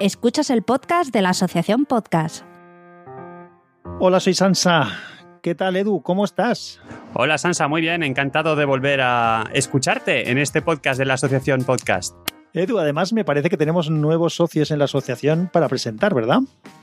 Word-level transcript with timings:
Escuchas 0.00 0.50
el 0.50 0.62
podcast 0.62 1.12
de 1.12 1.22
la 1.22 1.30
Asociación 1.30 1.84
Podcast. 1.84 2.44
Hola, 3.98 4.20
soy 4.20 4.32
Sansa. 4.32 4.92
¿Qué 5.42 5.56
tal, 5.56 5.74
Edu? 5.74 6.02
¿Cómo 6.02 6.24
estás? 6.24 6.80
Hola, 7.14 7.36
Sansa. 7.36 7.66
Muy 7.66 7.80
bien. 7.80 8.04
Encantado 8.04 8.54
de 8.54 8.64
volver 8.64 9.00
a 9.02 9.46
escucharte 9.54 10.30
en 10.30 10.38
este 10.38 10.62
podcast 10.62 11.00
de 11.00 11.04
la 11.04 11.14
Asociación 11.14 11.64
Podcast. 11.64 12.14
Edu, 12.54 12.78
además 12.78 13.12
me 13.12 13.24
parece 13.24 13.50
que 13.50 13.56
tenemos 13.56 13.90
nuevos 13.90 14.34
socios 14.34 14.70
en 14.70 14.78
la 14.78 14.86
asociación 14.86 15.50
para 15.52 15.68
presentar, 15.68 16.14
¿verdad? 16.14 16.40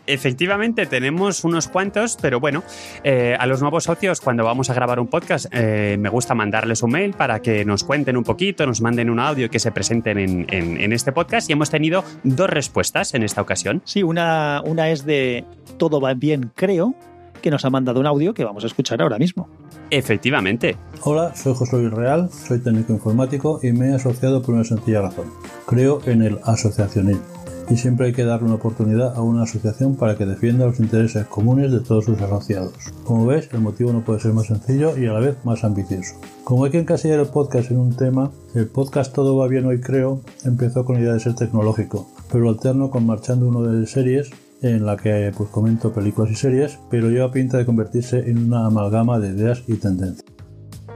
Efectivamente, 0.07 0.85
tenemos 0.85 1.43
unos 1.43 1.67
cuantos, 1.67 2.17
pero 2.21 2.39
bueno, 2.39 2.63
eh, 3.03 3.35
a 3.39 3.47
los 3.47 3.61
nuevos 3.61 3.85
socios 3.85 4.21
cuando 4.21 4.43
vamos 4.43 4.69
a 4.69 4.73
grabar 4.75 4.99
un 4.99 5.07
podcast 5.07 5.47
eh, 5.51 5.97
me 5.99 6.09
gusta 6.09 6.35
mandarles 6.35 6.83
un 6.83 6.91
mail 6.91 7.13
para 7.13 7.41
que 7.41 7.65
nos 7.65 7.83
cuenten 7.83 8.15
un 8.15 8.23
poquito, 8.23 8.67
nos 8.67 8.81
manden 8.81 9.09
un 9.09 9.19
audio 9.19 9.49
que 9.49 9.59
se 9.59 9.71
presenten 9.71 10.19
en, 10.19 10.45
en, 10.49 10.93
este 10.93 11.11
podcast 11.11 11.49
y 11.49 11.53
hemos 11.53 11.71
tenido 11.71 12.03
dos 12.23 12.49
respuestas 12.49 13.15
en 13.15 13.23
esta 13.23 13.41
ocasión. 13.41 13.81
Sí, 13.85 14.03
una, 14.03 14.61
una 14.63 14.89
es 14.89 15.05
de 15.05 15.45
todo 15.77 15.99
va 15.99 16.13
bien, 16.13 16.51
creo, 16.55 16.93
que 17.41 17.51
nos 17.51 17.65
ha 17.65 17.69
mandado 17.69 17.99
un 17.99 18.05
audio 18.05 18.33
que 18.33 18.43
vamos 18.43 18.63
a 18.63 18.67
escuchar 18.67 19.01
ahora 19.01 19.17
mismo. 19.17 19.49
Efectivamente. 19.89 20.77
Hola, 21.03 21.35
soy 21.35 21.53
José 21.53 21.77
Luis 21.77 21.93
Real, 21.93 22.29
soy 22.31 22.59
técnico 22.59 22.93
informático 22.93 23.59
y 23.61 23.71
me 23.71 23.89
he 23.89 23.93
asociado 23.93 24.41
por 24.41 24.55
una 24.55 24.63
sencilla 24.63 25.01
razón. 25.01 25.27
Creo 25.65 26.01
en 26.05 26.21
el 26.23 26.39
asociacionismo 26.43 27.35
y 27.69 27.77
siempre 27.77 28.07
hay 28.07 28.13
que 28.13 28.23
darle 28.23 28.47
una 28.47 28.55
oportunidad 28.55 29.15
a 29.15 29.21
una 29.21 29.43
asociación 29.43 29.95
para 29.95 30.15
que 30.15 30.25
defienda 30.25 30.65
los 30.65 30.79
intereses 30.79 31.25
comunes 31.27 31.71
de 31.71 31.79
todos 31.79 32.05
sus 32.05 32.21
asociados. 32.21 32.73
Como 33.03 33.25
ves, 33.25 33.49
el 33.53 33.61
motivo 33.61 33.91
no 33.91 34.03
puede 34.03 34.19
ser 34.19 34.33
más 34.33 34.47
sencillo 34.47 34.97
y 34.97 35.07
a 35.07 35.13
la 35.13 35.19
vez 35.19 35.37
más 35.43 35.63
ambicioso. 35.63 36.15
Como 36.43 36.65
hay 36.65 36.71
que 36.71 36.79
encasillar 36.79 37.19
el 37.19 37.27
podcast 37.27 37.71
en 37.71 37.79
un 37.79 37.95
tema, 37.95 38.31
el 38.53 38.67
podcast 38.67 39.13
Todo 39.13 39.37
va 39.37 39.47
bien 39.47 39.65
hoy 39.65 39.81
creo 39.81 40.21
empezó 40.43 40.85
con 40.85 40.95
la 40.95 41.01
idea 41.01 41.13
de 41.13 41.19
ser 41.19 41.35
tecnológico, 41.35 42.07
pero 42.31 42.49
alterno 42.49 42.89
con 42.89 43.05
marchando 43.05 43.47
uno 43.47 43.63
de 43.63 43.87
series 43.87 44.29
en 44.61 44.85
la 44.85 44.97
que 44.97 45.31
pues, 45.35 45.49
comento 45.49 45.93
películas 45.93 46.31
y 46.31 46.35
series, 46.35 46.79
pero 46.89 47.09
lleva 47.09 47.31
pinta 47.31 47.57
de 47.57 47.65
convertirse 47.65 48.29
en 48.29 48.45
una 48.45 48.65
amalgama 48.65 49.19
de 49.19 49.29
ideas 49.29 49.63
y 49.67 49.75
tendencias. 49.75 50.34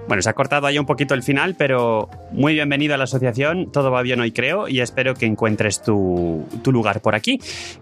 Bueno, 0.10 0.24
se 0.24 0.30
ha 0.32 0.34
cortado 0.34 0.66
ahí 0.66 0.80
un 0.80 0.88
poquito 0.88 1.14
el 1.14 1.22
final, 1.22 1.54
pero 1.54 2.10
muy 2.32 2.56
bienvenido 2.56 2.96
a 2.96 2.98
la 2.98 3.04
asociación. 3.04 3.72
Todo 3.72 3.92
va 3.92 4.02
bien 4.02 4.20
hoy, 4.20 4.32
creo, 4.32 4.68
y 4.68 4.82
espero 4.82 5.14
que 5.14 5.28
encuentres 5.28 5.84
tu, 5.84 6.48
lugar 6.66 7.02
por 7.02 7.14
aquí. 7.14 7.40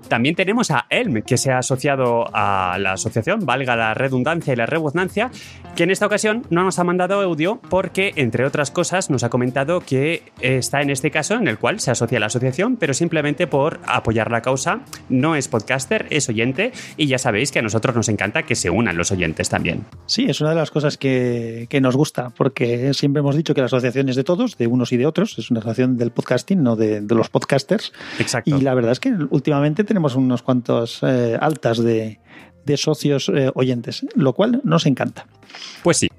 También 0.09 0.35
tenemos 0.35 0.69
a 0.69 0.87
Elm, 0.89 1.21
que 1.21 1.37
se 1.37 1.53
ha 1.53 1.59
asociado 1.59 2.25
a 2.33 2.77
la 2.81 2.91
asociación, 2.91 3.45
valga 3.45 3.77
la 3.77 3.93
redundancia 3.93 4.51
y 4.51 4.57
la 4.57 4.65
redundancia, 4.65 5.31
que 5.77 5.83
en 5.83 5.91
esta 5.91 6.05
ocasión 6.05 6.45
no 6.49 6.65
nos 6.65 6.79
ha 6.79 6.83
mandado 6.83 7.21
audio 7.21 7.61
porque, 7.69 8.11
entre 8.17 8.43
otras 8.45 8.71
cosas, 8.71 9.09
nos 9.09 9.23
ha 9.23 9.29
comentado 9.29 9.79
que 9.79 10.23
está 10.41 10.81
en 10.81 10.89
este 10.89 11.11
caso 11.11 11.35
en 11.35 11.47
el 11.47 11.57
cual 11.57 11.79
se 11.79 11.91
asocia 11.91 12.17
a 12.17 12.19
la 12.19 12.25
asociación, 12.25 12.75
pero 12.75 12.93
simplemente 12.93 13.47
por 13.47 13.79
apoyar 13.87 14.31
la 14.31 14.41
causa. 14.41 14.81
No 15.07 15.37
es 15.37 15.47
podcaster, 15.47 16.07
es 16.09 16.27
oyente, 16.27 16.73
y 16.97 17.07
ya 17.07 17.19
sabéis 17.19 17.53
que 17.53 17.59
a 17.59 17.61
nosotros 17.61 17.95
nos 17.95 18.09
encanta 18.09 18.43
que 18.43 18.55
se 18.55 18.69
unan 18.69 18.97
los 18.97 19.13
oyentes 19.13 19.47
también. 19.47 19.85
Sí, 20.07 20.25
es 20.27 20.41
una 20.41 20.49
de 20.49 20.57
las 20.57 20.71
cosas 20.71 20.97
que 20.97 21.79
nos 21.81 21.95
gusta 21.95 22.16
porque 22.35 22.93
siempre 22.93 23.19
hemos 23.19 23.35
dicho 23.35 23.53
que 23.53 23.61
la 23.61 23.67
asociación 23.67 24.09
es 24.09 24.15
de 24.15 24.23
todos, 24.23 24.57
de 24.57 24.67
unos 24.67 24.91
y 24.91 24.97
de 24.97 25.05
otros, 25.05 25.37
es 25.37 25.51
una 25.51 25.59
asociación 25.59 25.97
del 25.97 26.11
podcasting, 26.11 26.61
no 26.61 26.75
de, 26.75 27.01
los 27.01 27.29
podcasters. 27.29 27.93
Exacto. 28.19 28.55
Y 28.55 28.61
la 28.61 28.73
verdad 28.73 28.91
es 28.91 28.99
que 28.99 29.13
últimamente 29.29 29.83
tenemos 29.83 30.15
unos 30.15 30.41
cuantos 30.41 30.99
eh, 31.03 31.37
altas 31.39 31.77
de, 31.79 32.19
socios 32.75 33.29
eh, 33.29 33.49
oyentes, 33.55 34.05
lo 34.15 34.33
cual 34.33 34.61
nos 34.63 34.85
encanta. 34.85 35.25
Pues 35.83 35.97
sí. 35.97 36.09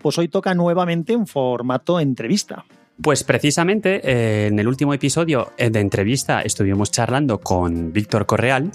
Pues 0.00 0.16
hoy 0.18 0.28
toca 0.28 0.54
nuevamente 0.54 1.16
un 1.16 1.26
formato 1.26 1.98
entrevista. 1.98 2.64
Pues 3.02 3.24
precisamente 3.24 4.00
eh, 4.04 4.46
en 4.46 4.58
el 4.58 4.68
último 4.68 4.94
episodio 4.94 5.52
de 5.56 5.80
entrevista 5.80 6.42
estuvimos 6.42 6.90
charlando 6.90 7.40
con 7.40 7.92
Víctor 7.92 8.26
Correal 8.26 8.70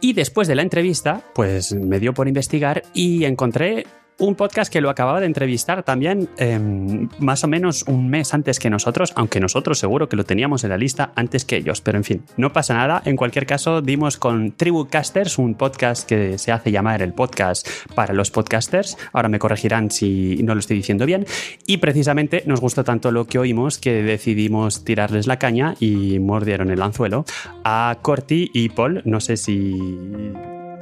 y 0.00 0.14
después 0.14 0.48
de 0.48 0.54
la 0.54 0.62
entrevista 0.62 1.22
pues 1.34 1.74
me 1.74 2.00
dio 2.00 2.14
por 2.14 2.28
investigar 2.28 2.82
y 2.94 3.24
encontré 3.24 3.86
un 4.18 4.34
podcast 4.34 4.72
que 4.72 4.80
lo 4.80 4.90
acababa 4.90 5.20
de 5.20 5.26
entrevistar 5.26 5.82
también 5.82 6.28
em, 6.38 7.08
más 7.18 7.44
o 7.44 7.48
menos 7.48 7.84
un 7.86 8.08
mes 8.08 8.32
antes 8.32 8.58
que 8.58 8.70
nosotros, 8.70 9.12
aunque 9.14 9.40
nosotros 9.40 9.78
seguro 9.78 10.08
que 10.08 10.16
lo 10.16 10.24
teníamos 10.24 10.64
en 10.64 10.70
la 10.70 10.78
lista 10.78 11.12
antes 11.16 11.44
que 11.44 11.56
ellos, 11.56 11.80
pero 11.80 11.98
en 11.98 12.04
fin, 12.04 12.22
no 12.36 12.52
pasa 12.52 12.74
nada. 12.74 13.02
En 13.04 13.16
cualquier 13.16 13.46
caso, 13.46 13.82
dimos 13.82 14.16
con 14.16 14.52
Tribucasters, 14.52 15.38
un 15.38 15.54
podcast 15.54 16.08
que 16.08 16.38
se 16.38 16.52
hace 16.52 16.70
llamar 16.70 17.02
el 17.02 17.12
podcast 17.12 17.68
para 17.94 18.14
los 18.14 18.30
podcasters. 18.30 18.96
Ahora 19.12 19.28
me 19.28 19.38
corregirán 19.38 19.90
si 19.90 20.42
no 20.42 20.54
lo 20.54 20.60
estoy 20.60 20.76
diciendo 20.76 21.04
bien. 21.04 21.26
Y 21.66 21.78
precisamente 21.78 22.42
nos 22.46 22.60
gustó 22.60 22.84
tanto 22.84 23.12
lo 23.12 23.26
que 23.26 23.38
oímos 23.38 23.78
que 23.78 24.02
decidimos 24.02 24.84
tirarles 24.84 25.26
la 25.26 25.38
caña 25.38 25.74
y 25.78 26.18
mordieron 26.18 26.70
el 26.70 26.80
anzuelo 26.82 27.24
a 27.64 27.98
Corti 28.00 28.50
y 28.54 28.70
Paul. 28.70 29.02
No 29.04 29.20
sé 29.20 29.36
si 29.36 29.76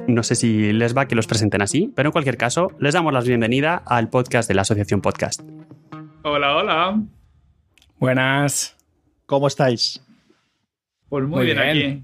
no 0.07 0.23
sé 0.23 0.35
si 0.35 0.73
les 0.73 0.95
va 0.95 1.07
que 1.07 1.15
los 1.15 1.27
presenten 1.27 1.61
así, 1.61 1.91
pero 1.95 2.09
en 2.09 2.11
cualquier 2.11 2.37
caso, 2.37 2.71
les 2.79 2.93
damos 2.93 3.13
la 3.13 3.21
bienvenida 3.21 3.81
al 3.85 4.09
podcast 4.09 4.47
de 4.47 4.55
la 4.55 4.61
Asociación 4.61 5.01
Podcast. 5.01 5.41
Hola, 6.23 6.55
hola. 6.55 7.01
Buenas. 7.99 8.75
¿Cómo 9.25 9.47
estáis? 9.47 10.03
Pues 11.09 11.25
muy, 11.25 11.45
bien, 11.45 11.59
aquí. 11.59 12.03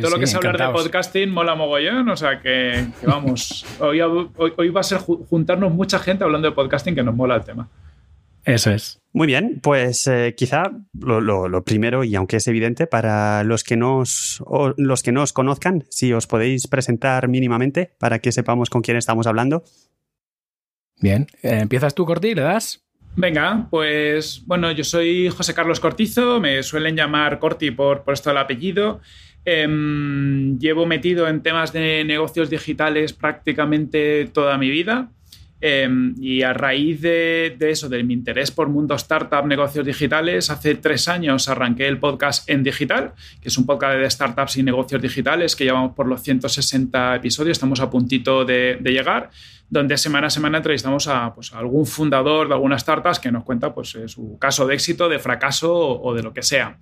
todo 0.00 0.10
lo 0.10 0.18
que 0.18 0.24
es 0.24 0.34
hablar 0.34 0.58
de 0.58 0.68
podcasting 0.68 1.30
mola 1.30 1.54
mogollón, 1.54 2.08
o 2.08 2.16
sea 2.16 2.40
que, 2.40 2.86
vamos, 3.06 3.64
hoy, 3.80 4.00
hoy, 4.00 4.68
va 4.70 4.80
a 4.80 4.84
ser 4.84 4.98
juntarnos 4.98 5.72
mucha 5.72 5.98
gente 5.98 6.24
hablando 6.24 6.48
de 6.48 6.54
podcasting 6.54 6.94
que 6.94 7.02
nos 7.02 7.14
mola 7.14 7.36
el 7.36 7.44
tema. 7.44 7.68
Eso 8.46 8.70
es. 8.70 9.00
Muy 9.12 9.26
bien, 9.26 9.58
pues 9.60 10.06
eh, 10.06 10.34
quizá 10.36 10.70
lo, 10.92 11.64
primero, 11.64 12.04
y 12.04 12.14
aunque 12.14 12.36
es 12.36 12.46
evidente, 12.46 12.86
para 12.86 13.42
los 13.42 13.64
que, 13.64 13.76
nos, 13.76 14.40
los 14.76 15.02
que 15.02 15.10
no 15.10 15.22
os 15.22 15.32
conozcan, 15.32 15.84
si 15.90 16.12
os 16.12 16.28
podéis 16.28 16.68
presentar 16.68 17.26
mínimamente 17.26 17.90
para 17.98 18.20
que 18.20 18.30
sepamos 18.30 18.70
con 18.70 18.82
quién 18.82 18.96
estamos 18.96 19.26
hablando. 19.26 19.64
Bien, 21.00 21.26
eh, 21.42 21.58
¿empiezas 21.62 21.94
tú, 21.94 22.06
Corti? 22.06 22.34
¿Le 22.36 22.42
das? 22.42 22.84
Venga, 23.16 23.66
pues 23.68 24.42
bueno, 24.46 24.70
yo 24.70 24.84
soy 24.84 25.28
José 25.28 25.52
Carlos 25.52 25.80
Cortizo, 25.80 26.38
me 26.38 26.62
suelen 26.62 26.94
llamar 26.94 27.40
Corti 27.40 27.72
por, 27.72 28.04
por 28.04 28.14
esto 28.14 28.30
del 28.30 28.38
apellido. 28.38 29.00
Em, 29.44 30.56
llevo 30.58 30.86
metido 30.86 31.26
en 31.26 31.42
temas 31.42 31.72
de 31.72 32.04
negocios 32.04 32.48
digitales 32.48 33.12
prácticamente 33.12 34.26
toda 34.26 34.56
mi 34.56 34.70
vida. 34.70 35.10
Em, 35.58 36.14
y 36.20 36.42
a 36.42 36.52
raíz 36.52 37.00
de, 37.00 37.56
eso, 37.60 37.88
de 37.88 38.02
mi 38.04 38.12
interés 38.12 38.50
por 38.50 38.68
mundo 38.68 38.94
startup, 38.96 39.46
negocios 39.46 39.86
digitales, 39.86 40.50
hace 40.50 40.74
tres 40.74 41.08
años 41.08 41.48
arranqué 41.48 41.88
el 41.88 41.98
podcast 41.98 42.48
En 42.50 42.62
Digital, 42.62 43.14
que 43.40 43.48
es 43.48 43.56
un 43.56 43.64
podcast 43.64 43.98
de 43.98 44.10
startups 44.10 44.58
y 44.58 44.62
negocios 44.62 45.00
digitales 45.00 45.56
que 45.56 45.64
llevamos 45.64 45.94
por 45.94 46.06
los 46.08 46.22
160 46.22 47.16
episodios, 47.16 47.52
estamos 47.52 47.80
a 47.80 47.88
puntito 47.88 48.44
de, 48.44 48.78
llegar, 48.84 49.30
donde 49.70 49.96
semana 49.96 50.26
a 50.26 50.30
semana 50.30 50.58
entrevistamos 50.58 51.08
a, 51.08 51.34
pues, 51.34 51.54
algún 51.54 51.86
fundador 51.86 52.48
de 52.48 52.54
algunas 52.54 52.82
startups 52.82 53.18
que 53.18 53.32
nos 53.32 53.42
cuenta 53.42 53.74
pues, 53.74 53.94
eh, 53.94 54.08
su 54.08 54.38
caso 54.38 54.66
de 54.66 54.74
éxito, 54.74 55.08
de 55.08 55.18
fracaso 55.18 55.74
o, 55.74 56.14
de 56.14 56.22
lo 56.22 56.34
que 56.34 56.42
sea. 56.42 56.78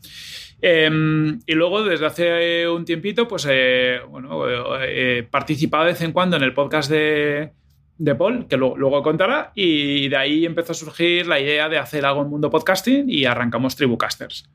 Em, 0.61 1.39
y 1.47 1.53
luego, 1.53 1.85
desde 1.85 2.07
hace 2.07 2.69
un 2.69 2.85
tiempito, 2.85 3.29
pues 3.29 3.47
eh, 3.49 4.01
bueno, 4.09 4.47
he 4.83 5.23
participado 5.23 5.85
de 5.85 5.93
vez 5.93 6.01
en 6.03 6.13
cuando 6.13 6.37
en 6.37 6.43
el 6.43 6.55
podcast 6.55 6.91
de 6.91 7.53
de 7.99 8.15
Paul, 8.15 8.47
que 8.49 8.57
luego, 8.57 9.03
contará, 9.03 9.53
y 9.55 10.09
de 10.09 10.17
ahí 10.17 10.45
empezó 10.45 10.73
a 10.73 10.75
surgir 10.75 11.27
la 11.27 11.41
idea 11.41 11.69
de 11.69 11.79
hacer 11.79 12.05
algo 12.05 12.23
en 12.23 12.29
mundo 12.29 12.51
podcasting 12.51 13.09
y 13.09 13.25
arrancamos 13.25 13.77
Tribucasters. 13.77 14.49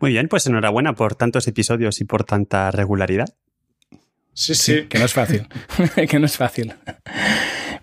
Muy 0.00 0.12
bien, 0.12 0.28
pues 0.28 0.46
enhorabuena 0.46 0.94
por 0.94 1.14
tantos 1.14 1.48
episodios 1.48 2.00
y 2.00 2.04
por 2.04 2.24
tanta 2.24 2.70
regularidad. 2.70 3.34
Sí, 4.32 4.54
sí. 4.54 4.86
que 4.86 4.98
no 4.98 5.04
es 5.04 5.12
fácil. 5.12 5.48
que 6.08 6.18
no 6.20 6.26
es 6.26 6.36
fácil. 6.36 6.74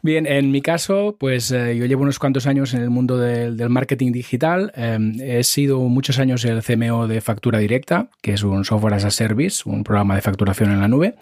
Bien, 0.06 0.28
en 0.28 0.52
mi 0.52 0.62
caso, 0.62 1.16
pues 1.20 1.50
eh, 1.50 1.76
yo 1.76 1.88
llevo 1.88 2.04
unos 2.04 2.20
cuantos 2.20 2.46
años 2.46 2.76
en 2.76 2.84
el 2.84 2.92
mundo 2.92 3.18
del, 3.18 3.58
marketing 3.72 4.12
digital. 4.12 4.72
Em, 4.76 5.20
he 5.20 5.44
sido 5.44 5.80
muchos 5.80 6.20
años 6.20 6.46
el 6.46 6.62
CMO 6.62 7.08
de 7.08 7.22
Factura 7.22 7.58
Directa, 7.58 8.12
que 8.22 8.34
es 8.34 8.44
un 8.44 8.66
software 8.66 8.94
as 8.94 9.04
a 9.04 9.10
service, 9.10 9.64
un 9.66 9.84
programa 9.84 10.14
de 10.14 10.22
facturación 10.22 10.70
en 10.70 10.80
la 10.80 10.88
nube. 10.88 11.16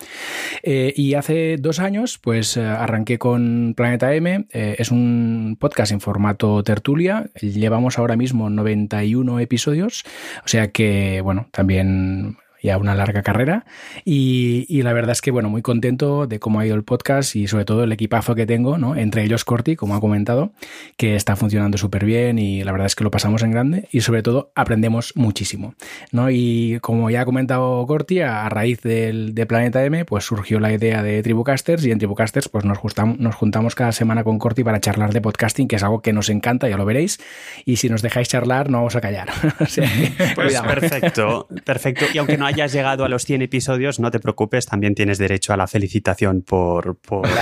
Eh, 0.64 0.94
y 0.98 1.14
hace 1.14 1.56
dos 1.58 1.80
años, 1.80 2.20
pues 2.22 2.58
eh, 2.58 2.66
arranqué 2.66 3.18
con 3.18 3.74
Planeta 3.74 4.14
M. 4.16 4.48
es 4.52 4.92
un 4.92 5.56
podcast 5.58 5.94
en 5.94 6.02
formato 6.02 6.62
tertulia. 6.66 7.30
Llevamos 7.40 7.98
ahora 7.98 8.18
mismo 8.18 8.50
91 8.50 9.40
episodios. 9.40 10.04
O 10.44 10.50
sea 10.50 10.72
que, 10.72 11.22
bueno, 11.22 11.48
también 11.54 12.36
ya 12.64 12.78
una 12.78 12.96
larga 12.96 13.22
carrera. 13.22 13.66
Y, 14.06 14.82
la 14.84 14.94
verdad 14.94 15.12
es 15.12 15.22
que, 15.22 15.32
bueno, 15.32 15.50
muy 15.50 15.62
contento 15.62 16.28
de 16.28 16.40
cómo 16.40 16.60
ha 16.60 16.66
ido 16.66 16.76
el 16.76 16.84
podcast 16.84 17.36
y 17.36 17.48
sobre 17.48 17.66
todo 17.66 17.84
el 17.84 17.92
equipazo 17.92 18.36
que 18.36 18.46
tengo, 18.46 18.78
¿no? 18.78 18.96
Entre 18.96 19.24
ellos 19.24 19.46
Corti, 19.46 19.76
como 19.76 19.96
ha 19.96 20.02
comentado, 20.02 20.52
que 20.98 21.16
está 21.16 21.36
funcionando 21.36 21.78
súper 21.78 22.04
bien 22.04 22.40
y 22.40 22.64
la 22.64 22.72
verdad 22.72 22.88
es 22.88 22.96
que 22.96 23.04
lo 23.04 23.12
pasamos 23.12 23.44
en 23.44 23.52
grande 23.52 23.88
y 23.92 24.02
sobre 24.02 24.24
todo 24.24 24.52
aprendemos 24.56 25.14
muchísimo, 25.16 25.76
¿no? 26.12 26.30
Y 26.32 26.80
como 26.82 27.10
ya 27.10 27.22
ha 27.22 27.26
comentado 27.26 27.86
Corti, 27.86 28.22
a, 28.22 28.50
raíz 28.50 28.82
del, 28.82 29.36
de 29.36 29.46
Planeta 29.46 29.84
M, 29.86 30.06
pues 30.06 30.26
surgió 30.26 30.60
la 30.60 30.72
idea 30.74 31.04
de 31.04 31.22
Tribucasters 31.22 31.86
y 31.86 31.92
en 31.92 32.00
Tribucasters 32.00 32.50
pues 32.50 32.66
nos, 32.66 32.80
nos 33.20 33.36
juntamos 33.36 33.76
cada 33.76 33.92
semana 33.92 34.24
con 34.24 34.40
Corti 34.40 34.64
para 34.64 34.80
charlar 34.80 35.14
de 35.14 35.22
podcasting, 35.22 35.68
que 35.68 35.76
es 35.76 35.84
algo 35.84 36.02
que 36.02 36.14
nos 36.14 36.30
encanta, 36.30 36.70
ya 36.70 36.78
lo 36.78 36.86
veréis. 36.86 37.20
Y 37.66 37.78
si 37.78 37.90
nos 37.90 38.02
dejáis 38.02 38.30
charlar, 38.30 38.70
no 38.70 38.80
vamos 38.80 38.96
a 38.96 39.02
callar. 39.02 39.30
pues 40.36 40.62
perfecto, 40.62 41.48
perfecto. 41.66 42.06
Y 42.14 42.18
aunque 42.18 42.38
no 42.38 42.46
hayas 42.54 42.74
llegado 42.74 43.06
a 43.06 43.10
los 43.10 43.26
100 43.26 43.42
episodios, 43.42 44.00
no 44.00 44.12
te 44.12 44.20
preocupes, 44.20 44.66
también 44.66 44.96
tienes 44.96 45.18
derecho 45.18 45.54
a 45.54 45.58
la 45.58 45.68
felicitación 45.68 46.42
por, 46.42 46.98
por 46.98 47.28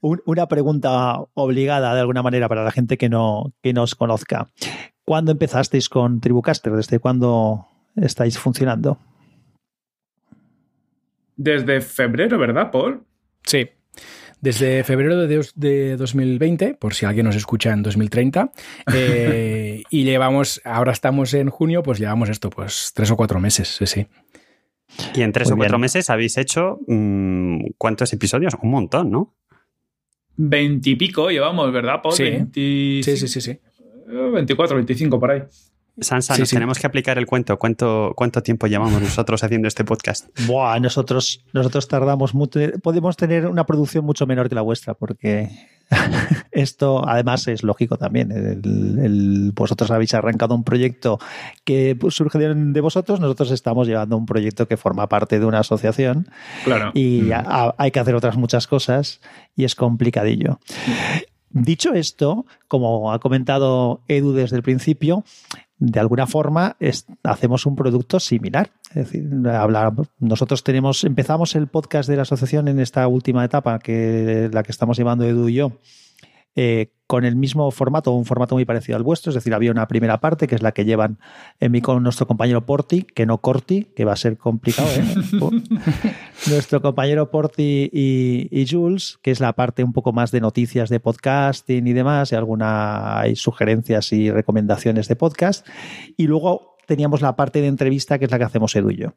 Una 0.00 0.46
pregunta 0.46 1.18
obligada 1.34 1.94
de 1.94 2.00
alguna 2.00 2.22
manera 2.22 2.48
para 2.48 2.62
la 2.62 2.70
gente 2.70 2.96
que 2.96 3.08
no 3.08 3.52
que 3.62 3.72
nos 3.72 3.94
conozca. 3.94 4.48
¿Cuándo 5.04 5.32
empezasteis 5.32 5.88
con 5.88 6.20
Tribucaster? 6.20 6.72
¿Desde 6.72 6.98
cuándo 6.98 7.66
estáis 7.96 8.38
funcionando? 8.38 8.98
Desde 11.36 11.80
febrero, 11.80 12.38
¿verdad, 12.38 12.70
Paul? 12.70 13.04
Sí, 13.44 13.68
desde 14.46 14.84
febrero 14.84 15.26
de, 15.26 15.96
2020, 15.96 16.74
por 16.74 16.94
si 16.94 17.04
alguien 17.04 17.26
nos 17.26 17.34
escucha 17.34 17.72
en 17.72 17.82
2030, 17.82 18.52
eh, 18.94 19.82
y 19.90 20.04
llevamos, 20.04 20.60
ahora 20.64 20.92
estamos 20.92 21.34
en 21.34 21.50
junio, 21.50 21.82
pues 21.82 21.98
llevamos 21.98 22.28
esto, 22.28 22.48
pues 22.48 22.92
tres 22.94 23.10
o 23.10 23.16
cuatro 23.16 23.40
meses, 23.40 23.66
sí, 23.66 23.86
sí. 23.86 24.06
Y 25.16 25.22
en 25.22 25.32
tres 25.32 25.50
o 25.50 25.56
cuatro 25.56 25.80
meses 25.80 26.10
habéis 26.10 26.38
hecho 26.38 26.78
mm, 26.86 27.70
¿cuántos 27.76 28.12
episodios? 28.12 28.54
Un 28.62 28.70
montón, 28.70 29.10
¿no? 29.10 29.34
Veintipico 30.36 31.28
llevamos, 31.28 31.72
¿verdad, 31.72 32.00
Paul? 32.00 32.14
Sí. 32.14 33.02
sí, 33.02 33.16
sí, 33.16 33.26
sí, 33.26 33.40
sí. 33.40 33.58
24, 34.06 34.76
25 34.76 35.18
por 35.18 35.30
ahí. 35.32 35.42
Sansa, 35.98 36.36
nos 36.36 36.50
tenemos 36.50 36.78
que 36.78 36.86
aplicar 36.86 37.16
el 37.16 37.26
cuento. 37.26 37.58
¿Cuánto, 37.58 38.12
¿Cuánto 38.14 38.42
tiempo 38.42 38.66
llevamos 38.66 39.00
nosotros 39.00 39.42
haciendo 39.42 39.66
este 39.66 39.84
podcast? 39.84 40.28
Buah, 40.46 40.78
nosotros, 40.78 41.44
nosotros 41.54 41.88
tardamos 41.88 42.34
mucho. 42.34 42.60
Podemos 42.82 43.16
tener 43.16 43.46
una 43.46 43.64
producción 43.64 44.04
mucho 44.04 44.26
menor 44.26 44.48
que 44.50 44.54
la 44.54 44.60
vuestra, 44.60 44.92
porque 44.92 45.48
esto 46.50 47.08
además 47.08 47.48
es 47.48 47.62
lógico 47.62 47.96
también. 47.96 48.30
El, 48.30 49.52
vosotros 49.54 49.90
habéis 49.90 50.12
arrancado 50.12 50.54
un 50.54 50.64
proyecto 50.64 51.18
que 51.64 51.96
surge 52.10 52.38
de, 52.38 52.80
vosotros, 52.80 53.18
nosotros 53.18 53.50
estamos 53.50 53.88
llevando 53.88 54.18
un 54.18 54.26
proyecto 54.26 54.68
que 54.68 54.76
forma 54.76 55.08
parte 55.08 55.38
de 55.38 55.46
una 55.46 55.60
asociación. 55.60 56.28
Claro. 56.64 56.90
Y 56.94 57.22
mm. 57.22 57.32
hay 57.78 57.90
que 57.90 58.00
hacer 58.00 58.14
otras 58.14 58.36
muchas 58.36 58.66
cosas 58.66 59.20
y 59.56 59.64
es 59.64 59.74
complicadillo. 59.74 60.58
Dicho 61.50 61.94
esto, 61.94 62.44
como 62.68 63.12
ha 63.12 63.18
comentado 63.18 64.02
Edu 64.08 64.34
desde 64.34 64.56
el 64.56 64.62
principio, 64.62 65.24
de 65.78 66.00
alguna 66.00 66.26
forma 66.26 66.76
hacemos 67.22 67.66
un 67.66 67.76
producto 67.76 68.18
similar. 68.20 68.70
Es 68.90 69.10
decir, 69.10 69.24
nosotros 70.18 70.64
tenemos, 70.64 71.04
empezamos 71.04 71.54
el 71.54 71.66
podcast 71.66 72.08
de 72.08 72.16
la 72.16 72.22
asociación 72.22 72.68
en 72.68 72.80
esta 72.80 73.06
última 73.08 73.44
etapa, 73.44 73.78
que 73.78 74.48
la 74.52 74.62
que 74.62 74.72
estamos 74.72 74.96
llevando 74.96 75.24
Edu 75.24 75.48
y 75.48 75.54
yo, 75.54 75.72
eh, 76.56 76.90
con 77.06 77.24
el 77.24 77.36
mismo 77.36 77.70
formato, 77.70 78.12
un 78.12 78.24
formato 78.24 78.54
muy 78.54 78.64
parecido 78.64 78.96
al 78.96 79.02
vuestro, 79.02 79.30
es 79.30 79.34
decir, 79.34 79.54
había 79.54 79.70
una 79.70 79.86
primera 79.86 80.20
parte 80.20 80.48
que 80.48 80.54
es 80.54 80.62
la 80.62 80.72
que 80.72 80.84
llevan 80.84 81.18
en 81.60 81.70
mi 81.70 81.80
con 81.80 82.02
nuestro 82.02 82.26
compañero 82.26 82.66
Porti, 82.66 83.02
que 83.02 83.26
no 83.26 83.38
Corti, 83.38 83.84
que 83.94 84.04
va 84.04 84.14
a 84.14 84.16
ser 84.16 84.38
complicado, 84.38 84.88
¿eh? 84.88 85.14
nuestro 86.48 86.82
compañero 86.82 87.30
Porti 87.30 87.90
y, 87.92 88.66
Jules, 88.68 89.18
que 89.22 89.30
es 89.30 89.38
la 89.38 89.52
parte 89.52 89.84
un 89.84 89.92
poco 89.92 90.12
más 90.12 90.32
de 90.32 90.40
noticias 90.40 90.88
de 90.88 90.98
podcasting 90.98 91.86
y 91.86 91.92
demás, 91.92 92.32
y 92.32 92.34
alguna 92.34 93.20
hay 93.20 93.36
sugerencias 93.36 94.12
y 94.12 94.30
recomendaciones 94.30 95.06
de 95.06 95.14
podcast, 95.14 95.66
y 96.16 96.26
luego 96.26 96.76
teníamos 96.86 97.20
la 97.20 97.36
parte 97.36 97.60
de 97.60 97.68
entrevista 97.68 98.18
que 98.18 98.24
es 98.24 98.30
la 98.30 98.38
que 98.38 98.44
hacemos 98.44 98.74
Edu 98.74 98.90
y 98.90 98.96
yo. 98.96 99.14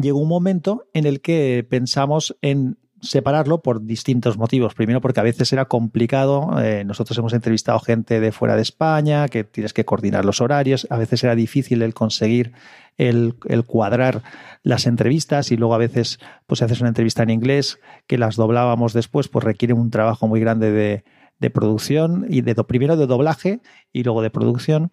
Llegó 0.00 0.18
un 0.18 0.28
momento 0.28 0.86
en 0.94 1.06
el 1.06 1.20
que 1.20 1.64
pensamos 1.68 2.36
en 2.42 2.78
separarlo 3.00 3.62
por 3.62 3.84
distintos 3.84 4.38
motivos. 4.38 4.74
Primero, 4.74 5.00
porque 5.00 5.20
a 5.20 5.22
veces 5.22 5.52
era 5.52 5.66
complicado. 5.66 6.60
Eh, 6.62 6.84
nosotros 6.84 7.16
hemos 7.18 7.32
entrevistado 7.32 7.78
gente 7.80 8.20
de 8.20 8.32
fuera 8.32 8.56
de 8.56 8.62
España, 8.62 9.28
que 9.28 9.44
tienes 9.44 9.72
que 9.72 9.84
coordinar 9.84 10.24
los 10.24 10.40
horarios. 10.40 10.86
A 10.90 10.98
veces 10.98 11.22
era 11.24 11.34
difícil 11.34 11.82
el 11.82 11.94
conseguir 11.94 12.52
el, 12.98 13.34
cuadrar 13.66 14.22
las 14.62 14.86
entrevistas 14.86 15.52
y 15.52 15.56
luego 15.56 15.74
a 15.74 15.78
veces, 15.78 16.18
pues, 16.46 16.58
si 16.58 16.64
haces 16.64 16.80
una 16.80 16.88
entrevista 16.88 17.22
en 17.22 17.30
inglés, 17.30 17.78
que 18.06 18.18
las 18.18 18.36
doblábamos 18.36 18.92
después, 18.92 19.28
pues 19.28 19.44
requiere 19.44 19.74
un 19.74 19.90
trabajo 19.90 20.26
muy 20.26 20.40
grande 20.40 20.72
de, 20.72 21.50
producción 21.50 22.26
y 22.28 22.40
de 22.40 22.54
primero 22.64 22.96
de 22.96 23.06
doblaje 23.06 23.60
y 23.92 24.02
luego 24.02 24.22
de 24.22 24.30
producción. 24.30 24.90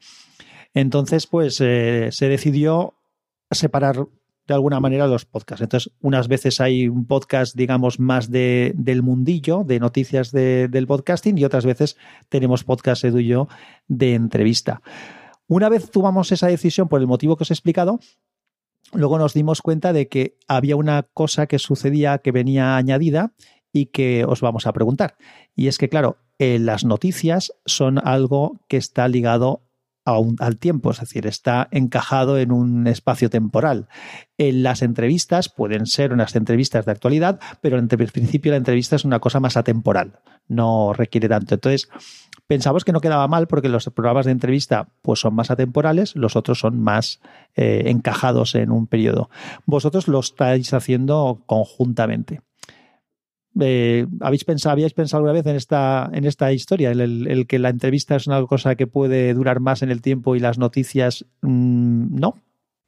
Entonces, 0.76 1.26
pues 1.26 1.60
eh, 1.60 2.10
se 2.12 2.30
decidió 2.30 2.94
separar 3.50 4.06
de 4.48 4.54
alguna 4.54 4.80
manera 4.80 5.08
los 5.08 5.26
podcasts. 5.26 5.62
Entonces, 5.62 5.92
unas 6.02 6.28
veces 6.28 6.62
hay 6.62 6.88
un 6.88 7.06
podcast, 7.06 7.56
digamos, 7.56 8.00
más 8.00 8.30
de, 8.30 8.74
del 8.76 9.02
mundillo, 9.02 9.64
de 9.64 9.80
noticias 9.80 10.32
del 10.32 10.88
podcasting, 10.88 11.38
y 11.38 11.46
otras 11.46 11.66
veces 11.66 11.98
tenemos 12.30 12.64
podcast, 12.64 13.04
Edu 13.04 13.48
de 13.88 14.14
entrevista. 14.14 14.82
Una 15.48 15.70
vez 15.70 15.92
tomamos 15.92 16.32
esa 16.32 16.48
decisión 16.48 16.88
por 16.88 17.02
el 17.02 17.08
motivo 17.08 17.38
que 17.38 17.44
os 17.44 17.52
he 17.52 17.54
explicado, 17.54 18.00
luego 18.94 19.18
nos 19.18 19.34
dimos 19.34 19.62
cuenta 19.62 19.94
de 19.94 20.08
que 20.08 20.38
había 20.48 20.76
una 20.76 21.04
cosa 21.14 21.48
que 21.48 21.60
sucedía 21.60 22.20
que 22.20 22.32
venía 22.32 22.78
añadida 22.78 23.34
y 23.72 23.88
que 23.88 24.26
os 24.26 24.42
vamos 24.42 24.68
a 24.68 24.74
preguntar. 24.74 25.18
Y 25.56 25.68
es 25.68 25.78
que, 25.78 25.90
claro, 25.90 26.18
eh, 26.40 26.60
las 26.60 26.86
noticias 26.86 27.54
son 27.66 28.00
algo 28.06 28.60
que 28.68 28.78
está 28.78 29.08
ligado 29.08 29.65
al 30.06 30.58
tiempo, 30.58 30.92
es 30.92 31.00
decir, 31.00 31.26
está 31.26 31.68
encajado 31.72 32.38
en 32.38 32.52
un 32.52 32.88
espacio 32.88 33.30
temporal. 33.30 33.88
En 34.38 34.64
las 34.64 34.82
entrevistas 34.82 35.50
pueden 35.50 35.88
ser 35.88 36.14
unas 36.14 36.36
entrevistas 36.36 36.86
de 36.86 36.92
actualidad, 36.92 37.40
pero 37.62 37.80
en 37.80 37.88
principio 37.88 38.52
la 38.52 38.58
entrevista 38.58 38.96
es 38.96 39.06
una 39.06 39.20
cosa 39.20 39.40
más 39.40 39.58
atemporal, 39.58 40.20
no 40.48 40.94
requiere 40.94 41.28
tanto. 41.28 41.56
Entonces, 41.56 41.90
pensamos 42.48 42.86
que 42.86 42.92
no 42.92 43.02
quedaba 43.02 43.28
mal 43.28 43.48
porque 43.48 43.70
los 43.70 43.86
programas 43.90 44.26
de 44.26 44.32
entrevista 44.32 44.90
pues 45.02 45.20
son 45.20 45.34
más 45.34 45.50
atemporales, 45.50 46.16
los 46.16 46.36
otros 46.36 46.60
son 46.60 46.80
más 46.80 47.20
eh, 47.56 47.84
encajados 47.88 48.56
en 48.56 48.72
un 48.72 48.88
periodo. 48.88 49.30
Vosotros 49.66 50.08
lo 50.08 50.20
estáis 50.20 50.74
haciendo 50.74 51.44
conjuntamente. 51.46 52.42
Eh, 53.60 54.06
¿habéis 54.20 54.44
pensado, 54.44 54.74
¿Habíais 54.74 54.94
pensado 54.94 55.20
alguna 55.20 55.34
vez 55.34 55.46
en 55.46 55.56
esta, 55.56 56.10
en 56.14 56.26
esta 56.26 56.52
historia? 56.52 56.92
El, 56.92 57.28
el, 57.28 57.48
que 57.48 57.60
la 57.60 57.70
entrevista 57.70 58.16
es 58.16 58.28
una 58.28 58.46
cosa 58.46 58.76
que 58.76 58.88
puede 58.88 59.34
durar 59.34 59.60
más 59.60 59.82
en 59.82 59.92
el 59.92 60.02
tiempo 60.02 60.36
y 60.36 60.40
las 60.40 60.58
noticias 60.58 61.26
mm, 61.42 62.20
no. 62.20 62.36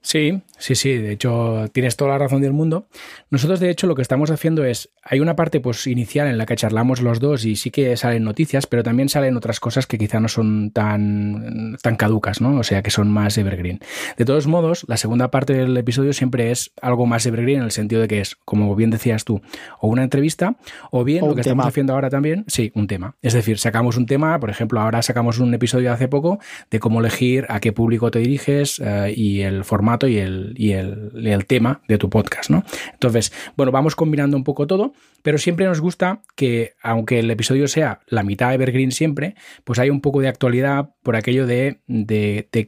Sí, 0.08 0.42
sí, 0.58 0.76
sí, 0.76 0.94
de 0.94 1.12
hecho 1.12 1.66
tienes 1.74 1.98
toda 1.98 2.12
la 2.12 2.18
razón 2.18 2.42
del 2.42 2.54
mundo. 2.54 2.88
Nosotros 3.30 3.60
de 3.60 3.70
hecho 3.70 3.88
lo 3.88 3.96
que 3.96 4.02
estamos 4.02 4.32
haciendo 4.32 4.64
es, 4.64 4.90
hay 5.04 5.20
una 5.20 5.36
parte 5.36 5.60
pues 5.60 5.86
inicial 5.86 6.30
en 6.30 6.38
la 6.38 6.46
que 6.46 6.56
charlamos 6.56 7.02
los 7.02 7.20
dos 7.20 7.44
y 7.44 7.58
sí 7.58 7.72
que 7.72 7.98
salen 7.98 8.24
noticias, 8.24 8.68
pero 8.68 8.84
también 8.84 9.10
salen 9.10 9.36
otras 9.36 9.60
cosas 9.60 9.86
que 9.86 9.98
quizá 9.98 10.22
no 10.22 10.30
son 10.30 10.72
tan, 10.72 11.76
tan 11.82 11.98
caducas, 11.98 12.40
¿no? 12.40 12.58
O 12.58 12.64
sea, 12.64 12.82
que 12.84 12.90
son 12.90 13.10
más 13.10 13.38
evergreen. 13.38 13.82
De 14.16 14.24
todos 14.24 14.48
modos, 14.48 14.86
la 14.88 14.96
segunda 14.96 15.30
parte 15.30 15.52
del 15.52 15.76
episodio 15.76 16.14
siempre 16.14 16.52
es 16.52 16.72
algo 16.82 17.06
más 17.06 17.26
evergreen 17.26 17.58
en 17.58 17.66
el 17.66 17.72
sentido 17.72 18.00
de 18.00 18.08
que 18.08 18.22
es, 18.22 18.38
como 18.46 18.74
bien 18.78 18.92
decías 18.92 19.26
tú, 19.26 19.42
o 19.82 19.90
una 19.90 20.04
entrevista 20.04 20.56
o 20.90 21.04
bien 21.04 21.28
lo 21.28 21.36
que 21.36 21.42
estamos 21.42 21.66
haciendo 21.66 21.92
ahora 21.92 22.10
también, 22.10 22.46
sí, 22.48 22.72
un 22.76 22.88
tema. 22.88 23.18
Es 23.22 23.34
decir, 23.34 23.60
sacamos 23.60 23.98
un 23.98 24.06
tema, 24.06 24.40
por 24.40 24.50
ejemplo, 24.50 24.80
ahora 24.80 25.02
sacamos 25.02 25.40
un 25.40 25.54
episodio 25.54 25.92
hace 25.92 26.08
poco 26.08 26.40
de 26.72 26.80
cómo 26.80 27.02
elegir 27.02 27.46
a 27.50 27.60
qué 27.60 27.74
público 27.74 28.10
te 28.10 28.20
diriges 28.20 28.82
eh, 28.82 29.14
y 29.14 29.42
el 29.42 29.66
formato 29.66 29.97
y 30.06 30.18
el, 30.18 30.54
y 30.58 30.74
el, 30.74 31.46
tema 31.48 31.82
de 31.88 31.98
tu 31.98 32.10
podcast, 32.10 32.50
¿no? 32.50 32.64
Entonces, 32.92 33.32
bueno, 33.56 33.72
vamos 33.72 33.96
combinando 33.96 34.36
un 34.36 34.44
poco 34.44 34.68
todo, 34.68 34.94
pero 35.24 35.38
siempre 35.38 35.66
nos 35.66 35.80
gusta 35.80 36.22
que, 36.36 36.74
aunque 36.84 37.20
el 37.20 37.32
episodio 37.32 37.68
sea 37.68 38.02
la 38.08 38.24
mitad 38.24 38.54
evergreen 38.54 38.92
siempre, 38.92 39.36
pues 39.64 39.80
hay 39.80 39.90
un 39.90 40.02
poco 40.02 40.20
de 40.20 40.28
actualidad 40.28 40.90
por 41.02 41.16
aquello 41.16 41.48
de, 41.48 41.80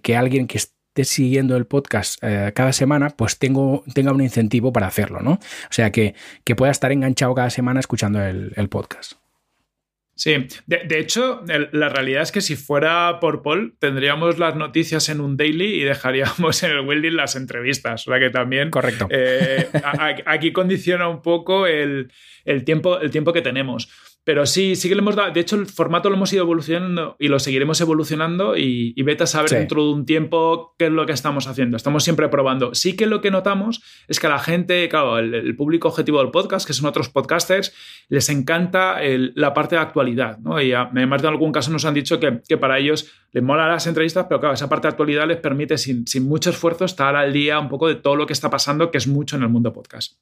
que 0.02 0.16
alguien 0.16 0.48
que 0.48 0.58
esté 0.58 1.04
siguiendo 1.04 1.58
el 1.58 1.66
podcast 1.66 2.18
eh, 2.24 2.54
cada 2.56 2.72
semana, 2.72 3.10
pues 3.10 3.38
tenga 3.38 3.60
un 4.12 4.22
incentivo 4.22 4.72
para 4.72 4.88
hacerlo, 4.88 5.20
¿no? 5.20 5.34
O 5.34 5.72
sea, 5.72 5.92
que, 5.92 6.16
pueda 6.58 6.72
estar 6.72 6.92
enganchado 6.92 7.36
cada 7.36 7.50
semana 7.50 7.82
escuchando 7.82 8.24
el 8.24 8.70
podcast. 8.70 9.20
Sí, 10.20 10.36
de, 10.68 11.00
hecho, 11.00 11.46
la 11.72 11.88
realidad 11.88 12.24
es 12.24 12.34
que 12.34 12.42
si 12.42 12.58
fuera 12.58 13.22
por 13.22 13.42
Paul, 13.42 13.76
tendríamos 13.80 14.38
las 14.38 14.54
noticias 14.58 15.08
en 15.08 15.22
un 15.22 15.38
daily 15.38 15.76
y 15.76 15.84
dejaríamos 15.86 16.62
en 16.62 16.72
el 16.72 16.82
Wilding 16.82 17.16
las 17.16 17.38
entrevistas. 17.38 18.06
O 18.06 18.12
sea 18.12 18.20
que 18.20 18.30
también. 18.30 18.70
Correcto. 18.70 19.08
Eh, 19.10 19.70
aquí 20.26 20.52
condiciona 20.52 21.08
un 21.08 21.22
poco 21.22 21.68
el, 21.68 22.12
tiempo, 22.66 23.00
el 23.00 23.12
tiempo 23.12 23.32
que 23.32 23.42
tenemos. 23.42 23.90
Pero 24.24 24.46
sí, 24.46 24.76
sí 24.76 24.90
que 24.90 24.96
le 24.96 25.02
hemos 25.02 25.16
dado. 25.16 25.32
De 25.32 25.40
hecho, 25.40 25.56
el 25.56 25.66
formato 25.66 26.10
lo 26.10 26.16
hemos 26.16 26.32
ido 26.34 26.44
evolucionando 26.44 27.16
y 27.20 27.30
lo 27.30 27.40
seguiremos 27.40 27.82
evolucionando. 27.82 28.58
Y, 28.58 28.94
y 28.96 29.04
vete 29.04 29.24
a 29.24 29.28
saber 29.28 29.50
dentro 29.50 29.84
de 29.84 29.94
un 29.94 30.06
tiempo 30.06 30.76
qué 30.78 30.86
es 30.86 30.92
lo 30.92 31.06
que 31.06 31.14
estamos 31.14 31.48
haciendo. 31.48 31.78
Estamos 31.78 32.04
siempre 32.04 32.30
probando. 32.30 32.76
Sí 32.76 32.96
que 32.96 33.08
lo 33.08 33.22
que 33.22 33.32
notamos 33.32 33.82
es 34.08 34.20
que 34.20 34.28
a 34.28 34.30
la 34.30 34.40
gente, 34.40 34.88
claro, 34.90 35.18
el, 35.18 35.56
público 35.56 35.88
objetivo 35.88 36.20
del 36.20 36.32
podcast, 36.32 36.68
que 36.68 36.74
son 36.74 36.86
otros 36.86 37.10
podcasters, 37.10 37.74
les 38.08 38.30
encanta 38.30 39.00
la 39.02 39.54
parte 39.54 39.76
de 39.76 39.82
actualidad. 39.82 40.38
¿no? 40.40 40.62
Y 40.62 40.74
además 40.74 41.22
de 41.22 41.28
algún 41.28 41.52
caso 41.52 41.72
nos 41.72 41.86
han 41.86 41.94
dicho 41.94 42.20
que, 42.20 42.42
que, 42.48 42.58
para 42.58 42.78
ellos 42.78 43.12
les 43.32 43.44
mola 43.44 43.68
las 43.68 43.88
entrevistas, 43.88 44.26
pero 44.30 44.40
claro, 44.40 44.54
esa 44.54 44.70
parte 44.70 44.88
de 44.88 44.92
actualidad 44.92 45.28
les 45.28 45.38
permite 45.38 45.78
sin, 45.78 46.06
sin 46.06 46.28
mucho 46.28 46.50
esfuerzo 46.50 46.86
estar 46.86 47.16
al 47.16 47.34
día 47.34 47.60
un 47.60 47.70
poco 47.70 47.88
de 47.88 47.96
todo 47.96 48.16
lo 48.16 48.26
que 48.26 48.34
está 48.34 48.50
pasando, 48.50 48.92
que 48.92 48.98
es 48.98 49.08
mucho 49.08 49.38
en 49.38 49.44
el 49.44 49.50
mundo 49.50 49.74
podcast. 49.74 50.18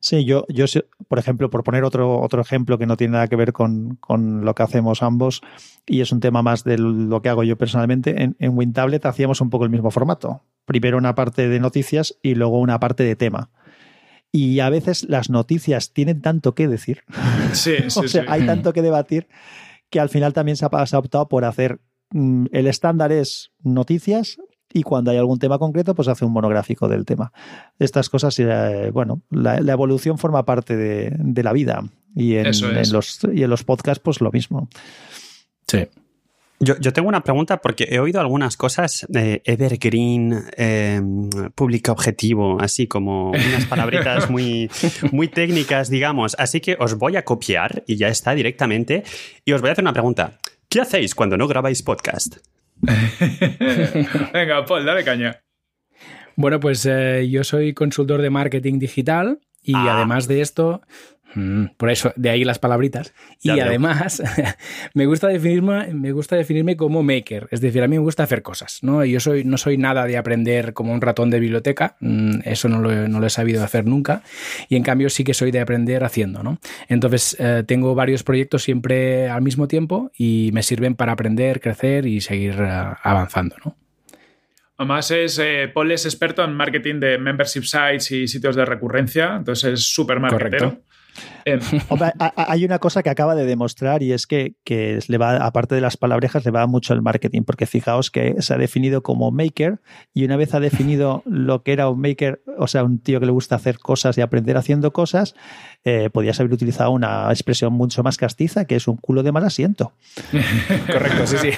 Sí, 0.00 0.24
yo, 0.24 0.44
yo, 0.48 0.66
por 1.08 1.18
ejemplo, 1.18 1.50
por 1.50 1.64
poner 1.64 1.84
otro, 1.84 2.20
otro 2.20 2.40
ejemplo 2.40 2.78
que 2.78 2.86
no 2.86 2.96
tiene 2.96 3.14
nada 3.14 3.28
que 3.28 3.36
ver 3.36 3.52
con, 3.52 3.96
con, 3.96 4.44
lo 4.44 4.54
que 4.54 4.62
hacemos 4.62 5.02
ambos, 5.02 5.42
y 5.86 6.00
es 6.00 6.12
un 6.12 6.20
tema 6.20 6.42
más 6.42 6.62
de 6.64 6.78
lo 6.78 7.20
que 7.20 7.28
hago 7.28 7.42
yo 7.42 7.56
personalmente, 7.56 8.22
en, 8.22 8.36
en 8.38 8.56
WinTablet 8.56 9.04
hacíamos 9.06 9.40
un 9.40 9.50
poco 9.50 9.64
el 9.64 9.70
mismo 9.70 9.90
formato. 9.90 10.42
Primero 10.64 10.98
una 10.98 11.14
parte 11.14 11.48
de 11.48 11.60
noticias 11.60 12.16
y 12.22 12.34
luego 12.34 12.60
una 12.60 12.78
parte 12.78 13.02
de 13.02 13.16
tema. 13.16 13.50
Y 14.30 14.60
a 14.60 14.70
veces 14.70 15.08
las 15.08 15.30
noticias 15.30 15.92
tienen 15.92 16.20
tanto 16.20 16.54
que 16.54 16.68
decir. 16.68 17.02
Sí, 17.52 17.76
sí, 17.88 18.00
o 18.00 18.08
sea, 18.08 18.22
sí. 18.22 18.28
hay 18.28 18.44
tanto 18.44 18.72
que 18.72 18.82
debatir 18.82 19.26
que 19.90 20.00
al 20.00 20.10
final 20.10 20.34
también 20.34 20.56
se 20.56 20.66
ha, 20.70 20.86
se 20.86 20.96
ha 20.96 20.98
optado 20.98 21.28
por 21.28 21.44
hacer. 21.44 21.80
mm, 22.10 22.46
el 22.52 22.66
estándar 22.66 23.10
es 23.10 23.52
noticias, 23.62 24.38
y 24.72 24.82
cuando 24.82 25.10
hay 25.10 25.18
algún 25.18 25.38
tema 25.38 25.58
concreto, 25.58 25.94
pues 25.94 26.08
hace 26.08 26.24
un 26.24 26.32
monográfico 26.32 26.88
del 26.88 27.04
tema. 27.04 27.32
Estas 27.78 28.08
cosas, 28.08 28.38
eh, 28.38 28.90
bueno, 28.92 29.22
la, 29.30 29.60
la, 29.60 29.72
evolución 29.72 30.18
forma 30.18 30.44
parte 30.44 30.76
de, 30.76 31.14
de 31.18 31.42
la 31.42 31.52
vida 31.52 31.84
y 32.14 32.36
en, 32.36 32.46
Eso 32.46 32.70
es. 32.70 32.88
en 32.88 32.94
los, 32.94 33.20
y 33.32 33.42
en 33.42 33.50
los 33.50 33.64
podcasts, 33.64 34.02
pues 34.02 34.20
lo 34.20 34.30
mismo. 34.30 34.68
Sí. 35.66 35.86
Yo, 36.60 36.76
yo, 36.80 36.92
tengo 36.92 37.08
una 37.08 37.22
pregunta 37.22 37.58
porque 37.58 37.86
he 37.88 38.00
oído 38.00 38.20
algunas 38.20 38.56
cosas 38.56 39.06
de 39.08 39.42
evergreen, 39.44 40.42
eh, 40.56 41.00
público 41.54 41.92
objetivo, 41.92 42.60
así 42.60 42.88
como 42.88 43.30
unas 43.30 43.66
palabritas 43.66 44.28
muy, 44.30 44.68
muy 45.12 45.28
técnicas, 45.28 45.88
digamos. 45.88 46.34
Así 46.36 46.60
que 46.60 46.76
os 46.80 46.98
voy 46.98 47.14
a 47.14 47.24
copiar 47.24 47.84
y 47.86 47.96
ya 47.96 48.08
está 48.08 48.34
directamente. 48.34 49.04
Y 49.44 49.52
os 49.52 49.60
voy 49.60 49.70
a 49.70 49.72
hacer 49.74 49.84
una 49.84 49.92
pregunta. 49.92 50.38
¿Qué 50.68 50.80
hacéis 50.80 51.14
cuando 51.14 51.36
no 51.36 51.46
grabáis 51.46 51.82
podcast? 51.82 52.38
Venga, 54.32 54.64
Paul, 54.64 54.84
dale 54.84 55.04
caña. 55.04 55.42
Bueno, 56.36 56.60
pues 56.60 56.86
eh, 56.86 57.28
yo 57.28 57.42
soy 57.44 57.74
consultor 57.74 58.22
de 58.22 58.30
marketing 58.30 58.78
digital 58.78 59.40
y 59.62 59.74
ah. 59.74 59.96
además 59.96 60.28
de 60.28 60.40
esto, 60.40 60.82
por 61.76 61.90
eso, 61.90 62.12
de 62.16 62.30
ahí 62.30 62.44
las 62.44 62.58
palabritas. 62.58 63.12
Y 63.42 63.54
ya 63.54 63.66
además, 63.66 64.22
me 64.94 65.06
gusta 65.06 65.28
definirme, 65.28 65.92
me 65.94 66.12
gusta 66.12 66.36
definirme 66.36 66.76
como 66.76 67.02
maker. 67.02 67.48
Es 67.50 67.60
decir, 67.60 67.82
a 67.82 67.88
mí 67.88 67.96
me 67.96 68.02
gusta 68.02 68.22
hacer 68.22 68.42
cosas. 68.42 68.78
¿no? 68.82 69.04
Yo 69.04 69.20
soy, 69.20 69.44
no 69.44 69.58
soy 69.58 69.76
nada 69.76 70.06
de 70.06 70.16
aprender 70.16 70.72
como 70.72 70.92
un 70.92 71.00
ratón 71.00 71.30
de 71.30 71.40
biblioteca. 71.40 71.96
mmm, 72.00 72.40
Eso 72.44 72.68
no 72.68 72.80
lo, 72.80 73.08
no 73.08 73.20
lo, 73.20 73.26
he 73.26 73.30
sabido 73.30 73.62
hacer 73.62 73.86
nunca. 73.86 74.22
Y 74.68 74.76
en 74.76 74.82
cambio 74.82 75.10
sí 75.10 75.24
que 75.24 75.34
soy 75.34 75.50
de 75.50 75.60
aprender 75.60 76.04
haciendo. 76.04 76.42
¿no? 76.42 76.58
Entonces, 76.88 77.36
eh, 77.38 77.62
tengo 77.66 77.94
varios 77.94 78.22
proyectos 78.22 78.62
siempre 78.62 79.28
al 79.28 79.42
mismo 79.42 79.68
tiempo 79.68 80.10
y 80.16 80.50
me 80.52 80.62
sirven 80.62 80.94
para 80.94 81.12
aprender, 81.12 81.60
crecer 81.60 82.06
y 82.06 82.20
seguir 82.20 82.60
uh, 82.60 82.94
avanzando. 83.02 83.56
¿no? 83.64 83.76
Además, 84.78 85.10
es, 85.10 85.38
eh, 85.40 85.70
Paul 85.74 85.90
es 85.90 86.04
experto 86.04 86.44
en 86.44 86.54
marketing 86.54 87.00
de 87.00 87.18
membership 87.18 87.62
sites 87.62 88.12
y 88.12 88.28
sitios 88.28 88.54
de 88.54 88.64
recurrencia, 88.64 89.34
entonces 89.36 89.72
es 89.74 89.92
súper 89.92 90.20
marketero. 90.20 90.82
Eh. 91.44 91.58
Hombre, 91.88 92.12
hay 92.36 92.64
una 92.64 92.78
cosa 92.78 93.02
que 93.02 93.10
acaba 93.10 93.34
de 93.34 93.44
demostrar 93.44 94.02
y 94.02 94.12
es 94.12 94.26
que, 94.26 94.54
que, 94.64 94.98
le 95.08 95.18
va, 95.18 95.36
aparte 95.36 95.74
de 95.74 95.80
las 95.80 95.96
palabrejas, 95.96 96.44
le 96.44 96.50
va 96.50 96.66
mucho 96.66 96.94
el 96.94 97.02
marketing, 97.02 97.42
porque 97.42 97.66
fijaos 97.66 98.10
que 98.10 98.36
se 98.40 98.54
ha 98.54 98.58
definido 98.58 99.02
como 99.02 99.30
maker 99.30 99.80
y 100.14 100.24
una 100.24 100.36
vez 100.36 100.54
ha 100.54 100.60
definido 100.60 101.22
lo 101.26 101.62
que 101.62 101.72
era 101.72 101.88
un 101.88 102.00
maker, 102.00 102.42
o 102.58 102.66
sea, 102.66 102.84
un 102.84 102.98
tío 103.00 103.20
que 103.20 103.26
le 103.26 103.32
gusta 103.32 103.56
hacer 103.56 103.78
cosas 103.78 104.18
y 104.18 104.20
aprender 104.20 104.56
haciendo 104.56 104.92
cosas, 104.92 105.34
eh, 105.84 106.10
podías 106.10 106.38
haber 106.40 106.52
utilizado 106.52 106.90
una 106.90 107.30
expresión 107.30 107.72
mucho 107.72 108.02
más 108.02 108.16
castiza, 108.16 108.64
que 108.64 108.76
es 108.76 108.88
un 108.88 108.96
culo 108.96 109.22
de 109.22 109.32
mal 109.32 109.44
asiento. 109.44 109.92
Correcto, 110.92 111.26
sí, 111.26 111.36
sí. 111.38 111.50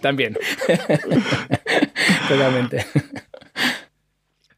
También. 0.00 0.36
Totalmente. 2.28 2.84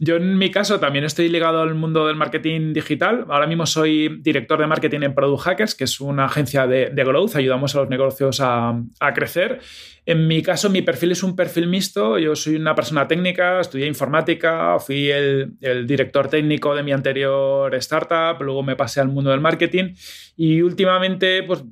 Yo 0.05 0.17
en 0.17 0.37
mi 0.37 0.51
caso 0.51 0.79
también 0.81 1.07
estoy 1.07 1.31
ligado 1.31 1.63
al 1.63 1.75
mundo 1.75 2.07
del 2.07 2.17
marketing 2.17 2.75
digital. 2.75 3.25
Ahora 3.31 3.47
mismo 3.47 3.65
soy 3.65 4.21
director 4.21 4.61
de 4.61 4.67
marketing 4.67 5.01
en 5.01 5.15
Product 5.15 5.43
Hackers, 5.45 5.75
que 5.75 5.85
es 5.85 5.99
una 5.99 6.27
agencia 6.27 6.67
de, 6.67 6.91
growth. 6.95 7.37
Ayudamos 7.37 7.75
a 7.75 7.81
los 7.81 7.89
negocios 7.89 8.39
a, 8.43 8.79
a, 9.01 9.15
crecer. 9.15 9.61
En 10.05 10.27
mi 10.27 10.43
caso, 10.43 10.69
mi 10.69 10.83
perfil 10.83 11.13
es 11.13 11.23
un 11.23 11.35
perfil 11.35 11.69
mixto. 11.69 12.19
Yo 12.19 12.37
soy 12.37 12.57
una 12.57 12.75
persona 12.75 13.09
técnica, 13.09 13.61
estudié 13.61 13.87
informática, 13.87 14.79
fui 14.79 15.11
el, 15.11 15.55
el 15.63 15.87
director 15.87 16.29
técnico 16.29 16.75
de 16.75 16.83
mi 16.83 16.93
anterior 16.93 17.75
startup, 17.77 18.43
luego 18.43 18.63
me 18.63 18.77
pasé 18.77 19.01
al 19.01 19.09
mundo 19.09 19.31
del 19.31 19.41
marketing 19.41 19.95
y 20.37 20.61
últimamente, 20.61 21.45
pues 21.45 21.65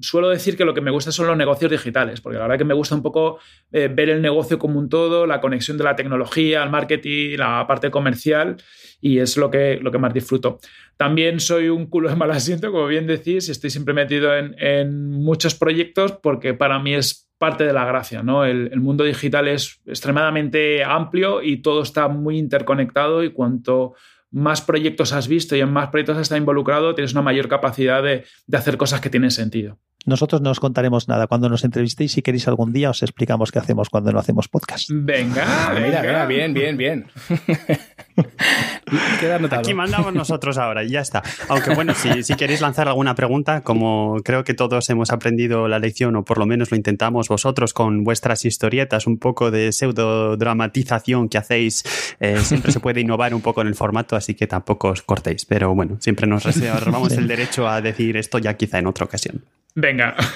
suelo 0.00 0.28
decir 0.28 0.56
que 0.56 0.64
lo 0.64 0.74
que 0.74 0.80
me 0.80 0.90
gusta 0.90 1.12
son 1.12 1.26
los 1.26 1.36
negocios 1.36 1.70
digitales, 1.70 2.20
porque 2.20 2.38
la 2.38 2.44
verdad 2.44 2.58
que 2.58 2.64
me 2.64 2.74
gusta 2.74 2.94
un 2.94 3.02
poco 3.02 3.38
eh, 3.72 3.88
ver 3.92 4.10
el 4.10 4.22
negocio 4.22 4.58
como 4.58 4.78
un 4.78 4.88
todo, 4.88 5.26
la 5.26 5.40
conexión 5.40 5.78
de 5.78 5.84
la 5.84 5.96
tecnología, 5.96 6.62
el 6.62 6.70
marketing, 6.70 7.36
la 7.36 7.66
parte 7.66 7.90
comercial, 7.90 8.56
y 9.00 9.18
es 9.18 9.36
lo 9.36 9.50
que, 9.50 9.78
lo 9.80 9.90
que 9.90 9.98
más 9.98 10.14
disfruto. 10.14 10.58
También 10.96 11.40
soy 11.40 11.68
un 11.68 11.86
culo 11.86 12.08
de 12.08 12.16
mal 12.16 12.30
asiento, 12.30 12.70
como 12.72 12.86
bien 12.86 13.06
decís, 13.06 13.48
y 13.48 13.52
estoy 13.52 13.70
siempre 13.70 13.94
metido 13.94 14.36
en, 14.36 14.54
en 14.58 15.10
muchos 15.10 15.54
proyectos 15.54 16.12
porque 16.12 16.54
para 16.54 16.78
mí 16.78 16.94
es 16.94 17.26
parte 17.38 17.64
de 17.64 17.72
la 17.72 17.84
gracia, 17.84 18.22
¿no? 18.22 18.44
El, 18.44 18.70
el, 18.72 18.80
mundo 18.80 19.04
digital 19.04 19.46
es 19.46 19.80
extremadamente 19.86 20.82
amplio 20.82 21.42
y 21.42 21.58
todo 21.58 21.82
está 21.82 22.08
muy 22.08 22.38
interconectado 22.38 23.22
y 23.22 23.30
cuanto 23.30 23.94
más 24.30 24.60
proyectos 24.60 25.12
has 25.12 25.28
visto 25.28 25.56
y 25.56 25.60
en 25.60 25.72
más 25.72 25.88
proyectos 25.88 26.16
has 26.16 26.22
estado 26.22 26.40
involucrado, 26.40 26.94
tienes 26.94 27.12
una 27.12 27.22
mayor 27.22 27.48
capacidad 27.48 28.02
de, 28.02 28.24
de, 28.46 28.56
hacer 28.56 28.76
cosas 28.76 29.00
que 29.00 29.10
tienen 29.10 29.30
sentido. 29.30 29.78
Nosotros 30.06 30.40
no 30.40 30.50
os 30.50 30.60
contaremos 30.60 31.08
nada. 31.08 31.26
Cuando 31.26 31.48
nos 31.48 31.64
entrevistéis, 31.64 32.12
si 32.12 32.22
queréis 32.22 32.46
algún 32.46 32.72
día, 32.72 32.90
os 32.90 33.02
explicamos 33.02 33.50
qué 33.50 33.58
hacemos 33.58 33.90
cuando 33.90 34.12
no 34.12 34.20
hacemos 34.20 34.46
podcast. 34.48 34.88
Venga, 34.90 35.70
venga. 35.74 35.86
Mira, 35.86 36.02
mira, 36.02 36.26
bien, 36.26 36.54
bien, 36.54 36.76
bien. 36.76 37.06
Queda 39.20 39.36
anotado. 39.36 39.60
Aquí 39.60 39.74
mandamos 39.74 40.14
nosotros 40.14 40.58
ahora 40.58 40.84
y 40.84 40.90
ya 40.90 41.00
está. 41.00 41.24
Aunque 41.48 41.74
bueno, 41.74 41.92
si, 41.94 42.22
si, 42.22 42.34
queréis 42.34 42.60
lanzar 42.60 42.86
alguna 42.86 43.16
pregunta, 43.16 43.62
como 43.62 44.18
creo 44.24 44.44
que 44.44 44.54
todos 44.54 44.88
hemos 44.90 45.10
aprendido 45.10 45.66
la 45.66 45.80
lección, 45.80 46.14
o 46.14 46.24
por 46.24 46.38
lo 46.38 46.46
menos 46.46 46.70
lo 46.70 46.76
intentamos 46.76 47.28
vosotros 47.28 47.74
con 47.74 48.04
vuestras 48.04 48.44
historietas, 48.44 49.08
un 49.08 49.18
poco 49.18 49.50
de 49.50 49.72
pseudo 49.72 50.36
dramatización 50.36 51.28
que 51.28 51.38
hacéis, 51.38 51.84
eh, 52.20 52.38
siempre 52.38 52.70
se 52.70 52.78
puede 52.78 53.00
innovar 53.00 53.34
un 53.34 53.40
poco 53.40 53.60
en 53.60 53.66
el 53.66 53.74
formato, 53.74 54.14
así 54.14 54.34
que 54.34 54.46
tampoco 54.46 54.90
os 54.90 55.02
cortéis. 55.02 55.44
Pero 55.44 55.74
bueno, 55.74 55.96
siempre 56.00 56.28
nos 56.28 56.44
reservamos 56.44 57.08
sí. 57.12 57.18
el 57.18 57.26
derecho 57.26 57.68
a 57.68 57.80
decir 57.80 58.16
esto 58.16 58.38
ya 58.38 58.54
quizá 58.54 58.78
en 58.78 58.86
otra 58.86 59.04
ocasión. 59.04 59.42
Venga. 59.76 60.16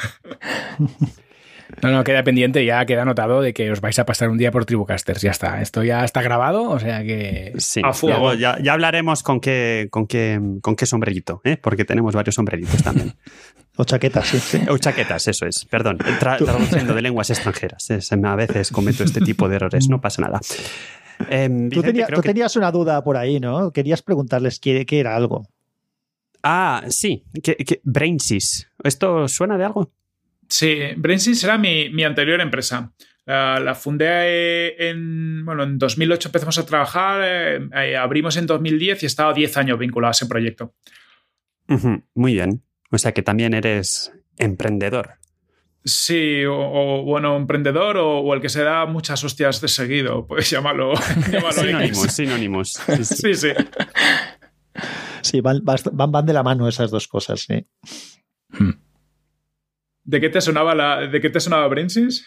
No, 1.82 1.90
no, 1.90 2.04
queda 2.04 2.22
pendiente, 2.24 2.64
ya 2.64 2.84
queda 2.84 3.02
anotado 3.02 3.40
de 3.40 3.54
que 3.54 3.70
os 3.70 3.80
vais 3.80 3.98
a 3.98 4.04
pasar 4.04 4.28
un 4.28 4.36
día 4.36 4.50
por 4.50 4.64
Tribucasters. 4.64 5.22
Ya 5.22 5.30
está. 5.30 5.62
Esto 5.62 5.82
ya 5.82 6.04
está 6.04 6.20
grabado, 6.20 6.68
o 6.68 6.78
sea 6.78 7.02
que. 7.04 7.52
Sí, 7.58 7.80
a 7.84 7.92
fuego. 7.92 8.34
Ya, 8.34 8.58
ya, 8.60 8.72
hablaremos 8.72 9.22
con 9.22 9.40
qué, 9.40 9.88
con 9.90 10.06
qué, 10.06 10.40
con 10.62 10.76
qué 10.76 10.84
sombrerito, 10.84 11.40
¿eh? 11.44 11.56
porque 11.56 11.84
tenemos 11.84 12.14
varios 12.14 12.34
sombreritos 12.34 12.82
también. 12.82 13.14
o 13.76 13.84
chaquetas, 13.84 14.26
sí. 14.26 14.40
sí. 14.40 14.60
O 14.68 14.78
chaquetas, 14.78 15.28
eso 15.28 15.46
es. 15.46 15.64
Perdón, 15.64 15.98
tra 16.18 16.36
traduciendo 16.36 16.92
de 16.92 17.02
lenguas 17.02 17.30
extranjeras. 17.30 17.88
Es, 17.90 18.12
a 18.12 18.36
veces 18.36 18.70
cometo 18.70 19.04
este 19.04 19.20
tipo 19.20 19.48
de 19.48 19.56
errores, 19.56 19.88
no 19.88 20.00
pasa 20.00 20.22
nada. 20.22 20.40
Eh, 21.30 21.48
Vicente, 21.48 21.76
tú, 21.76 21.82
tenía, 21.82 22.06
tú 22.08 22.20
que... 22.20 22.28
tenías 22.28 22.56
una 22.56 22.72
duda 22.72 23.02
por 23.04 23.16
ahí, 23.16 23.40
¿no? 23.40 23.72
Querías 23.72 24.02
preguntarles 24.02 24.58
qué, 24.58 24.84
qué 24.86 25.00
era 25.00 25.16
algo. 25.16 25.46
Ah, 26.42 26.84
sí, 26.88 27.24
Brainsys. 27.82 28.70
¿Esto 28.82 29.28
suena 29.28 29.58
de 29.58 29.64
algo? 29.64 29.92
Sí, 30.48 30.78
Brainsys 30.96 31.44
era 31.44 31.58
mi, 31.58 31.90
mi 31.90 32.04
anterior 32.04 32.40
empresa. 32.40 32.92
La, 33.26 33.60
la, 33.60 33.74
fundé 33.74 34.88
en, 34.88 35.44
bueno, 35.44 35.62
en 35.62 35.78
2008 35.78 36.28
empezamos 36.28 36.58
a 36.58 36.66
trabajar, 36.66 37.20
eh, 37.22 37.96
abrimos 37.96 38.36
en 38.36 38.46
2010 38.46 39.02
y 39.02 39.06
he 39.06 39.08
estado 39.08 39.32
10 39.32 39.56
años 39.58 39.78
vinculado 39.78 40.08
a 40.08 40.12
ese 40.12 40.26
proyecto. 40.26 40.74
Uh 41.68 41.74
-huh, 41.74 42.02
muy 42.14 42.34
bien. 42.34 42.62
O 42.90 42.98
sea 42.98 43.12
que 43.12 43.22
también 43.22 43.54
eres 43.54 44.12
emprendedor. 44.38 45.20
Sí, 45.84 46.44
o, 46.44 46.54
o 46.56 47.04
bueno, 47.04 47.36
emprendedor 47.36 47.96
o, 47.96 48.18
o, 48.18 48.34
el 48.34 48.40
que 48.40 48.50
se 48.50 48.62
da 48.62 48.84
muchas 48.84 49.24
hostias 49.24 49.60
de 49.60 49.68
seguido, 49.68 50.26
pues 50.28 50.50
llámalo. 50.50 50.92
llámalo 51.30 51.52
sinónimos, 51.62 52.12
sinónimos. 52.12 52.80
Sí, 53.02 53.34
sí. 53.34 53.34
sí, 53.34 53.48
sí. 55.22 55.40
van, 55.40 55.62
van, 55.64 56.12
van, 56.12 56.26
de 56.26 56.32
la 56.32 56.42
mano 56.42 56.68
esas 56.68 56.90
dos 56.90 57.08
cosas, 57.08 57.40
sí. 57.40 57.66
Hmm. 58.50 58.80
¿De 60.04 60.20
qué 60.20 60.28
te 60.28 60.40
sonaba 60.40 60.74
la, 60.74 61.06
de 61.06 61.20
qué 61.20 61.30
te 61.30 61.40
sonaba 61.40 61.68
Brainsys? 61.68 62.26